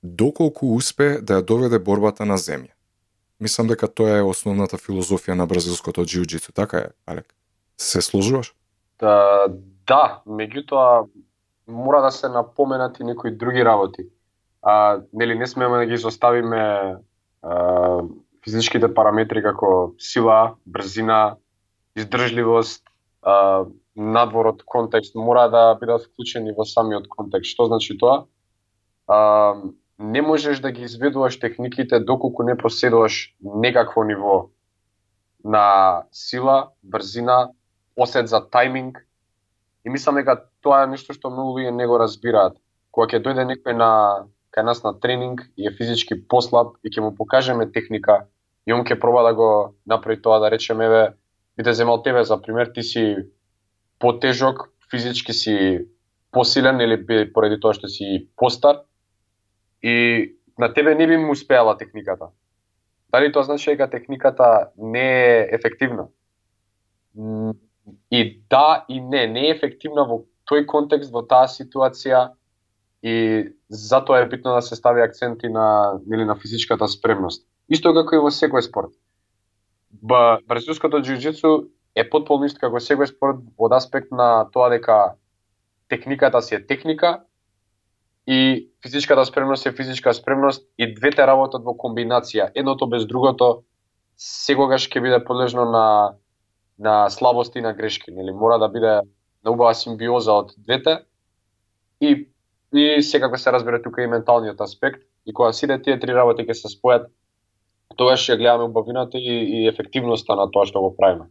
доколку 0.03 0.75
успе 0.75 1.19
да 1.23 1.41
ја 1.41 1.47
доведе 1.47 1.79
борбата 1.79 2.25
на 2.25 2.39
земја. 2.39 2.73
Мислам 3.41 3.67
дека 3.67 3.89
тоа 3.89 4.19
е 4.19 4.23
основната 4.23 4.79
филозофија 4.79 5.35
на 5.35 5.47
бразилското 5.47 6.05
джиу-джитсу, 6.05 6.53
така 6.53 6.79
е, 6.79 6.89
Алек? 7.07 7.35
Се 7.79 8.03
сложуваш? 8.03 8.55
Да, 9.01 9.47
да, 9.87 10.23
меѓутоа 10.27 11.09
мора 11.67 12.03
да 12.03 12.11
се 12.11 12.29
напоменат 12.29 13.01
и 13.01 13.05
некои 13.05 13.31
други 13.31 13.65
работи. 13.65 14.07
А, 14.63 15.01
нели 15.13 15.39
не 15.39 15.47
смееме 15.47 15.79
да 15.79 15.87
ги 15.87 15.95
изоставиме 15.95 16.97
а, 17.43 18.03
физичките 18.45 18.95
параметри 18.95 19.43
како 19.43 19.95
сила, 19.99 20.55
брзина, 20.67 21.37
издржливост, 21.97 22.83
а, 23.23 23.65
надвор 23.97 24.53
од 24.55 24.63
контекст 24.67 25.15
мора 25.15 25.49
да 25.51 25.75
бидат 25.81 26.07
вклучени 26.07 26.55
во 26.57 26.65
самиот 26.67 27.09
контекст. 27.09 27.55
Што 27.55 27.67
значи 27.71 27.99
тоа? 27.99 28.25
А, 29.07 29.55
не 29.99 30.23
можеш 30.23 30.61
да 30.61 30.73
ги 30.73 30.83
изведуваш 30.83 31.39
техниките 31.39 32.01
доколку 32.01 32.43
не 32.43 32.57
поседуваш 32.59 33.35
некакво 33.43 34.05
ниво 34.05 34.51
на 35.45 36.03
сила, 36.13 36.71
брзина, 36.83 37.51
осет 37.97 38.29
за 38.29 38.41
тајминг. 38.41 39.03
И 39.85 39.91
мислам 39.91 40.17
дека 40.17 40.39
тоа 40.63 40.85
е 40.85 40.93
нешто 40.95 41.15
што 41.15 41.31
многу 41.31 41.59
луѓе 41.59 41.75
не 41.75 41.87
го 41.87 41.99
разбираат. 41.99 42.55
Кога 42.91 43.11
ќе 43.11 43.23
дојде 43.23 43.47
некој 43.49 43.75
на 43.75 43.91
кај 44.55 44.65
нас 44.65 44.83
на 44.85 44.93
тренинг 45.01 45.43
и 45.57 45.67
е 45.67 45.75
физички 45.75 46.15
послаб 46.29 46.77
и 46.85 46.91
ќе 46.91 47.01
му 47.01 47.15
покажеме 47.17 47.71
техника 47.73 48.27
и 48.67 48.73
он 48.73 48.85
ќе 48.85 49.01
проба 49.01 49.25
да 49.27 49.35
го 49.35 49.75
направи 49.87 50.23
тоа 50.23 50.39
да 50.39 50.51
речеме 50.51 50.87
еве 50.87 51.15
би 51.57 51.73
земал 51.73 52.03
тебе 52.03 52.25
за 52.25 52.41
пример 52.43 52.71
ти 52.75 52.83
си 52.83 53.17
потежок, 53.99 54.69
физички 54.91 55.33
си 55.33 55.87
посилен 56.31 56.81
или 56.81 57.33
поради 57.33 57.61
тоа 57.61 57.75
што 57.75 57.89
си 57.89 58.29
постар 58.37 58.85
и 59.83 60.35
на 60.59 60.75
тебе 60.75 60.95
не 60.95 61.07
би 61.07 61.17
му 61.17 61.33
успеала 61.33 61.77
техниката. 61.77 62.27
Дали 63.11 63.33
тоа 63.33 63.43
значи 63.43 63.71
дека 63.71 63.91
техниката 63.91 64.69
не 64.79 65.39
е 65.39 65.49
ефективна? 65.53 66.07
И 68.11 68.43
да 68.51 68.85
и 68.89 69.01
не, 69.01 69.27
не 69.27 69.47
е 69.49 69.51
ефективна 69.57 70.07
во 70.09 70.23
тој 70.49 70.67
контекст, 70.67 71.13
во 71.13 71.25
таа 71.27 71.49
ситуација 71.51 72.33
и 73.03 73.53
затоа 73.69 74.23
е 74.23 74.29
битно 74.29 74.55
да 74.55 74.63
се 74.63 74.77
стави 74.77 75.03
акценти 75.03 75.49
на 75.49 75.99
нели 76.07 76.25
на 76.25 76.37
физичката 76.37 76.89
спремност. 76.89 77.47
Исто 77.69 77.93
како 77.95 78.17
и 78.17 78.23
во 78.23 78.31
секој 78.31 78.63
спорт. 78.63 78.95
Ба, 79.91 80.39
бразилското 80.49 81.03
джиу-джитсу 81.03 81.69
е 81.95 82.09
потполно 82.09 82.47
исто 82.47 82.63
како 82.63 82.81
секој 82.81 83.11
спорт 83.11 83.43
од 83.59 83.75
аспект 83.77 84.13
на 84.13 84.49
тоа 84.55 84.71
дека 84.73 85.19
техниката 85.89 86.41
си 86.43 86.55
е 86.55 86.67
техника 86.67 87.25
и 88.27 88.69
физичката 88.83 89.25
спремност 89.25 89.67
е 89.67 89.73
физичка 89.73 90.15
спремност 90.15 90.67
и 90.79 90.95
двете 90.95 91.27
работат 91.27 91.65
во 91.65 91.75
комбинација. 91.75 92.51
Едното 92.55 92.87
без 92.87 93.07
другото 93.07 93.65
секогаш 94.17 94.89
ќе 94.89 95.03
биде 95.03 95.25
подлежно 95.25 95.65
на 95.71 95.87
на 96.79 97.11
слабости 97.11 97.59
и 97.59 97.63
на 97.63 97.75
грешки, 97.75 98.11
нели 98.11 98.33
мора 98.33 98.59
да 98.59 98.69
биде 98.69 99.01
на 99.45 99.51
убава 99.51 99.75
симбиоза 99.75 100.33
од 100.33 100.55
двете 100.59 101.03
и 102.01 102.29
и 102.73 103.03
секако 103.03 103.39
се 103.39 103.53
разбира 103.53 103.83
тука 103.83 104.03
и 104.03 104.07
менталниот 104.07 104.61
аспект 104.61 105.03
и 105.27 105.33
кога 105.33 105.53
сите 105.53 105.83
тие 105.83 106.01
три 106.01 106.15
работи 106.15 106.47
ќе 106.47 106.55
се 106.57 106.71
спојат 106.73 107.11
тогаш 107.97 108.25
ќе 108.25 108.39
гледаме 108.41 108.65
убавината 108.65 109.19
и, 109.19 109.37
и 109.63 109.69
ефективноста 109.69 110.35
на 110.37 110.49
тоа 110.51 110.67
што 110.67 110.81
го 110.81 110.95
правиме. 110.97 111.29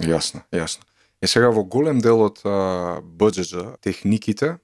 Јасно, 0.00 0.42
јасно. 0.52 0.88
И 1.22 1.28
сега 1.28 1.50
во 1.50 1.64
голем 1.64 2.00
дел 2.00 2.24
од 2.24 2.40
БДЖ 3.04 3.76
техниките 3.84 4.56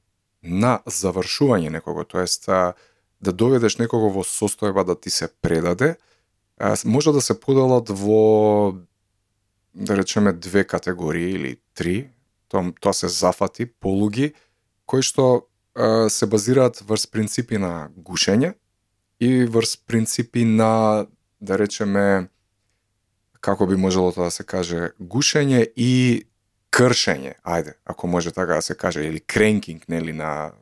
на 0.42 0.80
завршување 0.86 1.70
некого, 1.70 2.04
тоест 2.04 2.46
да 2.46 3.32
доведеш 3.32 3.78
некого 3.78 4.10
во 4.10 4.24
состојба 4.24 4.84
да 4.84 4.96
ти 4.96 5.10
се 5.10 5.28
предаде, 5.28 5.96
може 6.84 7.12
да 7.12 7.20
се 7.20 7.40
поделат 7.40 7.88
во 7.88 8.76
да 9.74 9.96
речеме 9.96 10.32
две 10.32 10.64
категории 10.64 11.30
или 11.30 11.56
три, 11.74 12.10
тоа, 12.48 12.72
тоа 12.80 12.92
се 12.92 13.08
зафати 13.08 13.66
полуги 13.66 14.32
кои 14.86 15.02
што 15.06 15.46
се 16.10 16.26
базираат 16.26 16.82
врз 16.82 17.06
принципи 17.06 17.58
на 17.58 17.90
гушење 17.94 18.54
и 19.20 19.44
врз 19.46 19.76
принципи 19.86 20.44
на 20.44 21.06
да 21.40 21.58
речеме 21.58 22.28
како 23.40 23.66
би 23.66 23.76
можело 23.76 24.12
тоа 24.12 24.28
да 24.28 24.34
се 24.34 24.44
каже 24.44 24.90
гушење 24.98 25.62
и 25.76 26.24
кршење, 26.70 27.34
ајде, 27.44 27.74
ако 27.84 28.06
може 28.06 28.30
така 28.30 28.54
да 28.54 28.62
се 28.62 28.74
каже, 28.74 29.04
или 29.04 29.20
кренкинг, 29.20 29.88
нели, 29.88 30.12
на 30.12 30.52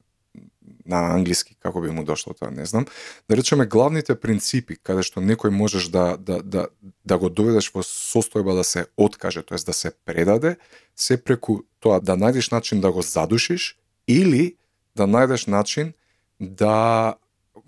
на 0.89 1.13
англиски, 1.13 1.55
како 1.61 1.83
би 1.85 1.91
му 1.93 2.03
дошло 2.05 2.33
тоа, 2.33 2.51
не 2.51 2.65
знам. 2.67 2.87
Да 3.29 3.37
речеме 3.37 3.67
главните 3.67 4.15
принципи 4.17 4.79
каде 4.81 5.05
што 5.05 5.21
некој 5.21 5.53
можеш 5.53 5.91
да 5.93 6.17
да 6.17 6.41
да 6.43 6.67
да 7.05 7.19
го 7.19 7.29
доведеш 7.29 7.69
во 7.75 7.85
состојба 7.85 8.57
да 8.57 8.65
се 8.65 8.87
откаже, 8.97 9.43
тоест 9.43 9.67
да 9.67 9.73
се 9.73 9.93
предаде, 10.05 10.57
се 10.97 11.21
преку 11.21 11.61
тоа 11.81 12.01
да 12.01 12.17
најдеш 12.17 12.53
начин 12.53 12.81
да 12.81 12.93
го 12.93 13.03
задушиш 13.03 13.77
или 14.09 14.57
да 14.97 15.05
најдеш 15.05 15.49
начин 15.49 15.93
да 16.41 17.17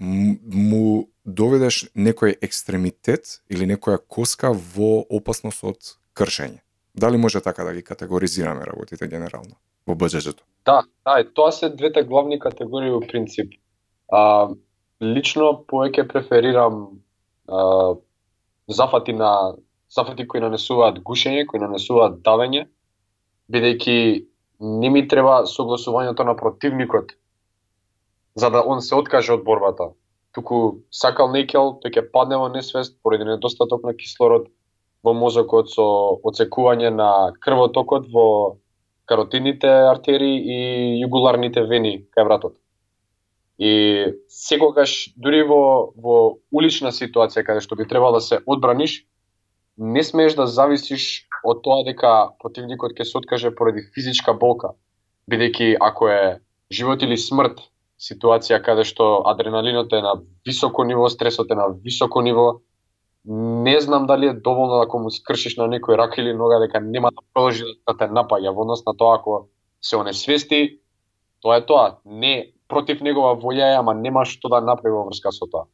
му 0.01 1.11
доведеш 1.27 1.85
некој 1.95 2.39
екстремитет 2.41 3.41
или 3.51 3.69
некоја 3.69 4.01
коска 4.01 4.53
во 4.53 5.05
опасност 5.11 5.65
од 5.65 5.97
кршење. 6.17 6.65
Дали 6.95 7.17
може 7.17 7.41
така 7.41 7.65
да 7.65 7.75
ги 7.75 7.83
категоризираме 7.83 8.67
работите 8.67 9.09
генерално 9.09 9.57
во 9.87 9.95
БДЖ-то? 9.95 10.43
Да, 10.65 10.83
да, 11.05 11.25
тоа 11.35 11.53
се 11.53 11.69
двете 11.69 12.03
главни 12.03 12.39
категории 12.39 12.91
во 12.91 13.01
принцип. 13.01 13.55
А, 14.13 14.51
лично 15.03 15.65
повеќе 15.69 16.09
преферирам 16.09 17.01
а, 17.49 17.95
зафати 18.69 19.13
на 19.13 19.55
зафати 19.91 20.27
кои 20.27 20.41
нанесуваат 20.41 21.01
гушење, 21.03 21.47
кои 21.47 21.59
нанесуваат 21.59 22.21
давење, 22.27 22.67
бидејќи 23.51 24.27
не 24.61 24.91
ми 24.91 25.07
треба 25.09 25.47
согласувањето 25.51 26.27
на 26.27 26.37
противникот 26.37 27.17
за 28.35 28.51
да 28.51 28.63
он 28.67 28.83
се 28.83 28.95
откаже 28.95 29.33
од 29.33 29.45
борбата. 29.45 29.91
Туку 30.33 30.83
сакал 30.95 31.33
некел, 31.33 31.81
тој 31.83 31.91
ќе 31.91 32.11
падне 32.15 32.39
во 32.39 32.49
несвест 32.49 32.95
поради 33.03 33.27
недостаток 33.27 33.83
на 33.85 33.95
кислород, 33.97 34.47
во 35.03 35.15
мозокот 35.17 35.71
со 35.73 35.87
оцекување 36.31 36.91
на 36.95 37.33
крвотокот 37.41 38.09
во 38.13 38.27
каротидните 39.11 39.71
артерии 39.91 40.37
и 40.39 40.59
југуларните 41.03 41.65
вени 41.67 42.07
кај 42.17 42.27
вратот. 42.29 42.57
И 43.59 43.73
секогаш 44.29 45.13
дури 45.17 45.43
во 45.49 45.93
во 45.97 46.19
улична 46.53 46.93
ситуација 46.97 47.45
каде 47.45 47.65
што 47.65 47.77
би 47.77 47.89
требало 47.89 48.21
да 48.21 48.21
се 48.21 48.39
одбраниш, 48.47 49.03
не 49.77 50.05
смееш 50.05 50.37
да 50.37 50.47
зависиш 50.47 51.27
од 51.45 51.61
тоа 51.65 51.83
дека 51.85 52.37
противникот 52.41 52.95
ќе 52.97 53.05
се 53.05 53.19
откаже 53.19 53.51
поради 53.57 53.85
физичка 53.95 54.33
болка, 54.33 54.73
бидејќи 55.29 55.77
ако 55.81 56.09
е 56.09 56.23
живот 56.71 57.03
или 57.03 57.17
смрт 57.17 57.61
ситуација 58.01 58.61
каде 58.65 58.85
што 58.89 59.23
адреналинот 59.29 59.93
е 59.93 60.01
на 60.05 60.15
високо 60.47 60.85
ниво, 60.85 61.09
стресот 61.09 61.51
е 61.51 61.59
на 61.59 61.69
високо 61.85 62.23
ниво, 62.23 62.61
не 63.33 63.81
знам 63.81 64.07
дали 64.07 64.27
е 64.27 64.33
доволно 64.33 64.77
да 64.77 64.85
ако 64.85 64.99
му 64.99 65.11
скршиш 65.11 65.55
на 65.57 65.69
некој 65.71 65.95
рак 65.95 66.17
или 66.19 66.33
нога 66.35 66.59
дека 66.59 66.81
нема 66.83 67.13
да 67.15 67.23
продолжи 67.35 67.63
да 67.87 67.95
те 67.95 68.09
напаѓа 68.11 68.51
во 68.51 68.65
однос 68.67 68.83
на 68.87 68.97
тоа 68.97 69.21
ако 69.21 69.47
се 69.81 69.97
онесвести, 69.97 70.81
тоа 71.39 71.61
е 71.63 71.67
тоа. 71.67 72.01
Не 72.05 72.51
против 72.67 73.01
негова 73.01 73.37
волја 73.39 73.71
е, 73.71 73.77
ама 73.79 73.95
нема 73.95 74.25
што 74.27 74.51
да 74.51 74.59
направи 74.61 74.97
во 74.97 75.05
врска 75.07 75.31
со 75.31 75.47
тоа. 75.47 75.71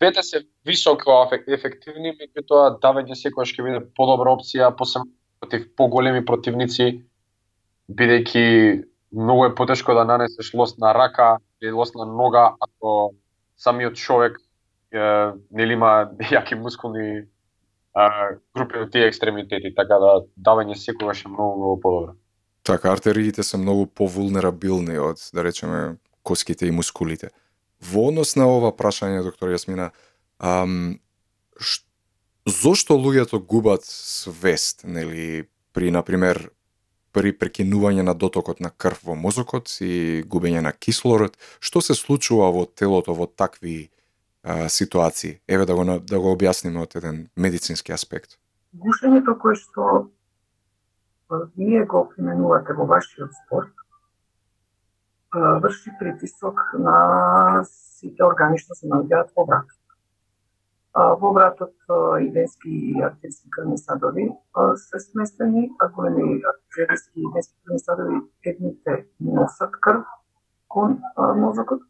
Двете 0.00 0.22
се 0.22 0.46
високо 0.64 1.28
ефективни, 1.46 2.16
меѓутоа 2.16 2.80
давење 2.80 3.20
секогаш 3.20 3.52
ќе 3.52 3.68
биде 3.68 3.84
подобра 3.92 4.32
опција, 4.32 4.72
посебно 4.72 5.12
против 5.40 5.68
поголеми 5.76 6.24
противници, 6.24 7.04
бидејќи 7.92 8.80
многу 9.12 9.44
е 9.44 9.54
потешко 9.54 9.92
да 9.92 10.08
нанесеш 10.08 10.54
лост 10.54 10.80
на 10.80 10.94
рака 10.94 11.36
или 11.60 11.70
лост 11.70 11.94
на 12.00 12.08
нога 12.08 12.54
ако 12.60 13.12
самиот 13.56 13.94
човек 13.94 14.40
нели 14.94 15.76
има 15.76 16.10
јаки 16.34 16.58
мускулни 16.58 17.24
а, 17.94 18.36
групи 18.56 18.78
од 18.84 18.92
тие 18.92 19.08
екстремитети, 19.08 19.74
така 19.74 19.98
да 20.02 20.12
давање 20.36 20.76
секогаш 20.78 21.24
е 21.24 21.32
многу 21.32 21.58
многу 21.58 21.80
подобро. 21.80 22.14
Така, 22.64 22.92
артериите 22.92 23.42
се 23.42 23.60
многу 23.60 23.86
повулнерабилни 23.86 24.98
од, 24.98 25.20
да 25.34 25.44
речеме, 25.44 25.96
коските 26.22 26.66
и 26.66 26.72
мускулите. 26.72 27.28
Во 27.84 28.08
однос 28.08 28.36
на 28.40 28.48
ова 28.48 28.72
прашање, 28.72 29.22
доктор 29.22 29.52
Јасмина, 29.52 29.90
ам, 30.40 30.96
ш... 31.60 31.84
зошто 32.48 32.96
луѓето 32.96 33.42
губат 33.44 33.84
свест, 33.84 34.86
нели, 34.88 35.44
при, 35.76 35.90
например, 35.92 36.48
при 37.14 37.30
прекинување 37.36 38.02
на 38.02 38.14
дотокот 38.14 38.60
на 38.64 38.70
крв 38.70 39.04
во 39.06 39.14
мозокот 39.14 39.70
и 39.84 40.24
губење 40.26 40.64
на 40.64 40.72
кислород, 40.72 41.36
што 41.60 41.84
се 41.84 41.94
случува 41.94 42.48
во 42.50 42.64
телото 42.66 43.14
во 43.14 43.28
такви 43.28 43.90
а, 44.44 44.68
ситуации. 44.68 45.40
Еве 45.48 45.66
да 45.66 45.74
го 45.74 45.84
да 45.84 46.20
го 46.20 46.34
објасниме 46.36 46.82
од 46.82 46.96
еден 46.96 47.28
медицински 47.36 47.92
аспект. 47.92 48.36
Гушењето 48.74 49.38
кое 49.38 49.56
што 49.56 50.10
вие 51.56 51.84
го 51.84 52.08
применувате 52.10 52.72
во 52.72 52.86
вашиот 52.86 53.32
спорт 53.44 53.72
врши 55.34 55.90
притисок 55.98 56.60
на 56.78 57.64
сите 57.66 58.24
органи 58.24 58.58
што 58.58 58.74
се 58.74 58.88
наоѓаат 58.88 59.32
во 59.36 59.46
вратот. 59.48 59.80
Во 60.94 61.32
вратот 61.34 61.74
и 62.22 62.28
и 62.64 63.02
артериски 63.02 63.50
крвни 63.50 63.78
садови 63.78 64.28
се 64.76 65.00
сместени, 65.00 65.70
а 65.80 65.88
големи 65.88 66.42
артериски 66.52 67.20
и 67.20 67.30
венски 67.34 67.56
крвни 67.64 67.78
садови 67.78 68.20
едните 68.44 69.06
носат 69.20 69.72
крв 69.80 70.04
кон 70.68 71.00
мозокот, 71.16 71.82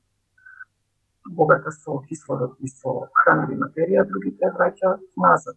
богата 1.31 1.73
со 1.73 1.99
кислород 2.09 2.57
и 2.61 2.69
со 2.69 3.09
хранливи 3.21 3.57
материја, 3.61 4.05
другите 4.09 4.51
враќа 4.57 4.99
назад 5.17 5.57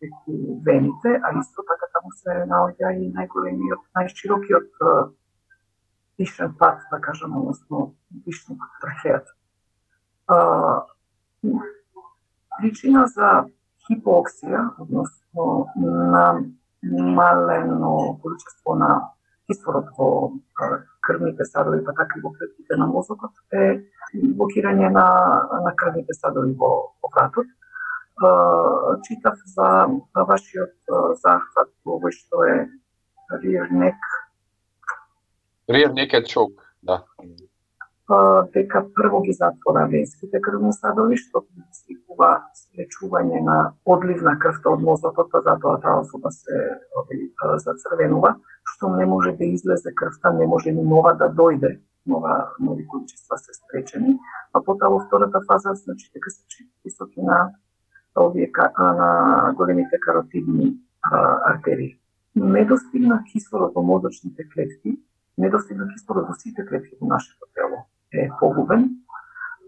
преку 0.00 0.60
вените, 0.64 1.20
а 1.22 1.32
исто 1.38 1.62
така 1.68 1.86
таму 1.92 2.12
се 2.16 2.44
наоѓа 2.48 2.92
и 2.96 3.10
најголемиот, 3.12 3.82
најширокиот 3.98 4.70
дишен 6.18 6.54
пат, 6.58 6.80
да 6.90 7.00
кажам, 7.00 7.36
односно 7.36 7.94
дишник 8.10 8.62
трахејата. 8.82 9.32
Причина 12.58 13.06
за 13.12 13.46
хипоксија, 13.86 14.62
односно 14.78 15.66
на 16.12 16.40
малено 16.82 18.18
количество 18.22 18.74
на 18.74 19.10
кислород 19.46 19.92
во 19.98 20.32
крвните 21.06 21.44
садови, 21.44 21.84
па 21.84 21.94
така 21.94 22.18
и 22.18 22.22
во 22.24 22.32
клетките 22.34 22.78
на 22.80 22.86
мозокот, 22.90 23.34
е 23.52 23.82
блокирање 24.14 24.90
на, 24.92 25.06
на 25.66 25.72
крвните 25.76 26.14
садови 26.18 26.54
во, 26.58 26.72
во 27.02 27.12
вратот. 27.14 27.46
Читав 29.06 29.40
за 29.54 29.70
вашиот 30.14 30.94
захват 31.22 31.72
овој 31.84 32.14
што 32.16 32.46
е 32.48 32.56
rear 33.42 33.68
neck. 33.70 34.00
Rear 35.68 35.92
naked 35.92 36.26
choke, 36.30 36.62
да 36.82 37.02
дека 38.54 38.84
прво 38.94 39.20
ги 39.22 39.32
затвора 39.32 39.86
венските 39.90 40.40
крвни 40.40 40.72
садови, 40.72 41.16
што 41.18 41.42
предизвикува 41.42 42.46
спречување 42.54 43.40
на 43.42 43.56
одлив 43.84 44.22
на 44.22 44.36
крвта 44.38 44.70
од 44.70 44.82
мозокот, 44.82 45.30
па 45.32 45.42
затоа 45.42 45.80
таа 45.82 45.96
да 45.96 46.04
особа 46.06 46.30
се 46.30 46.78
зацрвенува, 47.64 48.36
што 48.62 48.94
не 48.94 49.06
може 49.06 49.32
да 49.32 49.44
излезе 49.44 49.94
крвта, 49.94 50.30
не 50.32 50.46
може 50.46 50.72
ни 50.72 50.82
нова 50.82 51.14
да 51.14 51.26
дојде 51.28 51.80
нова, 52.06 52.52
нови 52.60 52.86
количества 52.86 53.38
се 53.38 53.52
спречени, 53.54 54.18
а 54.52 54.62
потоа 54.62 54.90
во 54.90 55.00
втората 55.00 55.42
фаза, 55.48 55.74
значи, 55.74 56.10
дека 56.14 56.30
се 56.30 56.66
високи 56.84 57.22
на 57.22 57.50
овие 58.14 58.52
на 58.78 59.52
големите 59.56 59.98
каротидни 60.00 60.78
артерии. 61.02 61.98
Недостигна 62.36 63.24
кислород 63.32 63.74
во 63.74 63.82
мозочните 63.82 64.46
клетки, 64.48 65.00
недостигна 65.38 65.88
кислород 65.88 66.28
во 66.28 66.34
сите 66.34 66.64
клетки 66.66 66.94
во 67.00 67.08
нашето 67.08 67.46
тело 67.54 67.86
е 68.12 68.28
погубен 68.40 68.90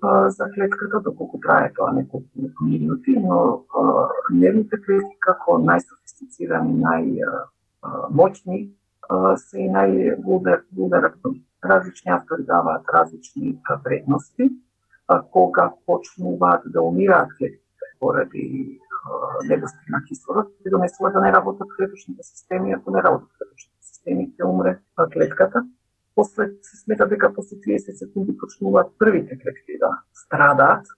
а, 0.03 0.31
за 0.31 0.45
клетката, 0.55 1.01
доколку 1.01 1.41
трае 1.41 1.73
тоа 1.75 1.93
неколку 1.93 2.27
минути, 2.63 3.17
но 3.19 3.65
а, 3.75 4.09
нервните 4.31 4.77
клетки 4.77 5.17
како 5.21 5.59
најсофистицирани, 5.59 6.75
најмочни 6.85 8.61
се 9.37 9.61
и 9.65 9.69
највулнерабилни 9.73 11.45
различни 11.65 12.13
автори 12.13 12.45
даваат 12.45 12.91
различни 12.95 13.59
вредности, 13.85 14.51
а 15.09 15.23
кога 15.23 15.73
почнуваат 15.87 16.63
да 16.67 16.83
умираат 16.83 17.33
клетките 17.39 17.87
поради 18.01 18.79
недостиг 19.49 19.89
на 19.89 20.03
кислород, 20.09 20.47
се 20.63 20.71
донесува 20.71 21.13
да 21.13 21.21
не 21.21 21.33
работат 21.33 21.69
клеточните 21.77 22.23
системи, 22.23 22.73
ако 22.73 22.91
не 22.91 23.03
работат 23.03 23.31
клеточните 23.39 23.87
системи, 23.87 24.33
ќе 24.37 24.45
умре 24.45 24.79
клетката 25.13 25.65
после 26.19 26.47
се 26.63 26.77
смета 26.77 27.07
дека 27.07 27.29
после 27.35 27.57
30 27.63 27.95
секунди 27.95 28.35
почнуваат 28.39 28.89
првите 28.99 29.37
клетки 29.39 29.77
да 29.79 29.91
страдаат, 30.19 30.89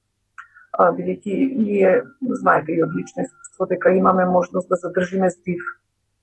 бидејќи 0.96 1.34
ние 1.60 1.90
знаете 2.40 2.72
и 2.72 2.80
од 2.80 2.94
лично 2.96 3.26
искуство 3.26 3.66
дека 3.68 3.92
имаме 3.92 4.24
можност 4.24 4.68
да 4.72 4.78
задржиме 4.80 5.28
здив 5.30 5.60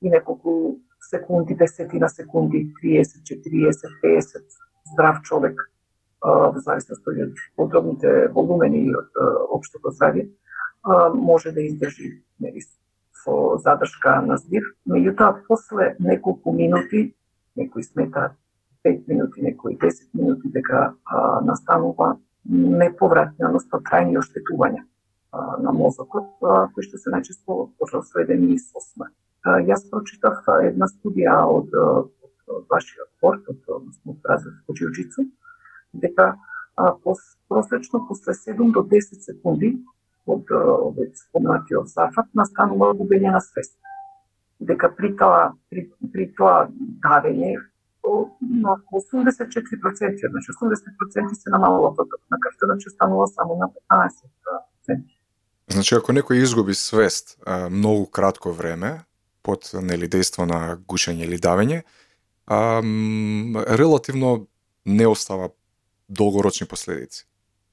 и 0.02 0.10
неколку 0.10 0.80
секунди, 1.10 1.54
десетина 1.60 2.10
секунди, 2.10 2.64
30, 2.82 3.22
40, 3.22 3.86
50 4.02 4.58
здрав 4.94 5.22
човек 5.22 5.62
во 6.26 6.58
зависност 6.58 7.06
од 7.08 7.38
подробните 7.56 8.16
волумени 8.34 8.82
и 8.88 8.96
од 8.96 9.22
општото 9.60 9.94
здравје 9.94 10.26
може 11.14 11.52
да 11.52 11.62
издржи 11.62 12.16
нели, 12.40 12.66
со 13.22 13.62
задршка 13.62 14.18
на 14.26 14.42
здив, 14.42 14.66
меѓутоа 14.90 15.46
после 15.48 15.94
неколку 16.00 16.52
минути, 16.52 17.14
некои 17.56 17.84
сметаат 17.84 18.34
5 18.84 19.08
минути, 19.08 19.42
некои 19.42 19.78
10 19.78 20.08
минути 20.14 20.50
дека 20.54 20.94
а, 21.06 21.42
настанува 21.42 22.18
неповратни, 22.50 23.46
односно 23.46 23.80
трајни 23.80 24.18
оштетувања 24.20 24.84
а, 24.84 25.58
на 25.62 25.72
мозокот, 25.72 26.30
а, 26.42 26.68
кои 26.74 26.84
што 26.84 26.98
се 26.98 27.14
најчесто 27.14 28.02
сведени 28.12 28.60
со 28.60 28.84
смрт. 28.84 29.14
Јас 29.48 29.86
прочитав 29.90 30.44
една 30.64 30.88
студија 30.92 31.38
од, 31.48 31.72
од 31.74 32.66
вашиот 32.72 33.10
порт 33.22 33.48
од, 33.48 33.60
односно 33.68 34.16
од 34.68 35.28
дека 35.94 36.36
а, 36.76 36.94
пос, 37.04 37.20
просечно 37.48 38.06
после 38.08 38.34
7 38.34 38.72
до 38.72 38.84
10 38.84 39.24
секунди 39.24 39.78
од 40.28 40.52
овој 40.52 41.12
спомнатиот 41.16 41.88
зафат 41.88 42.28
настанува 42.34 42.94
губење 42.94 43.32
на 43.32 43.42
свест. 43.42 43.78
Дека 44.60 44.90
при 44.90 45.14
тоа 45.16 45.54
при, 45.70 45.88
при 46.14 46.28
тоа 46.38 46.68
давење 47.04 47.56
на 48.42 48.70
84%, 48.92 50.32
значи 50.32 50.52
80% 50.52 51.34
се 51.34 51.50
намалува 51.50 51.90
на 52.32 52.38
крвта, 52.40 52.66
значи 52.66 52.90
станува 52.90 53.28
само 53.28 53.58
на 53.58 53.70
15%. 54.88 55.04
Значи 55.68 55.96
ако 55.96 56.16
некој 56.16 56.44
изгуби 56.44 56.74
свест 56.74 57.38
а, 57.46 57.70
многу 57.70 58.06
кратко 58.06 58.52
време 58.56 59.04
под 59.44 59.68
нели 59.84 60.08
дејство 60.08 60.48
на 60.48 60.78
гушење 60.88 61.28
или 61.28 61.40
давење, 61.40 61.84
а, 62.48 62.80
релативно 63.80 64.48
не 64.86 65.08
остава 65.08 65.50
долгорочни 66.10 66.68
последици. 66.68 67.26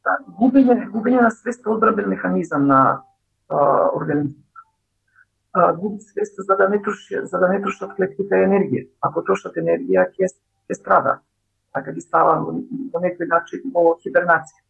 Да, 0.05 0.19
губење, 0.41 0.75
губење 0.91 1.23
на 1.23 1.31
свест 1.31 1.67
е 1.67 1.71
одбранбен 1.71 2.09
механизам 2.11 2.67
на 2.67 2.81
а, 3.49 3.91
организмот 3.95 4.44
губи 5.55 6.01
свест 6.01 6.35
за 6.39 6.57
да 6.57 6.69
не 6.69 6.83
троши, 6.83 7.21
за 7.23 7.39
да 7.39 7.49
не 7.49 7.61
трошат 7.63 7.95
клетките 7.97 8.43
енергија. 8.47 8.89
Ако 9.01 9.23
трошат 9.23 9.57
енергија, 9.57 10.09
ќе 10.11 10.29
ќе 10.67 10.75
страда. 10.75 11.21
Така 11.75 11.93
ги 11.93 12.01
става 12.01 12.41
во 12.43 13.01
некој 13.03 13.29
начин 13.31 13.71
во 13.75 13.95
хибернација. 14.03 14.61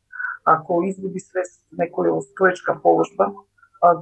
Ако 0.45 0.83
изгуби 0.85 1.21
свест 1.21 1.63
некоја 1.73 2.13
устоечка 2.21 2.77
положба, 2.83 3.33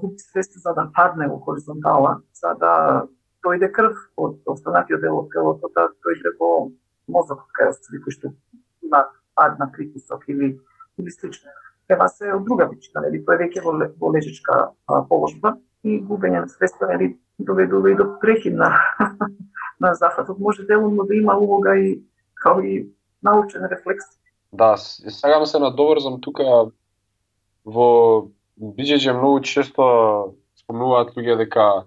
губи 0.00 0.18
свест 0.18 0.58
за 0.58 0.74
да 0.74 0.88
падне 0.94 1.28
во 1.28 1.38
хоризонтала, 1.38 2.20
за 2.34 2.54
да 2.58 3.06
дојде 3.46 3.70
крв 3.70 3.96
од 4.16 4.38
останатиот 4.46 5.00
дел 5.00 5.18
од 5.22 5.30
телото, 5.30 5.70
да 5.74 5.88
дојде 6.02 6.34
во 6.38 6.70
мозокот 7.08 7.50
кај 7.58 7.74
кој 7.78 8.18
што 8.18 8.34
има 8.82 9.06
пад 9.34 9.58
на 9.58 9.70
притисок 9.70 10.24
или 10.28 10.58
или 10.98 11.10
слично. 11.10 11.50
Ева 11.88 12.08
се 12.08 12.32
од 12.32 12.44
друга 12.44 12.68
причина, 12.68 13.02
нели, 13.02 13.18
е 13.22 13.38
веќе 13.38 13.62
во, 13.62 13.72
во 13.98 14.10
лежичка 14.12 14.72
положба 15.08 15.56
и 15.84 15.98
губење 16.00 16.40
на 16.44 16.48
средства, 16.48 16.86
нели, 16.90 17.16
доведува 17.38 17.90
и 17.90 17.96
до 17.98 18.06
прехид 18.20 18.54
на, 18.54 18.70
на 19.80 19.94
зафатот. 19.94 20.38
Може 20.38 20.66
делумно 20.66 21.04
да 21.04 21.14
има 21.14 21.36
улога 21.38 21.76
и 21.78 22.02
као 22.34 22.60
и 22.60 22.86
научен 23.22 23.64
рефлекс. 23.70 24.04
Да, 24.52 24.76
сега 24.76 25.46
се 25.46 25.58
надоврзам 25.58 26.20
тука 26.20 26.70
во 27.64 28.28
BJJ 28.60 29.16
многу 29.16 29.40
често 29.40 30.34
спомнуваат 30.58 31.16
луѓе 31.16 31.36
дека 31.38 31.86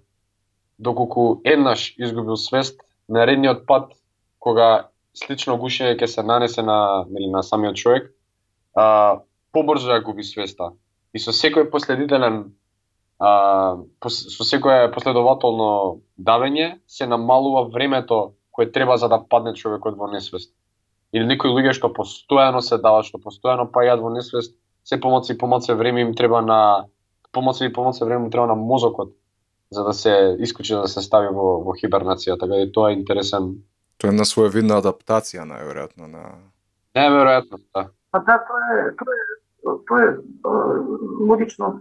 доколку 0.80 1.41
еднаш 1.43 1.93
изгубил 1.98 2.38
свест, 2.38 2.82
наредниот 3.10 3.66
пат 3.68 3.93
кога 4.39 4.89
слично 5.14 5.58
гушење 5.58 5.96
ќе 5.96 6.08
се 6.08 6.24
нанесе 6.24 6.64
на, 6.64 7.06
нели, 7.10 7.30
на 7.32 7.43
самиот 7.43 7.76
човек, 7.76 8.12
а, 8.76 9.22
побрзо 9.54 9.93
ја 9.93 10.04
губи 10.04 10.24
свеста. 10.24 10.74
И 11.14 11.20
со 11.20 11.32
секој 11.32 11.70
последителен 11.72 12.52
а, 13.20 13.78
со 14.07 14.43
секое 14.43 14.91
последователно 14.91 16.01
давење 16.18 16.80
се 16.88 17.07
намалува 17.07 17.68
времето 17.70 18.36
кое 18.51 18.72
треба 18.72 18.97
за 18.97 19.09
да 19.09 19.20
падне 19.30 19.53
човекот 19.53 19.97
во 19.97 20.07
несвест. 20.07 20.53
Или 21.13 21.26
некои 21.26 21.51
луѓе 21.51 21.74
што 21.74 21.91
постојано 21.91 22.61
се 22.61 22.78
дават, 22.78 23.05
што 23.05 23.20
постојано 23.20 23.70
паѓаат 23.72 24.01
во 24.01 24.09
несвест, 24.09 24.55
се 24.84 24.99
помоци 24.99 25.34
и 25.34 25.38
помоци 25.38 25.74
време 25.74 26.01
им 26.01 26.13
треба 26.13 26.41
на 26.41 26.86
помоци 27.32 27.66
и 27.66 27.74
помоци 27.74 28.03
време 28.03 28.26
им 28.26 28.32
треба 28.32 28.47
на 28.47 28.55
мозокот 28.55 29.13
за 29.72 29.84
да 29.84 29.93
се 29.93 30.36
исклучи 30.39 30.74
да 30.74 30.88
се 30.88 31.01
стави 31.01 31.28
во, 31.34 31.59
во 31.66 31.74
хибернација, 31.76 32.38
така 32.39 32.59
да 32.59 32.72
тоа 32.72 32.91
е 32.91 32.99
интересен. 32.99 33.55
Тоа 33.97 34.13
е 34.13 34.16
на 34.16 34.26
своевидна 34.26 34.80
адаптација 34.80 35.47
најверојатно 35.49 36.07
на 36.07 36.24
Неверојатно, 36.95 37.59
да. 37.76 37.89
Па 38.11 38.22
да, 38.24 38.38
тоа 38.47 38.68
е, 38.72 38.84
тоа 38.99 39.16
е, 39.20 39.24
тоа 39.84 40.03
е, 40.05 40.13
логично, 41.28 41.72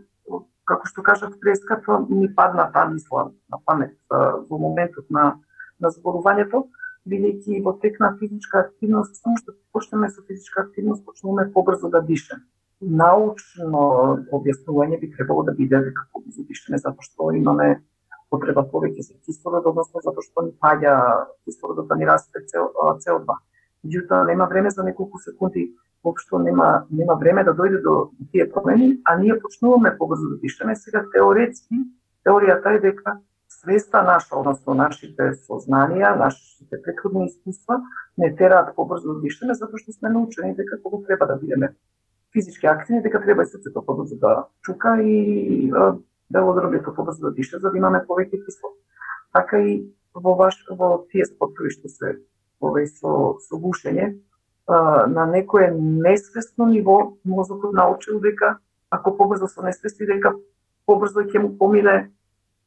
како 0.64 0.88
што 0.88 1.02
кажав 1.02 1.34
преска, 1.40 1.80
ми 2.08 2.28
падна 2.34 2.70
таа 2.72 2.88
мисла 2.90 3.30
на 3.52 3.60
памет 3.64 3.96
во 4.10 4.58
моментот 4.58 5.10
на, 5.10 5.40
на 5.80 5.90
зборувањето, 5.90 6.64
бидејќи 7.08 7.62
во 7.64 7.74
тек 7.80 8.00
на 8.00 8.14
физичка 8.18 8.64
активност, 8.64 9.16
само 9.20 9.36
што 9.40 9.54
почнеме 9.72 10.10
со 10.10 10.22
физичка 10.22 10.62
активност, 10.64 11.04
почнуваме 11.04 11.52
побрзо 11.52 11.90
да 11.92 12.00
дишеме. 12.00 12.44
Научно 12.80 13.82
објаснување 14.32 15.00
би 15.00 15.10
требало 15.12 15.44
да 15.44 15.52
биде 15.52 15.80
дека 15.88 16.06
побрзо 16.12 16.44
дишеме, 16.48 16.80
затоа 16.80 17.04
што 17.04 17.30
имаме 17.36 17.82
потреба 18.32 18.64
повеќе 18.72 19.04
за 19.04 19.14
кислород, 19.26 19.66
односно 19.66 20.00
затоа 20.04 20.24
што 20.24 20.46
ни 20.48 20.54
паѓа 20.60 20.94
кислородот 21.44 21.88
да 21.92 21.98
ни 22.00 22.08
расте 22.08 22.42
CO2. 22.48 23.36
Меѓутоа, 23.84 24.24
нема 24.26 24.48
време 24.48 24.70
за 24.70 24.82
неколку 24.82 25.20
секунди 25.20 25.68
воопшто 26.04 26.38
нема 26.38 26.86
нема 26.90 27.14
време 27.14 27.44
да 27.44 27.54
дојде 27.54 27.82
до 27.82 28.10
тие 28.32 28.50
промени, 28.50 29.00
а 29.04 29.16
ние 29.18 29.40
почнуваме 29.40 29.96
побрзо 29.98 30.28
да 30.28 30.38
дишеме. 30.38 30.76
Сега 30.76 31.04
теоретски, 31.12 31.80
теоријата 32.26 32.76
е 32.76 32.80
дека 32.80 33.18
свеста 33.48 34.02
наша, 34.02 34.36
односно 34.36 34.74
нашите 34.74 35.32
сознанија, 35.48 36.14
нашите 36.18 36.82
претходни 36.82 37.26
искуства 37.26 37.80
не 38.18 38.34
тераат 38.36 38.74
побрзо 38.76 39.14
да 39.14 39.20
дишеме 39.20 39.54
затоа 39.54 39.80
што 39.80 39.92
сме 39.92 40.12
научени 40.12 40.54
дека 40.54 40.80
кога 40.82 41.06
треба 41.06 41.26
да 41.26 41.36
бидеме 41.40 41.74
физички 42.32 42.66
активни, 42.66 43.02
дека 43.02 43.22
треба 43.22 43.42
и 43.42 43.46
срцето 43.46 43.84
побрзо 43.86 44.18
да 44.20 44.46
чука 44.62 45.00
и 45.02 45.70
белодробјето 46.32 46.90
да 46.90 46.94
побрзо 46.94 47.30
да 47.30 47.34
диша 47.34 47.58
за 47.58 47.70
да 47.70 47.78
имаме 47.78 48.04
повеќе 48.08 48.44
кислород. 48.44 48.76
Така 49.32 49.60
и 49.62 49.82
во 50.14 50.36
ваш 50.36 50.60
во 50.70 51.06
тие 51.10 51.26
спортови 51.26 51.70
што 51.70 51.88
се 51.88 52.18
овој 52.62 52.86
со 52.86 53.38
со 53.46 53.58
гушење, 53.58 54.14
на 54.68 55.26
некое 55.26 55.70
несвесно 55.70 56.66
ниво 56.66 57.16
мозокот 57.24 57.72
научил 57.72 58.20
дека 58.20 58.58
ако 58.90 59.16
побрзо 59.16 59.48
се 59.48 59.62
несвести 59.62 60.06
дека 60.06 60.34
побрзо 60.86 61.26
ќе 61.28 61.38
му 61.42 61.52
помине 61.58 62.10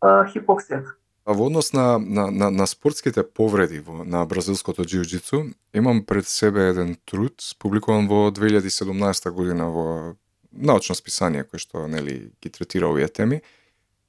хипоксијата. 0.04 0.94
А 1.28 1.34
во 1.34 1.50
однос 1.50 1.74
на, 1.74 1.98
на, 2.00 2.32
на, 2.32 2.52
на 2.52 2.68
спортските 2.68 3.24
повреди 3.24 3.82
во, 3.84 4.06
на 4.06 4.24
бразилското 4.26 4.86
џиуџицу, 4.88 5.52
имам 5.74 6.06
пред 6.06 6.28
себе 6.28 6.70
еден 6.70 6.96
труд, 7.04 7.44
публикуван 7.60 8.08
во 8.08 8.30
2017 8.32 9.32
година 9.32 9.68
во 9.68 10.16
научно 10.52 10.96
списание 10.96 11.44
кој 11.44 11.60
што 11.60 11.88
нели 11.88 12.32
ги 12.40 12.50
третира 12.50 12.88
овие 12.88 13.10
теми, 13.12 13.42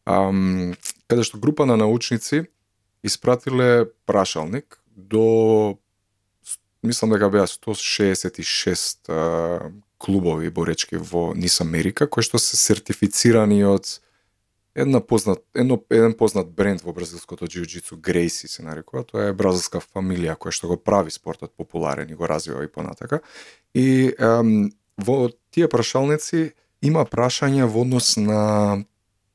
ам, 0.07 0.76
каде 1.11 1.26
што 1.26 1.43
група 1.43 1.66
на 1.66 1.76
научници 1.76 2.47
испратиле 3.03 3.91
прашалник 4.07 4.78
до 4.95 5.78
мислам 6.83 7.14
дека 7.14 7.31
беа 7.31 7.47
166 7.47 9.09
а, 9.09 9.70
клубови 9.99 10.51
боречки 10.51 10.97
во 10.97 11.33
Нис 11.35 11.61
Америка 11.61 12.07
кои 12.07 12.22
што 12.22 12.39
се 12.39 12.57
сертифицирани 12.57 13.64
од 13.66 13.99
една 14.79 15.01
познат 15.01 15.43
едно 15.55 15.81
еден 15.91 16.14
познат 16.14 16.51
бренд 16.55 16.83
во 16.87 16.95
бразилското 16.95 17.49
џиуџицу 17.51 17.99
Грейси 17.99 18.49
се 18.49 18.62
нарекува, 18.62 19.03
тоа 19.05 19.31
е 19.31 19.37
бразилска 19.37 19.83
фамилија 19.83 20.39
која 20.39 20.55
што 20.55 20.70
го 20.70 20.76
прави 20.79 21.11
спортот 21.11 21.53
популарен 21.57 22.11
и 22.11 22.18
го 22.18 22.29
развива 22.31 22.64
и 22.64 22.70
понатака. 22.70 23.20
И 23.74 24.14
ем, 24.18 24.70
во 24.97 25.31
тие 25.51 25.68
прашалници 25.68 26.53
има 26.83 27.05
прашања 27.05 27.66
во 27.66 27.83
однос 27.83 28.16
на 28.16 28.85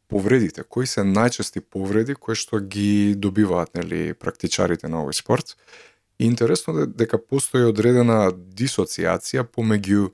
повредите, 0.08 0.64
кои 0.64 0.88
се 0.88 1.04
најчести 1.04 1.60
повреди 1.60 2.16
кои 2.16 2.36
што 2.39 2.60
ги 2.60 3.16
добиваат 3.16 3.74
нели 3.76 4.14
практичарите 4.14 4.88
на 4.88 5.04
овој 5.04 5.18
спорт? 5.18 5.58
И 6.20 6.26
интересно 6.26 6.80
е 6.80 6.88
дека 6.88 7.18
постои 7.18 7.66
одредена 7.66 8.32
дисоциација 8.32 9.43
помеѓу 9.43 10.11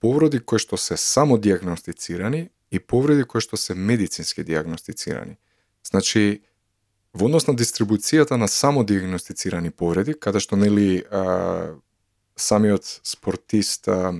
повреди 0.00 0.40
кои 0.40 0.58
што 0.58 0.76
се 0.76 0.96
само 0.96 1.38
диагностицирани 1.38 2.48
и 2.70 2.80
повреди 2.80 3.24
кои 3.24 3.40
што 3.40 3.56
се 3.56 3.74
медицински 3.74 4.44
диагностицирани. 4.44 5.36
Значи, 5.84 6.42
Во 7.14 7.28
однос 7.28 7.46
на 7.46 7.54
дистрибуцијата 7.54 8.34
на 8.34 8.48
само 8.50 8.82
диагностицирани 8.82 9.70
повреди, 9.70 10.16
каде 10.18 10.40
што 10.42 10.56
нели 10.58 11.04
а, 11.06 11.76
самиот 12.34 12.88
спортист 13.06 13.86
а, 13.86 14.10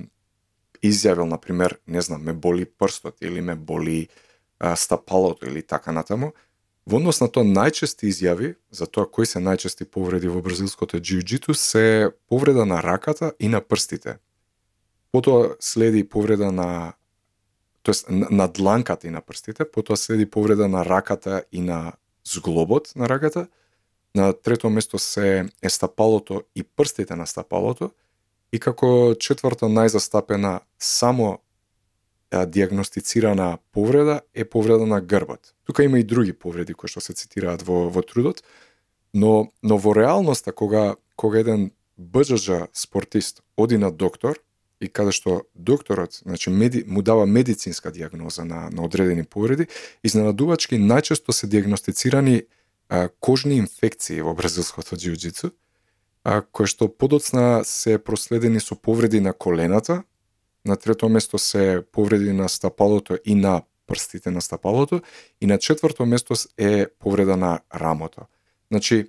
изјавил 0.79 1.27
на 1.27 1.35
пример, 1.37 1.75
не 1.87 2.01
знам, 2.01 2.23
ме 2.23 2.31
боли 2.31 2.63
прстот 2.63 3.19
или 3.21 3.41
ме 3.41 3.55
боли 3.55 4.07
а, 4.59 4.77
стапалото 4.79 5.45
или 5.45 5.61
така 5.61 5.91
натаму, 5.91 6.31
во 6.85 6.99
однос 7.01 7.19
на 7.21 7.27
тоа 7.27 7.43
најчести 7.43 8.09
изјави 8.11 8.55
за 8.71 8.85
тоа 8.85 9.09
кои 9.09 9.25
се 9.25 9.41
најчести 9.41 9.87
повреди 9.89 10.29
во 10.29 10.41
бразилското 10.45 11.01
џиу 11.01 11.53
се 11.53 12.11
повреда 12.29 12.65
на 12.65 12.81
раката 12.83 13.33
и 13.39 13.47
на 13.47 13.61
прстите. 13.61 14.19
Потоа 15.11 15.55
следи 15.59 16.03
повреда 16.03 16.51
на 16.51 16.93
тоест 17.81 18.09
на 18.09 18.47
дланката 18.47 19.07
и 19.07 19.11
на 19.11 19.21
прстите, 19.21 19.65
потоа 19.65 19.97
следи 19.97 20.25
повреда 20.25 20.67
на 20.67 20.85
раката 20.85 21.43
и 21.51 21.61
на 21.61 21.93
зглобот 22.25 22.91
на 22.95 23.09
раката, 23.09 23.47
на 24.15 24.33
трето 24.33 24.69
место 24.69 24.99
се 24.99 25.45
е 25.61 25.69
стапалото 25.69 26.43
и 26.55 26.63
прстите 26.63 27.15
на 27.15 27.27
стапалото, 27.27 27.91
и 28.51 28.59
како 28.59 29.15
четврто 29.19 29.67
најзастапена 29.67 30.59
само 30.79 31.39
диагностицирана 32.31 33.57
повреда 33.71 34.21
е 34.33 34.45
повреда 34.45 34.85
на 34.85 35.01
грбот. 35.01 35.53
Тука 35.65 35.83
има 35.83 35.99
и 35.99 36.03
други 36.03 36.33
повреди 36.33 36.73
кои 36.73 36.89
што 36.89 37.01
се 37.01 37.13
цитираат 37.13 37.61
во, 37.61 37.89
во 37.89 38.01
трудот, 38.01 38.43
но, 39.13 39.51
но 39.63 39.77
во 39.77 39.93
реалноста 39.95 40.51
кога, 40.51 40.95
кога 41.15 41.39
еден 41.39 41.71
БџЖ 41.97 42.67
спортист 42.73 43.41
оди 43.57 43.77
на 43.77 43.91
доктор, 43.91 44.39
и 44.81 44.89
каде 44.91 45.11
што 45.15 45.45
докторот 45.55 46.21
значи, 46.25 46.49
меди, 46.49 46.83
му 46.87 47.01
дава 47.01 47.25
медицинска 47.25 47.91
диагноза 47.91 48.45
на, 48.45 48.69
на 48.69 48.83
одредени 48.83 49.23
повреди, 49.23 49.67
изненадувачки 50.03 50.75
најчесто 50.75 51.31
се 51.31 51.47
диагностицирани 51.47 52.43
а, 52.89 53.09
кожни 53.19 53.57
инфекции 53.57 54.21
во 54.21 54.35
бразилското 54.35 54.95
џиу 54.95 55.15
а, 56.23 56.41
кои 56.41 56.67
што 56.67 56.89
подоцна 56.89 57.63
се 57.63 57.97
проследени 57.97 58.59
со 58.59 58.75
повреди 58.75 59.19
на 59.19 59.33
колената, 59.33 60.03
на 60.65 60.75
трето 60.75 61.09
место 61.09 61.37
се 61.37 61.83
повреди 61.91 62.33
на 62.33 62.49
стапалото 62.49 63.17
и 63.25 63.35
на 63.35 63.61
прстите 63.87 64.31
на 64.31 64.41
стапалото, 64.41 65.01
и 65.41 65.45
на 65.45 65.57
четврто 65.57 66.05
место 66.05 66.33
е 66.57 66.87
повреда 66.99 67.37
на 67.37 67.59
рамото. 67.75 68.21
Значи, 68.71 69.05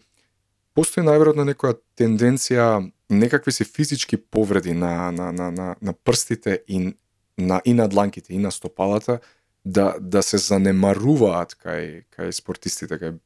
постои 0.74 1.04
најверојатно 1.04 1.46
некоја 1.48 1.78
тенденција 1.96 2.90
некакви 3.10 3.52
се 3.52 3.64
физички 3.64 4.16
повреди 4.16 4.72
на, 4.72 5.10
на, 5.12 5.32
на, 5.32 5.50
на, 5.50 5.76
на 5.82 5.92
прстите 5.92 6.62
и 6.68 6.92
на, 7.38 7.60
и 7.64 7.74
на 7.74 7.88
дланките 7.88 8.34
и 8.34 8.38
на 8.38 8.52
стопалата 8.52 9.18
да, 9.64 9.96
да 10.00 10.22
се 10.22 10.38
занемаруваат 10.38 11.56
кај, 11.56 12.04
кај 12.12 12.30
спортистите, 12.32 13.00
кај 13.00 13.16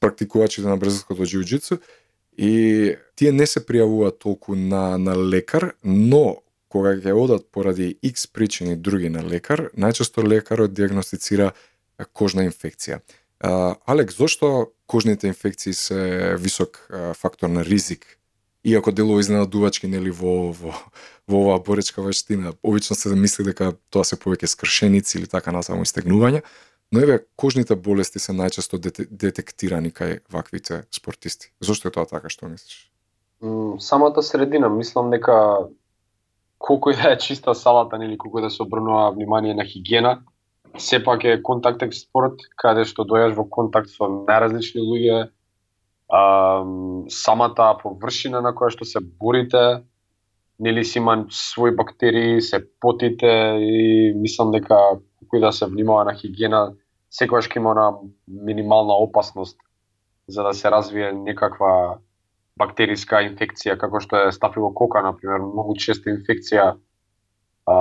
практикувачите 0.00 0.68
на 0.68 0.76
бразилското 0.76 1.24
џиу 1.24 1.80
и 2.36 2.96
тие 3.16 3.32
не 3.32 3.46
се 3.46 3.60
пријавуваат 3.60 4.20
толку 4.20 4.54
на, 4.56 4.98
на 4.98 5.16
лекар, 5.16 5.74
но 5.84 6.42
кога 6.70 6.94
ќе 6.96 7.12
одат 7.12 7.48
поради 7.50 7.96
X 8.06 8.30
причини 8.32 8.76
други 8.76 9.10
на 9.10 9.24
лекар, 9.26 9.68
најчесто 9.74 10.22
лекарот 10.22 10.72
диагностицира 10.72 11.50
кожна 12.12 12.46
инфекција. 12.46 13.02
Алек, 13.40 14.12
зошто 14.12 14.70
кожните 14.86 15.26
инфекции 15.28 15.74
се 15.74 16.36
висок 16.38 16.80
фактор 17.18 17.48
на 17.48 17.64
ризик 17.64 18.20
иако 18.64 18.92
делува 18.92 19.20
изненадувачки 19.20 19.88
нели 19.88 20.10
во 20.10 20.52
во 20.52 20.74
во 21.28 21.36
оваа 21.44 21.60
боречка 21.62 22.02
вештина, 22.02 22.52
обично 22.62 22.96
се 22.96 23.14
мисли 23.14 23.44
дека 23.44 23.72
тоа 23.90 24.04
се 24.04 24.16
повеќе 24.16 24.50
скршеници 24.50 25.18
или 25.18 25.26
така 25.26 25.52
насаму 25.52 25.86
истегнувања, 25.86 26.42
но 26.92 27.00
еве 27.00 27.20
кожните 27.36 27.76
болести 27.76 28.18
се 28.18 28.32
најчесто 28.32 28.78
детектирани 29.10 29.92
кај 29.92 30.20
ваквите 30.30 30.84
спортисти. 30.90 31.52
Зошто 31.60 31.88
е 31.88 31.94
тоа 31.94 32.06
така 32.06 32.28
што 32.28 32.48
мислиш? 32.48 32.90
Самата 33.80 34.22
средина, 34.22 34.68
мислам 34.68 35.10
дека 35.10 35.68
колку 36.60 36.90
и 36.90 36.94
да 36.94 37.12
е 37.12 37.18
чиста 37.18 37.54
салата 37.54 37.96
или 38.04 38.18
колку 38.18 38.40
да 38.40 38.50
се 38.50 38.62
обрнува 38.62 39.10
внимание 39.10 39.54
на 39.54 39.64
хигиена, 39.64 40.20
сепак 40.78 41.24
е 41.24 41.42
контактен 41.42 41.92
спорт 41.92 42.44
каде 42.56 42.84
што 42.84 43.06
дојаш 43.08 43.32
во 43.34 43.48
контакт 43.48 43.88
со 43.88 44.06
најразлични 44.06 44.84
луѓе, 44.84 45.30
а, 46.12 46.20
самата 47.08 47.72
површина 47.82 48.44
на 48.44 48.52
која 48.52 48.76
што 48.76 48.84
се 48.84 49.00
борите, 49.00 49.82
нели 50.60 50.84
си 50.84 51.00
има 51.00 51.24
свои 51.30 51.72
бактерии, 51.72 52.40
се 52.40 52.60
потите 52.80 53.56
и 53.56 54.12
мислам 54.14 54.52
дека 54.52 55.00
кој 55.32 55.40
да 55.40 55.52
се 55.52 55.66
внимава 55.66 56.04
на 56.04 56.14
хигиена, 56.14 56.76
секогаш 57.10 57.48
ќе 57.48 57.56
има 57.56 57.74
на 57.74 57.86
минимална 58.28 59.00
опасност 59.00 59.56
за 60.28 60.44
да 60.44 60.54
се 60.54 60.70
развие 60.70 61.12
некаква 61.12 61.98
бактериска 62.60 63.22
инфекција, 63.26 63.78
како 63.80 64.00
што 64.04 64.26
е 64.26 64.36
стафилокока, 64.36 65.02
например, 65.06 65.42
многу 65.44 65.76
честа 65.80 66.12
инфекција 66.12 66.66
а, 67.66 67.76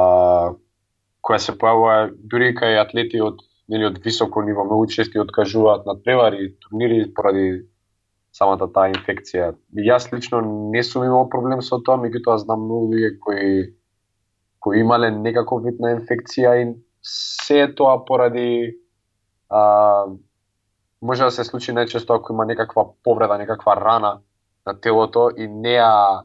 која 1.25 1.39
се 1.43 1.55
појавува 1.59 1.97
дури 2.32 2.53
кај 2.57 2.80
атлети 2.82 3.21
од 3.23 3.43
нели 3.69 3.86
од 3.86 3.99
високо 4.03 4.41
ниво, 4.41 4.65
многу 4.65 4.88
чести 4.89 5.19
откажуваат 5.21 5.86
на 5.86 5.93
превари, 6.01 6.55
турнири 6.63 7.03
поради 7.13 7.67
самата 8.34 8.69
таа 8.73 8.89
инфекција. 8.93 9.51
Јас 9.77 10.09
лично 10.13 10.41
не 10.73 10.82
сум 10.84 11.05
имал 11.05 11.30
проблем 11.30 11.61
со 11.65 11.77
тоа, 11.86 11.99
меѓутоа 12.01 12.39
знам 12.41 12.65
многу 12.65 12.93
луѓе 12.93 13.17
кои 13.25 13.51
кои 14.59 14.80
имале 14.80 15.11
некаков 15.11 15.63
вид 15.63 15.80
на 15.80 15.93
инфекција 15.95 16.55
и 16.59 16.65
се 17.05 17.67
тоа 17.75 18.03
поради 18.05 18.75
а, 19.49 19.61
може 21.01 21.23
да 21.23 21.32
се 21.32 21.45
случи 21.47 21.71
најчесто 21.71 22.15
ако 22.15 22.34
има 22.34 22.45
некаква 22.45 22.89
повреда, 23.03 23.38
некаква 23.38 23.75
рана 23.80 24.19
на 24.66 24.74
телото 24.80 25.30
и 25.38 25.47
не 25.47 25.78
ја 25.78 26.24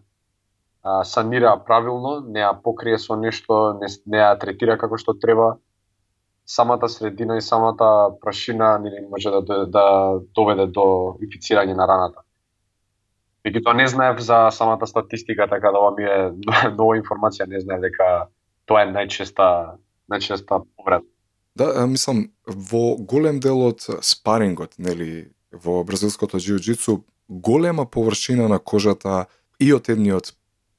санира 1.05 1.55
правилно, 1.66 2.20
не 2.20 2.41
ја 2.41 2.53
покрие 2.62 2.99
со 2.99 3.16
нешто, 3.16 3.78
не, 3.80 3.89
не 4.07 4.18
ја 4.18 4.35
третира 4.41 4.76
како 4.78 4.99
што 5.01 5.14
треба, 5.14 5.57
самата 6.47 6.89
средина 6.89 7.37
и 7.37 7.41
самата 7.41 8.16
прашина 8.20 8.78
нели 8.78 9.07
може 9.11 9.30
да, 9.30 9.66
да 9.66 9.87
доведе 10.35 10.66
до 10.66 11.16
инфицирање 11.24 11.74
на 11.74 11.89
раната. 11.89 12.20
Меѓутоа 13.45 13.74
не 13.76 13.87
знаев 13.89 14.20
за 14.20 14.51
самата 14.53 14.87
статистика, 14.87 15.49
така 15.49 15.70
да 15.72 15.78
ова 15.78 15.95
ми 15.97 16.05
е 16.05 16.18
нова 16.78 16.97
информација, 17.01 17.49
не 17.49 17.61
знаев 17.61 17.80
дека 17.89 18.28
тоа 18.66 18.85
е 18.85 18.93
најчеста 18.93 19.80
најчеста 20.12 20.64
повреда. 20.76 21.05
Да, 21.55 21.87
мислам 21.87 22.26
во 22.47 22.97
голем 22.99 23.39
дел 23.41 23.61
од 23.68 23.85
спарингот, 24.03 24.74
нели, 24.78 25.30
во 25.53 25.85
бразилското 25.87 26.41
џиу 26.43 26.59
голема 27.29 27.87
површина 27.87 28.49
на 28.49 28.59
кожата 28.59 29.27
и 29.61 29.72
од 29.72 29.89
едниот 29.89 30.35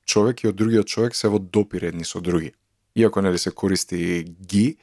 човек 0.05 0.43
и 0.43 0.47
од 0.47 0.55
другиот 0.55 0.87
човек 0.87 1.15
се 1.15 1.29
во 1.29 1.39
допир 1.39 1.89
едни 1.89 2.05
со 2.05 2.21
други. 2.21 2.53
Иако 2.95 3.21
нели 3.21 3.37
се 3.37 3.51
користи 3.51 4.23
ги, 4.23 4.77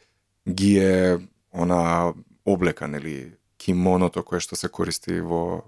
ги 0.49 0.79
е 0.79 1.19
она 1.53 2.13
облека, 2.45 2.89
нели, 2.89 3.35
кимоното 3.59 4.23
кое 4.23 4.41
што 4.41 4.57
се 4.59 4.69
користи 4.69 5.21
во 5.21 5.63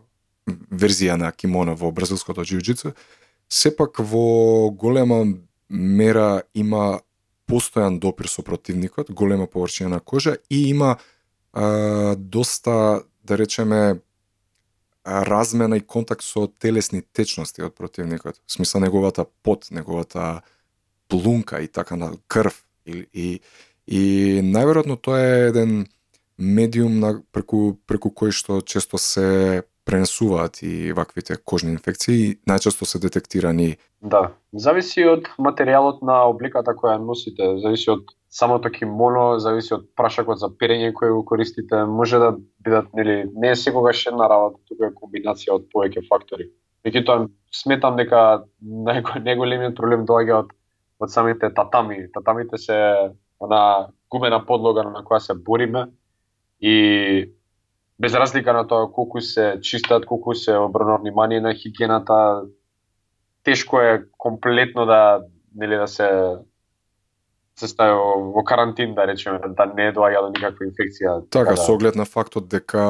верзија 0.48 1.16
на 1.16 1.30
кимоно 1.32 1.76
во 1.78 1.92
бразилското 1.92 2.44
џиу 2.44 2.92
сепак 3.48 4.00
во 4.00 4.70
голема 4.70 5.24
мера 5.68 6.42
има 6.54 7.00
постојан 7.48 7.98
допир 8.00 8.28
со 8.28 8.42
противникот, 8.42 9.10
голема 9.10 9.46
површина 9.46 9.88
на 9.88 10.00
кожа 10.00 10.36
и 10.50 10.68
има 10.70 10.96
а, 11.52 12.16
доста, 12.16 13.04
да 13.24 13.38
речеме, 13.38 14.00
размена 15.04 15.76
и 15.76 15.80
контакт 15.80 16.22
со 16.22 16.46
телесни 16.46 17.02
течности 17.02 17.62
од 17.62 17.74
противникот. 17.74 18.40
В 18.46 18.52
смисла 18.52 18.80
неговата 18.80 19.26
пот, 19.42 19.70
неговата 19.70 20.42
плунка 21.08 21.60
и 21.60 21.68
така 21.68 21.96
на 21.96 22.12
крв 22.28 22.64
и, 22.86 23.06
и 23.12 23.40
И 23.86 24.40
најверојатно 24.40 24.96
тоа 24.96 25.20
е 25.20 25.48
еден 25.50 25.84
медиум 26.38 26.98
на, 27.00 27.14
преку, 27.32 27.76
преку 27.86 28.10
кој 28.10 28.32
што 28.32 28.60
често 28.64 28.98
се 28.98 29.64
пренесуваат 29.84 30.62
и 30.64 30.92
ваквите 30.96 31.36
кожни 31.36 31.74
инфекции, 31.74 32.38
најчесто 32.48 32.88
се 32.88 32.98
детектирани. 32.98 33.76
Да, 34.00 34.32
зависи 34.52 35.04
од 35.04 35.28
материјалот 35.36 36.00
на 36.00 36.22
обликата 36.30 36.72
која 36.72 36.96
носите, 37.02 37.58
зависи 37.60 37.92
од 37.92 38.08
самото 38.34 38.70
кимоно, 38.74 39.38
зависи 39.38 39.76
од 39.76 39.86
прашакот 39.96 40.40
за 40.42 40.50
перење 40.50 40.90
кој 40.96 41.12
го 41.14 41.22
користите, 41.28 41.84
може 41.86 42.18
да 42.18 42.32
бидат 42.64 42.90
нели 42.94 43.30
не 43.34 43.52
е 43.54 43.56
секогаш 43.56 44.06
една 44.10 44.26
работа, 44.30 44.58
тука 44.68 44.90
е 44.90 44.96
комбинација 44.96 45.54
од 45.54 45.68
повеќе 45.70 46.02
фактори. 46.08 46.50
Меѓутоа 46.84 47.28
сметам 47.54 47.96
дека 47.96 48.44
најголемиот 48.60 49.78
проблем 49.78 50.02
доаѓа 50.08 50.42
од 50.42 50.52
од 51.04 51.10
самите 51.10 51.50
татами. 51.54 52.06
Татамите 52.14 52.58
се 52.58 52.78
она 53.40 53.88
гумена 54.10 54.40
подлога 54.46 54.84
на 54.86 55.04
која 55.04 55.20
се 55.20 55.34
бориме 55.34 55.86
и 56.60 57.30
без 57.98 58.14
разлика 58.14 58.52
на 58.52 58.66
тоа 58.66 58.90
колку 58.92 59.20
се 59.20 59.58
чистат, 59.62 60.06
колку 60.06 60.34
се 60.34 60.56
обрнува 60.56 60.98
внимание 60.98 61.40
на 61.40 61.54
хигиената, 61.54 62.42
тешко 63.44 63.80
е 63.80 64.04
комплетно 64.18 64.86
да 64.86 65.22
нели 65.54 65.76
да 65.76 65.88
се 65.88 66.08
се 67.58 67.68
стави 67.68 67.94
во 68.34 68.44
карантин, 68.44 68.94
да 68.94 69.06
речеме, 69.06 69.38
да 69.38 69.66
не 69.66 69.92
доаѓа 69.94 70.22
до 70.26 70.30
никаква 70.34 70.66
инфекција. 70.66 71.18
Така, 71.30 71.54
да, 71.54 71.62
со 71.62 71.74
оглед 71.74 71.94
на 71.94 72.04
фактот 72.04 72.48
дека 72.50 72.82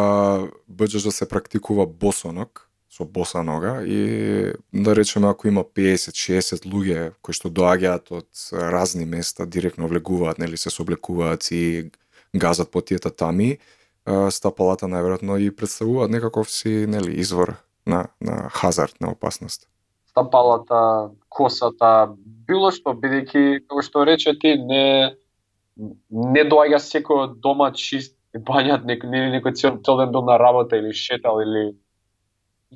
Бџ 0.69 1.03
да 1.05 1.13
се 1.13 1.29
практикува 1.29 1.87
босоног, 1.87 2.69
со 2.89 3.05
боса 3.05 3.43
нога 3.43 3.83
и 3.83 4.53
да 4.73 4.97
речеме 4.97 5.29
ако 5.29 5.49
има 5.49 5.65
50-60 5.65 6.65
луѓе 6.65 7.13
кои 7.23 7.35
што 7.35 7.51
доаѓаат 7.51 8.13
од 8.15 8.29
разни 8.53 9.05
места, 9.05 9.47
директно 9.47 9.89
влегуваат, 9.89 10.39
нели 10.39 10.57
се 10.57 10.71
соблекуваат 10.71 11.51
и 11.51 11.91
газат 12.35 12.71
по 12.71 12.81
тие 12.81 12.99
татами, 12.99 13.59
стапалата 14.07 14.87
најверојатно 14.87 15.41
и 15.41 15.51
представуваат 15.51 16.11
некаков 16.11 16.51
си 16.51 16.87
нели 16.89 17.19
извор 17.21 17.57
на 17.87 18.07
на 18.21 18.49
хазард, 18.49 19.01
на 19.01 19.11
опасност. 19.11 19.69
Стапалата, 20.15 21.11
косата, 21.29 22.15
било 22.47 22.71
што 22.71 22.95
бидејќи 22.95 23.65
како 23.67 23.83
што 23.83 24.05
рече 24.07 24.37
ти 24.39 24.55
не 24.63 24.85
не 25.75 26.45
доаѓа 26.47 26.79
секој 26.79 27.33
дома 27.43 27.73
чист 27.75 28.15
бањат 28.47 28.85
нек, 28.87 29.03
не 29.03 29.27
некој 29.35 29.55
цел, 29.59 29.79
цел 29.83 29.99
ден 29.99 30.13
бил 30.15 30.23
на 30.23 30.39
работа 30.39 30.79
или 30.79 30.93
шетал 30.95 31.41
или 31.43 31.75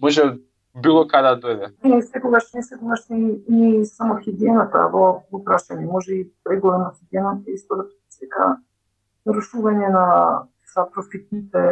може 0.03 0.39
било 0.83 1.07
каде 1.07 1.35
да 1.35 1.41
дојде. 1.47 1.71
Не, 1.85 2.03
секогаш 2.03 2.53
не 2.55 2.63
секогаш 2.63 3.07
не, 3.11 3.39
не 3.49 3.85
само 3.85 4.19
хигиената 4.23 4.89
во, 4.93 5.23
во 5.31 5.43
прашање, 5.43 5.87
може 5.87 6.15
и 6.15 6.27
преголема 6.45 6.93
хигиената 6.99 7.55
исто 7.55 7.79
да 7.79 7.87
предизвика 7.87 8.59
нарушување 9.27 9.91
на 9.95 10.05
сапрофитните 10.75 11.63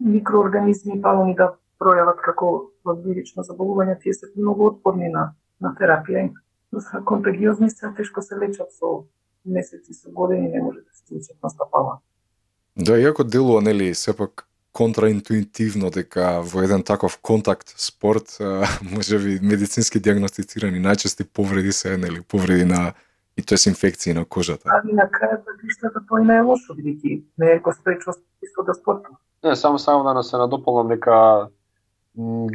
микроорганизми 0.00 1.00
палони 1.02 1.34
да 1.34 1.52
пројават 1.84 2.22
како 2.24 2.50
вирично 3.04 3.44
заболување, 3.44 3.98
тие 4.00 4.16
се 4.16 4.30
многу 4.36 4.70
отпорни 4.72 5.12
на, 5.12 5.28
на 5.60 5.74
терапија. 5.80 6.30
Се 6.74 7.04
контагиозни 7.06 7.70
се, 7.70 7.92
тешко 7.96 8.22
се 8.22 8.40
лечат 8.40 8.72
со 8.74 9.04
месеци, 9.44 9.94
со 9.94 10.10
години, 10.10 10.48
не 10.48 10.62
може 10.62 10.80
да 10.80 10.96
се 10.96 11.14
лечат 11.14 11.36
на 11.42 11.50
стапала. 11.50 11.98
Да, 12.76 12.98
иако 12.98 13.24
делува, 13.24 13.62
нели, 13.62 13.94
сепак 13.94 14.48
контраинтуитивно 14.74 15.90
дека 15.94 16.40
во 16.42 16.64
еден 16.66 16.82
таков 16.82 17.18
контакт 17.22 17.70
спорт 17.78 18.38
може 18.94 19.18
би 19.18 19.38
медицински 19.42 20.00
диагностицирани 20.00 20.82
најчести 20.82 21.24
повреди 21.24 21.72
се 21.72 21.96
нели 21.96 22.22
повреди 22.22 22.64
на 22.64 22.92
и 23.36 23.42
тоа 23.42 23.58
се 23.58 23.70
инфекции 23.70 24.14
на 24.14 24.24
кожата. 24.24 24.70
Ами 24.70 24.92
на 24.98 25.06
крајот 25.10 25.46
да 25.46 26.00
тоа 26.08 26.20
и 26.22 26.26
не 26.26 26.36
е 26.36 26.42
лошо 26.42 26.74
бидејќи 26.74 27.22
не 27.38 27.52
е 27.54 27.58
го 27.58 27.72
спречува 27.72 28.16
исто 28.42 28.62
да 28.62 28.74
спортува. 28.74 29.16
Не, 29.44 29.56
само 29.56 29.78
само 29.78 30.14
да 30.14 30.22
се 30.22 30.36
надополнам 30.36 30.88
дека 30.88 31.48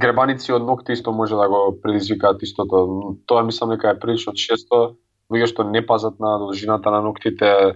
гребаници 0.01 0.53
од 0.53 0.63
ногти 0.63 0.93
исто 0.95 1.11
може 1.11 1.35
да 1.35 1.47
го 1.49 1.77
предизвикаат 1.81 2.43
истото. 2.43 3.17
Тоа 3.25 3.43
мислам 3.43 3.69
дека 3.75 3.91
е 3.91 3.99
прилично 3.99 4.33
често 4.33 4.95
луѓе 5.29 5.47
што 5.51 5.63
не 5.63 5.85
пазат 5.85 6.19
на 6.19 6.37
должината 6.39 6.91
на 6.91 7.01
ногтите 7.01 7.75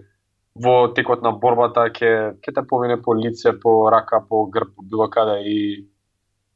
во 0.56 0.94
текот 0.94 1.22
на 1.22 1.32
борбата 1.32 1.90
ќе 1.90 2.40
ќе 2.40 2.54
те 2.56 2.64
помине 2.68 3.02
по 3.02 3.16
лице, 3.16 3.54
по 3.60 3.92
рака, 3.92 4.24
по 4.30 4.46
грб, 4.46 4.72
било 4.84 5.10
каде 5.10 5.42
и 5.44 5.88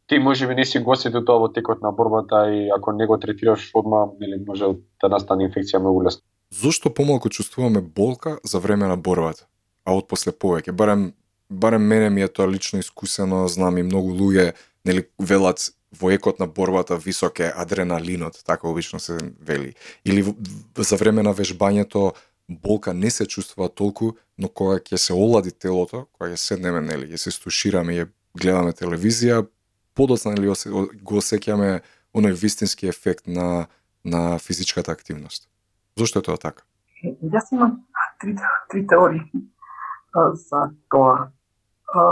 ти 0.07 0.19
може 0.19 0.47
би 0.47 0.55
не 0.55 0.65
си 0.65 0.79
го 0.79 0.95
тоа 0.95 1.39
во 1.39 1.51
текот 1.51 1.81
на 1.81 1.91
борбата 1.91 2.47
и 2.53 2.69
ако 2.69 2.91
не 2.91 3.05
го 3.05 3.19
третираш 3.19 3.71
одма, 3.73 4.07
нели 4.19 4.43
може 4.47 4.65
да 5.01 5.09
настане 5.09 5.49
инфекција 5.49 5.79
многу 5.79 6.03
лесно. 6.03 6.23
Зошто 6.51 6.93
помалку 6.93 7.29
чувствуваме 7.29 7.81
болка 7.81 8.39
за 8.43 8.59
време 8.59 8.87
на 8.87 8.97
борбата, 8.97 9.45
а 9.85 9.91
од 9.91 10.07
после 10.07 10.31
повеќе? 10.31 10.71
Барем 10.71 11.11
барем 11.49 11.81
мене 11.81 12.09
ми 12.09 12.21
е 12.21 12.27
тоа 12.27 12.47
лично 12.47 12.79
искусено, 12.79 13.47
знам 13.47 13.77
и 13.77 13.83
многу 13.83 14.11
луѓе, 14.11 14.53
нели 14.87 15.07
велат 15.19 15.69
во 15.99 16.11
екот 16.11 16.39
на 16.39 16.47
борбата 16.47 16.97
висок 16.97 17.39
е 17.39 17.53
адреналинот, 17.55 18.43
така 18.45 18.67
обично 18.67 18.99
се 18.99 19.17
вели. 19.41 19.75
Или 20.05 20.25
за 20.77 20.95
време 20.95 21.23
на 21.23 21.33
вежбањето 21.33 22.13
болка 22.49 22.93
не 22.93 23.09
се 23.09 23.27
чувствува 23.27 23.69
толку, 23.69 24.13
но 24.37 24.49
кога 24.49 24.79
ќе 24.79 24.95
се 24.95 25.13
олади 25.13 25.51
телото, 25.51 26.07
кога 26.13 26.31
ќе 26.31 26.35
седнеме, 26.35 26.81
нели, 26.81 27.11
ќе 27.11 27.17
се 27.17 27.31
стушираме 27.31 27.95
и 27.95 28.05
гледаме 28.37 28.71
телевизија, 28.71 29.45
подоцна 29.95 30.35
нели 30.35 30.47
го 30.47 31.19
осеќаме 31.21 31.81
оној 32.15 32.33
вистински 32.33 32.87
ефект 32.87 33.27
на 33.27 33.67
на 34.07 34.39
физичката 34.39 34.91
активност. 34.91 35.49
Зошто 35.97 36.19
е 36.19 36.23
тоа 36.23 36.37
така? 36.37 36.63
Јас 37.03 37.51
имам 37.51 37.83
три, 38.21 38.35
три 38.71 38.87
теории 38.87 39.21
за 40.33 40.69
тоа. 40.89 41.27
А, 41.93 42.03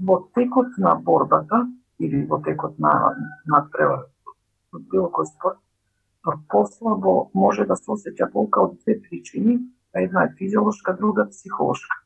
во 0.00 0.20
текот 0.34 0.78
на 0.78 0.94
борбата 0.94 1.66
или 1.98 2.24
во 2.26 2.40
текот 2.42 2.78
на 2.78 3.14
надпревар, 3.46 4.06
било 4.72 5.08
кој 5.08 5.26
спорт, 5.26 5.58
послабо 6.48 7.30
може 7.34 7.66
да 7.68 7.76
се 7.76 7.92
осеќа 7.96 8.30
болка 8.32 8.62
од 8.64 8.78
две 8.84 9.00
причини, 9.00 9.58
а 9.94 10.04
една 10.04 10.24
е 10.24 10.34
физиолошка, 10.38 10.96
друга 10.96 11.28
психолошка. 11.30 11.96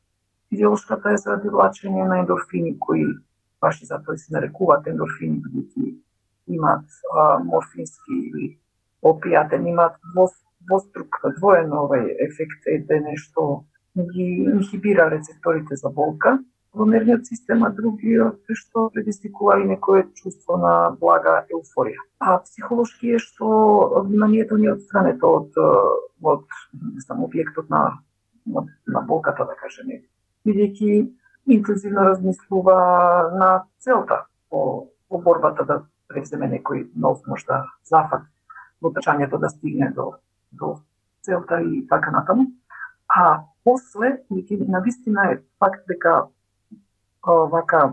Физиолошката 0.49 1.13
е 1.13 1.23
заради 1.23 1.49
влачење 1.49 2.09
на 2.09 2.19
ендорфини 2.23 2.79
кои 2.79 3.05
баш 3.61 3.83
и 3.83 3.87
затоа 3.87 4.17
се 4.19 4.35
нарекуваат 4.35 4.87
ендорфини, 4.87 5.43
бидејќи 5.43 5.95
имаат 6.55 6.87
а, 7.15 7.39
морфински 7.45 8.19
или 8.29 8.49
опијатен, 9.03 9.69
имаат 9.69 9.97
двострук, 10.67 11.21
двоен 11.39 11.73
овој 11.73 12.11
ефект 12.27 12.67
да 12.89 12.97
е 12.97 13.01
нешто 13.01 13.65
ги 13.97 14.29
инхибира 14.51 15.11
рецепторите 15.11 15.77
за 15.77 15.91
болка 15.91 16.39
во 16.75 16.85
нервниот 16.85 17.27
систем, 17.27 17.65
а 17.65 17.71
другиот 17.71 18.51
е 18.51 18.55
што 18.59 18.89
предизвикува 18.91 19.61
и 19.63 19.69
некое 19.69 20.07
чувство 20.15 20.57
на 20.59 20.91
блага 21.01 21.45
еуфорија. 21.49 22.03
А 22.19 22.39
психолошки 22.43 23.15
е 23.15 23.21
што 23.23 24.03
вниманието 24.09 24.59
ни 24.59 24.67
е 24.67 24.75
од, 24.75 25.55
од 26.23 26.47
не 26.95 27.01
знам, 27.01 27.25
објектот 27.25 27.71
на, 27.71 28.01
на, 28.47 28.67
на 28.87 29.01
болката, 29.01 29.47
да 29.47 29.55
кажеме. 29.55 30.03
Бидејќи 30.45 31.07
интензивно 31.47 32.05
размислува 32.11 32.77
на 33.39 33.65
целта 33.79 34.27
по, 34.51 34.91
по 35.09 35.19
борбата 35.19 35.65
да 35.65 35.83
превземе 36.09 36.49
некој 36.59 36.89
нов 36.97 37.23
можда 37.27 37.65
зафат 37.85 38.27
во 38.83 38.91
трчањето 38.91 39.39
да 39.39 39.49
стигне 39.49 39.91
до, 39.95 40.15
до 40.53 40.81
целта 41.23 41.61
и 41.63 41.87
така 41.89 42.11
натаму. 42.11 42.51
А 43.09 43.45
после, 43.65 44.19
на 44.69 44.81
вистина 44.81 45.33
е 45.33 45.41
факт 45.59 45.87
дека 45.89 46.27
вака 47.27 47.93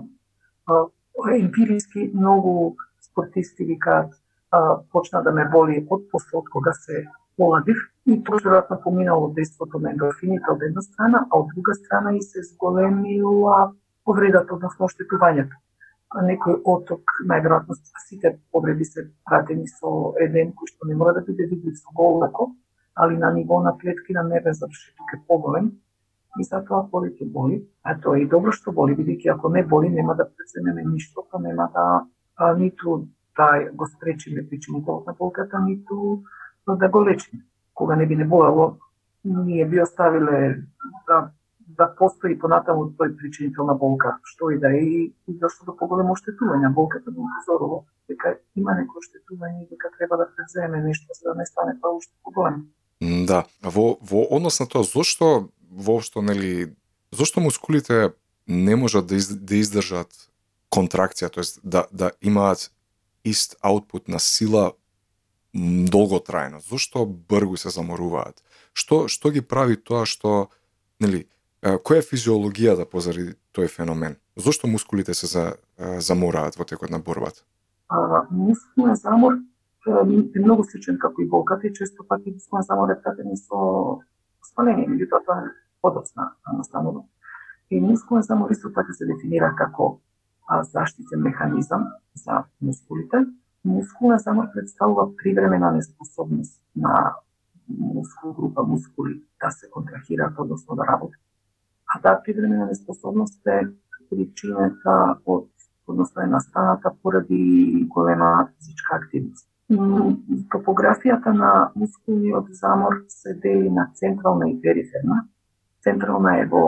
емпириски 1.39 2.11
многу 2.15 2.75
спортисти 3.01 3.65
викаат 3.65 4.13
почна 4.91 5.23
да 5.23 5.31
ме 5.31 5.47
боли 5.49 5.87
од 5.89 6.07
после 6.11 6.37
од 6.39 6.49
кога 6.49 6.73
се 6.73 7.05
поладив 7.37 7.77
и 8.05 8.17
тоа 8.23 8.39
веројатно 8.43 8.77
поминало 8.83 9.31
действото 9.35 9.79
на 9.79 9.91
ендорфините 9.91 10.51
од 10.51 10.63
една 10.67 10.81
страна, 10.81 11.25
а 11.29 11.39
од 11.39 11.53
друга 11.55 11.73
страна 11.73 12.13
и 12.15 12.21
се 12.21 12.43
зголемила 12.43 13.71
повредата, 14.05 14.53
односно 14.55 14.89
оштетувањето. 14.89 15.55
Некој 16.27 16.57
оток, 16.65 17.13
најверојатно 17.29 17.77
сите 18.07 18.33
повреди 18.51 18.85
се 18.85 19.05
пратени 19.29 19.67
со 19.67 20.11
еден 20.19 20.51
кој 20.57 20.73
што 20.73 20.89
не 20.89 20.97
мора 20.99 21.13
да 21.13 21.23
биде 21.27 21.47
видлив 21.47 21.77
со 21.79 21.93
голоко, 21.95 22.51
али 22.95 23.17
на 23.17 23.31
ниво 23.31 23.61
на 23.61 23.77
клетки 23.77 24.13
на 24.13 24.23
небе 24.23 24.53
заврши 24.53 24.91
тука 24.97 25.21
поголем 25.27 25.71
и 26.39 26.43
затоа 26.43 26.83
боли 26.83 27.15
боли. 27.21 27.67
А 27.83 27.95
тоа 27.99 28.17
е 28.17 28.23
и 28.23 28.27
добро 28.27 28.51
што 28.51 28.71
боли, 28.71 28.95
бидејќи 28.95 29.33
ако 29.33 29.49
не 29.49 29.63
боли, 29.63 29.89
нема 29.89 30.15
да 30.15 30.25
преценеме 30.29 30.83
ништо, 30.83 31.25
па 31.31 31.39
нема 31.39 31.69
да 31.73 32.05
а, 32.35 32.53
ниту 32.55 33.07
да 33.37 33.71
го 33.73 33.87
спречиме 33.87 34.47
причинителот 34.47 35.07
на 35.07 35.13
болката, 35.13 35.59
ниту 35.59 36.23
да 36.67 36.89
го 36.89 37.05
лечиме. 37.05 37.43
Кога 37.73 37.95
не 37.95 38.05
би 38.07 38.15
не 38.15 38.25
болело, 38.25 38.77
ние 39.23 39.65
би 39.65 39.81
оставиле 39.81 40.63
да 41.07 41.31
да 41.77 41.87
постои 41.95 42.35
понатаму 42.39 42.89
тој 42.99 43.13
причинител 43.17 43.65
на 43.65 43.75
болка, 43.79 44.17
што 44.27 44.49
и 44.51 44.59
да 44.59 44.71
е, 44.75 44.81
и, 44.83 45.01
и 45.27 45.37
зашто 45.39 45.65
до 45.65 45.75
поголемо 45.77 46.15
оштетување. 46.17 46.71
Болката 46.75 47.11
би 47.11 47.21
упозорува 47.23 47.83
дека 48.11 48.35
има 48.59 48.75
некој 48.75 48.99
оштетување 49.03 49.63
и 49.63 49.69
дека 49.69 49.91
треба 49.97 50.17
да 50.19 50.27
преземе 50.35 50.81
нешто 50.83 51.15
за 51.15 51.31
да 51.31 51.35
не 51.39 51.45
стане 51.45 51.77
тоа 51.81 51.95
уште 51.95 52.13
поголемо. 52.23 52.65
Да, 53.01 53.45
во 53.63 53.97
во 54.01 54.25
однос 54.29 54.59
на 54.59 54.67
тоа 54.67 54.83
зошто 54.83 55.49
воопшто 55.71 56.21
нели 56.21 56.75
зошто 57.11 57.41
мускулите 57.41 58.13
не 58.47 58.75
можат 58.75 59.07
да, 59.07 59.15
из, 59.15 59.27
да 59.27 59.55
издржат 59.55 60.11
контракција, 60.71 61.31
тоест 61.31 61.59
да 61.63 61.85
да 61.91 62.11
имаат 62.21 62.71
ист 63.23 63.55
аутпут 63.61 64.07
на 64.07 64.19
сила 64.19 64.73
долготрајно. 65.55 66.61
Зошто 66.63 67.05
бргу 67.05 67.57
се 67.57 67.69
заморуваат? 67.69 68.43
Што 68.73 69.07
што 69.07 69.31
ги 69.31 69.41
прави 69.41 69.75
тоа 69.75 70.05
што 70.05 70.49
нели 70.99 71.27
која 71.61 72.01
е 72.01 72.07
физиологијата 72.07 72.83
да 72.83 72.89
позади 72.89 73.35
тој 73.55 73.67
феномен? 73.67 74.17
Зошто 74.35 74.67
мускулите 74.67 75.13
се 75.13 75.27
за, 75.27 75.55
замораат 75.99 76.55
во 76.55 76.65
текот 76.65 76.89
на 76.89 76.99
борбата? 76.99 77.43
Мускулен 78.31 78.95
замор 78.95 79.39
е 79.87 80.39
многу 80.39 80.63
сличен 80.63 80.97
како 80.97 81.21
и 81.21 81.27
болката 81.27 81.67
и 81.67 81.73
често 81.73 82.07
пати 82.07 82.31
мускулен 82.31 82.63
замор 82.63 82.89
е 82.89 83.01
пратен 83.01 83.35
со 83.35 83.99
спаление, 84.45 84.87
меѓутоа 84.87 85.25
тоа 85.25 85.51
подоцна 85.81 86.31
настанува. 86.57 87.03
И 87.71 87.81
мускулен 87.81 88.23
замор 88.23 88.51
исто 88.51 88.73
така 88.73 88.93
се 88.93 89.05
дефинира 89.05 89.55
како 89.55 89.99
а, 90.47 90.63
заштитен 90.63 91.21
механизам 91.21 91.87
за 92.15 92.43
мускулите. 92.61 93.25
Мускулен 93.65 94.19
замор 94.19 94.45
представува 94.53 95.15
привремена 95.15 95.71
неспособност 95.71 96.61
на 96.75 97.15
мускул, 97.79 98.33
група 98.33 98.63
мускули 98.63 99.23
да 99.43 99.51
се 99.51 99.69
контрахираат, 99.69 100.39
односно 100.39 100.75
да 100.75 100.87
работат. 100.87 101.21
А 101.95 102.01
таа 102.01 102.23
привремена 102.23 102.65
неспособност 102.65 103.47
е 103.47 103.67
причината 104.09 105.15
од 105.25 105.47
односно 105.87 106.21
е 106.21 106.27
настаната 106.27 106.91
поради 107.03 107.85
голема 107.89 108.49
физичка 108.57 108.95
активност. 108.95 109.47
Топографијата 110.51 111.31
на 111.31 111.71
мускулниот 111.75 112.47
замор 112.51 112.93
се 113.07 113.33
дели 113.33 113.69
на 113.69 113.91
централна 113.95 114.49
и 114.49 114.61
периферна. 114.61 115.27
Централна 115.83 116.37
е 116.41 116.45
во 116.45 116.63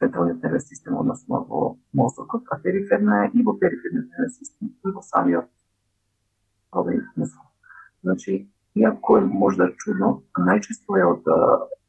централниот 0.00 0.42
нервен 0.42 0.60
систем, 0.60 0.96
односно 0.96 1.44
во 1.48 1.78
мозокот, 1.92 2.44
а 2.50 2.58
периферна 2.58 3.26
е 3.26 3.30
и 3.32 3.42
во 3.42 3.54
периферниот 3.54 4.10
нервен 4.10 4.30
систем, 4.30 4.74
и 4.84 4.90
во 4.90 5.02
самиот 5.02 5.48
овој 6.72 7.00
мозок. 7.16 7.46
Значи, 8.02 8.48
иако 8.74 9.18
е 9.18 9.24
можда 9.24 9.70
чудно, 9.78 10.22
најчесто 10.36 10.98
е 10.98 11.06
од 11.06 11.24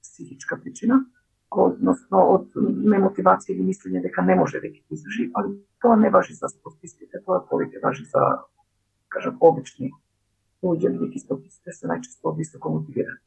психичка 0.02 0.58
причина, 0.58 1.04
односно 1.52 2.24
од 2.34 2.56
немотивација 2.58 3.56
или 3.56 3.68
мислење 3.70 4.02
дека 4.04 4.22
не 4.22 4.36
може 4.36 4.62
да 4.62 4.68
ги 4.68 4.84
издржи, 4.91 5.30
али 5.34 5.56
тоа 5.82 5.95
не 5.95 6.10
важи 6.10 6.34
за 6.34 6.50
спортистите, 6.52 7.22
тоа 7.26 7.43
повеќе 7.50 7.82
важи 7.84 8.06
за, 8.12 8.24
кажам, 9.10 9.38
обични 9.39 9.91
луѓе, 10.64 10.91
бидејќи 10.93 11.24
спортистите 11.24 11.74
се 11.74 11.88
најчесто 11.88 12.36
високо 12.38 12.74
мотивирани. 12.76 13.22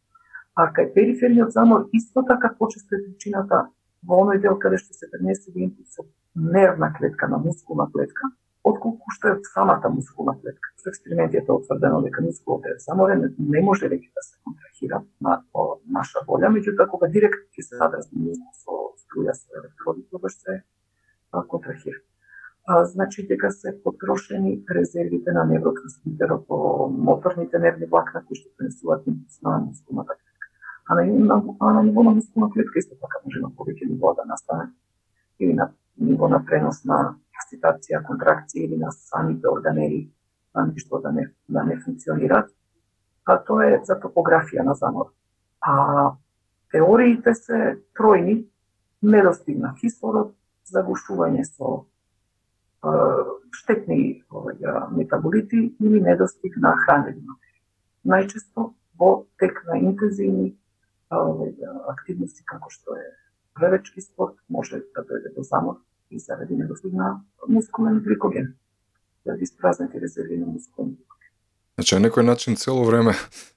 А 0.54 0.66
кај 0.74 0.92
периферниот 0.94 1.52
замор 1.52 1.88
исто 1.92 2.24
така 2.26 2.54
почесто 2.58 2.96
е 2.96 3.04
причината 3.04 3.68
во 4.02 4.22
оној 4.24 4.40
дел 4.42 4.58
каде 4.58 4.78
што 4.82 4.94
се 4.94 5.08
пренесува 5.12 5.60
импулс 5.66 5.94
со 5.96 6.04
нервна 6.34 6.92
клетка 6.96 7.28
на 7.28 7.38
мускулна 7.38 7.86
клетка, 7.92 8.30
отколку 8.64 9.14
што 9.16 9.28
е 9.28 9.38
самата 9.54 9.88
мускулна 9.88 10.34
клетка. 10.40 10.72
Со 10.76 10.88
експериментите 10.90 11.46
е 11.48 11.52
утврдено 11.52 12.02
дека 12.02 12.22
мускулот 12.22 12.66
е 12.66 12.78
заморен, 12.78 13.34
не 13.38 13.62
може 13.62 13.88
веќе 13.88 14.10
да 14.14 14.22
се 14.26 14.36
контрахира 14.44 15.02
на 15.20 15.40
о, 15.54 15.80
наша 15.86 16.24
волја, 16.28 16.52
меѓутоа 16.56 16.88
кога 16.90 17.08
директно 17.08 17.46
ќе 17.56 17.66
се 17.68 17.80
задразни 17.82 18.36
со 18.64 18.78
струја 19.04 19.34
со 19.34 19.60
електроди, 19.62 20.06
тогаш 20.10 20.38
се 20.38 20.62
контрахира. 21.48 22.00
А, 22.66 22.84
значи 22.84 23.26
дека 23.26 23.50
се 23.50 23.82
потрошени 23.82 24.64
резервите 24.70 25.32
на 25.32 25.44
невротрансмитерот 25.44 26.46
по 26.46 26.88
моторните 26.88 27.58
нервни 27.58 27.86
влакна 27.86 28.22
кои 28.26 28.36
што 28.36 28.52
пренесуваат 28.56 29.06
импулс 29.06 29.40
на 29.42 29.58
мускулната 29.58 30.14
клетка. 30.14 30.29
А 30.90 30.94
на, 30.94 31.04
на, 31.06 31.42
а 31.60 31.72
на 31.72 31.82
ниво 31.82 32.02
на 32.02 32.10
мускулна 32.10 32.50
клетка 32.50 32.78
исто 32.78 32.96
така 32.98 33.20
може 33.24 33.40
на 33.40 33.48
повеќе 33.54 33.86
ниво 33.86 34.10
да 34.14 34.24
настане 34.26 34.72
или 35.38 35.54
на 35.54 35.68
ниво 36.00 36.28
на 36.28 36.40
пренос 36.44 36.80
на 36.84 36.96
ексцитација, 37.38 38.00
контракција 38.08 38.64
или 38.64 38.78
на 38.80 38.90
самите 38.90 39.46
органели 39.48 40.00
на 40.54 40.66
нешто 40.66 40.98
да 40.98 41.12
не, 41.12 41.28
да 41.48 41.62
не 41.62 41.76
функционираат. 41.84 42.50
А 43.24 43.38
тоа 43.38 43.68
е 43.70 43.78
за 43.86 44.00
топографија 44.02 44.64
на 44.66 44.74
замор. 44.74 45.12
А 45.60 46.16
теориите 46.72 47.34
се 47.38 47.78
тројни, 47.94 48.46
недостиг 49.02 49.58
на 49.62 49.74
кислород, 49.78 50.34
загушување 50.66 51.44
со 51.46 51.84
е, 52.82 52.96
штетни 53.62 54.24
оваѓа, 54.26 54.90
метаболити 54.90 55.68
или 55.80 56.00
недостиг 56.00 56.56
на 56.56 56.74
хранење. 56.82 57.22
материи. 57.22 57.62
Најчесто 58.04 58.72
во 58.98 59.26
тек 59.38 59.62
на 59.70 59.78
интензивни 59.78 60.56
активности 61.10 62.44
како 62.44 62.70
што 62.70 62.96
е 62.96 63.06
плевечки 63.58 64.00
спорт 64.00 64.36
може 64.48 64.82
да 64.94 65.02
дојде 65.02 65.34
до 65.34 65.42
замор 65.42 65.80
и 66.10 66.18
заради 66.18 66.56
недостиг 66.56 66.92
на 66.92 67.20
мускулен 67.48 68.00
гликоген, 68.00 68.54
да 69.24 69.36
испразнати 69.40 70.00
резерви 70.00 70.38
на 70.38 70.46
мускулен 70.46 70.94
гликоген. 70.94 71.30
Значи, 71.74 71.94
на 71.94 72.08
некој 72.08 72.22
начин 72.22 72.56
цело 72.56 72.84
време 72.84 73.14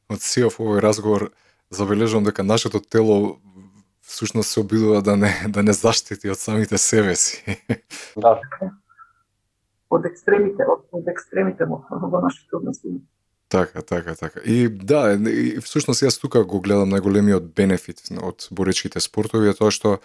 од 0.10 0.22
сиов 0.22 0.60
овој 0.60 0.82
разговор 0.82 1.30
забележувам 1.70 2.24
дека 2.24 2.44
нашето 2.44 2.80
тело 2.80 3.40
всушност 4.02 4.50
се 4.50 4.60
обидува 4.60 5.02
да 5.02 5.18
не 5.18 5.32
да 5.50 5.64
не 5.64 5.74
заштити 5.74 6.30
од 6.30 6.40
самите 6.40 6.78
себе 6.78 7.16
си. 7.16 7.58
Да. 8.16 8.40
Од 9.90 10.06
екстремите, 10.06 10.66
од, 10.66 10.88
од 10.92 11.08
екстремите 11.08 11.66
во, 11.70 11.84
во 11.90 12.22
нашите 12.22 12.56
односи. 12.58 12.98
Така, 13.54 13.82
така, 13.82 14.16
така. 14.16 14.40
И 14.40 14.68
да, 14.70 15.14
и 15.30 15.60
всушност 15.62 16.02
јас 16.02 16.18
тука 16.18 16.42
го 16.42 16.58
гледам 16.58 16.90
најголемиот 16.90 17.52
бенефит 17.54 18.02
од 18.18 18.48
боречките 18.50 18.98
спортови 18.98 19.52
е 19.52 19.54
тоа 19.54 19.70
што 19.70 20.00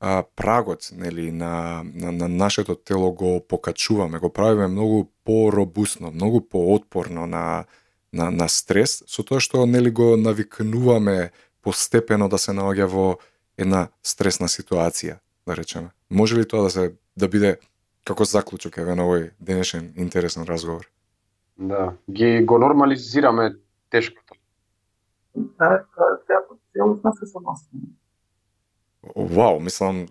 а, 0.00 0.22
прагот 0.24 0.88
нели 0.96 1.28
на, 1.28 1.84
на 1.84 2.12
на 2.12 2.28
нашето 2.28 2.74
тело 2.74 3.12
го 3.12 3.44
покачуваме, 3.48 4.18
го 4.18 4.30
правиме 4.32 4.68
многу 4.72 5.10
поробусно, 5.24 6.10
многу 6.10 6.40
поотпорно 6.40 7.26
на 7.26 7.64
на 8.12 8.30
на 8.30 8.48
стрес 8.48 9.02
со 9.06 9.20
тоа 9.22 9.40
што 9.40 9.66
нели 9.66 9.92
го 9.92 10.16
навикнуваме 10.16 11.30
постепено 11.60 12.28
да 12.28 12.38
се 12.38 12.56
наоѓа 12.56 12.88
во 12.88 13.06
една 13.58 13.88
стресна 14.02 14.48
ситуација, 14.48 15.20
да 15.46 15.56
речеме. 15.56 15.92
Може 16.08 16.40
ли 16.40 16.48
тоа 16.48 16.62
да 16.62 16.70
се 16.70 16.92
да 17.16 17.28
биде 17.28 17.58
како 18.04 18.24
заклучок 18.24 18.80
еве 18.80 18.96
на 18.96 19.04
овој 19.04 19.30
денешен 19.40 19.92
интересен 19.96 20.48
разговор? 20.48 20.88
Да, 21.58 21.92
ги 22.10 22.44
го 22.44 22.58
нормализираме 22.58 23.56
тешкото. 23.90 24.34
Да, 25.34 25.84
целосно 26.72 27.12
се 27.14 27.26
согласувам. 27.26 27.82
Вау, 29.16 29.60
мислам, 29.60 30.06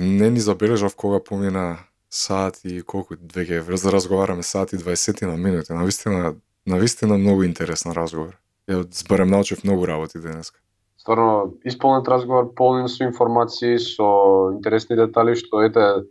не 0.00 0.30
ни 0.30 0.40
забележав 0.40 0.96
кога 0.96 1.24
помина 1.24 1.78
сат 2.10 2.60
и 2.64 2.82
колку 2.82 3.16
веќе 3.16 3.62
разговараме 3.92 4.42
сат 4.42 4.72
и 4.72 4.76
20 4.76 5.26
на 5.26 5.36
минути. 5.36 5.72
Навистина, 5.72 6.34
навистина 6.66 7.18
многу 7.18 7.44
интересен 7.44 7.92
разговор. 7.92 8.36
Ја 8.68 8.84
збарем 8.92 9.30
научив 9.30 9.64
многу 9.64 9.86
работи 9.86 10.18
денеска. 10.18 10.60
Стварно, 10.96 11.54
исполнет 11.64 12.08
разговор, 12.08 12.54
полнен 12.54 12.88
со 12.88 13.04
информации, 13.04 13.76
со 13.76 14.52
интересни 14.52 14.94
детали, 14.94 15.34
што 15.34 15.62
ете, 15.62 16.06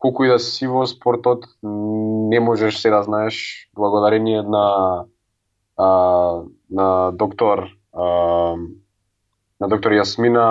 колку 0.00 0.24
и 0.24 0.28
да 0.32 0.38
си 0.40 0.66
во 0.66 0.86
спортот, 0.88 1.44
не 1.62 2.40
можеш 2.40 2.80
се 2.80 2.90
да 2.90 3.02
знаеш, 3.04 3.68
благодарение 3.76 4.42
на 4.42 5.04
а, 5.76 5.88
на 6.70 7.10
доктор 7.12 7.68
а, 7.92 8.06
на 9.60 9.68
доктор 9.68 9.92
Јасмина 9.92 10.44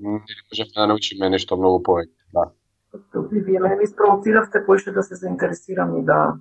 можевме 0.00 0.76
да 0.76 0.86
научиме 0.86 1.28
нешто 1.30 1.56
многу 1.60 1.82
повеќе. 1.84 2.14
Да. 2.32 2.50
И 3.32 3.40
вие 3.40 3.60
ме 3.60 3.76
ми 3.76 3.86
спровоциравте 3.86 4.64
поише 4.66 4.92
да 4.92 5.02
се 5.02 5.14
заинтересирам 5.14 5.98
и 6.00 6.04
да 6.04 6.38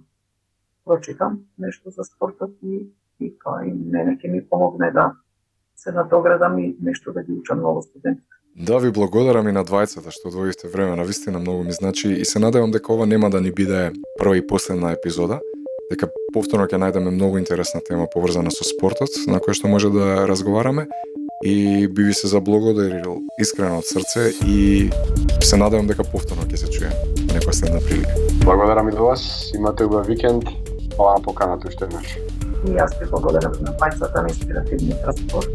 прочитам 0.85 1.39
нешто 1.59 1.89
за 1.89 2.03
спортот 2.03 2.55
и, 2.63 2.87
и 3.19 3.33
тоа 3.43 3.65
и 3.65 3.73
мене 3.73 4.15
ќе 4.15 4.31
ми 4.31 4.43
помогне 4.49 4.91
да 4.91 5.11
се 5.75 5.91
надоградам 5.91 6.59
и 6.59 6.75
нешто 6.81 7.13
да 7.13 7.23
ги 7.23 7.33
учам 7.33 7.61
ново 7.61 7.81
студентите. 7.81 8.34
Да, 8.57 8.77
ви 8.77 8.91
благодарам 8.91 9.47
и 9.47 9.51
на 9.51 9.65
двајцата 9.67 10.13
што 10.15 10.29
одвоивте 10.31 10.69
време, 10.71 10.95
на 10.95 11.03
вистина 11.03 11.39
многу 11.39 11.63
ми 11.63 11.73
значи 11.75 12.07
и 12.07 12.25
се 12.25 12.39
надевам 12.39 12.71
дека 12.71 12.93
ова 12.93 13.05
нема 13.05 13.29
да 13.29 13.41
ни 13.41 13.51
биде 13.51 13.91
прва 14.19 14.37
и 14.37 14.47
последна 14.47 14.91
епизода, 14.95 15.41
дека 15.91 16.07
повторно 16.33 16.63
ќе 16.63 16.79
најдеме 16.79 17.11
многу 17.11 17.37
интересна 17.37 17.81
тема 17.83 18.07
поврзана 18.07 18.55
со 18.55 18.63
спортот, 18.63 19.11
на 19.27 19.41
која 19.43 19.59
што 19.59 19.67
може 19.67 19.91
да 19.91 20.23
разговараме 20.23 20.87
и 21.43 21.87
би 21.87 22.03
ви 22.03 22.13
се 22.13 22.31
заблагодарил 22.31 23.19
искрено 23.43 23.83
од 23.83 23.91
срце 23.91 24.31
и 24.47 24.87
се 25.43 25.59
надевам 25.59 25.91
дека 25.91 26.07
повторно 26.07 26.47
ќе 26.47 26.63
се 26.63 26.71
чуеме 26.71 26.95
некоја 27.35 27.51
следна 27.51 27.83
прилика. 27.83 28.15
Благодарам 28.45 28.87
и 28.87 28.95
до 28.95 29.11
вас, 29.11 29.51
имате 29.51 29.83
убав 29.83 30.07
викенд, 30.07 30.47
Hvala 30.95 31.19
na 31.19 31.55
уште 31.55 31.71
šte 31.71 31.85
imaš 31.91 32.34
и 32.67 32.77
јас 32.79 32.93
ти 32.99 33.07
благодарам 33.11 33.53
на 33.61 33.73
пајцата 33.79 34.23
на 34.23 34.31
инспиративниот 34.33 35.05
разговор. 35.09 35.49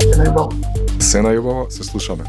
Се 0.00 0.16
најубаво. 0.20 0.50
Се 1.00 1.24
најубаво, 1.24 1.70
се 1.70 1.84
слушаме. 1.84 2.24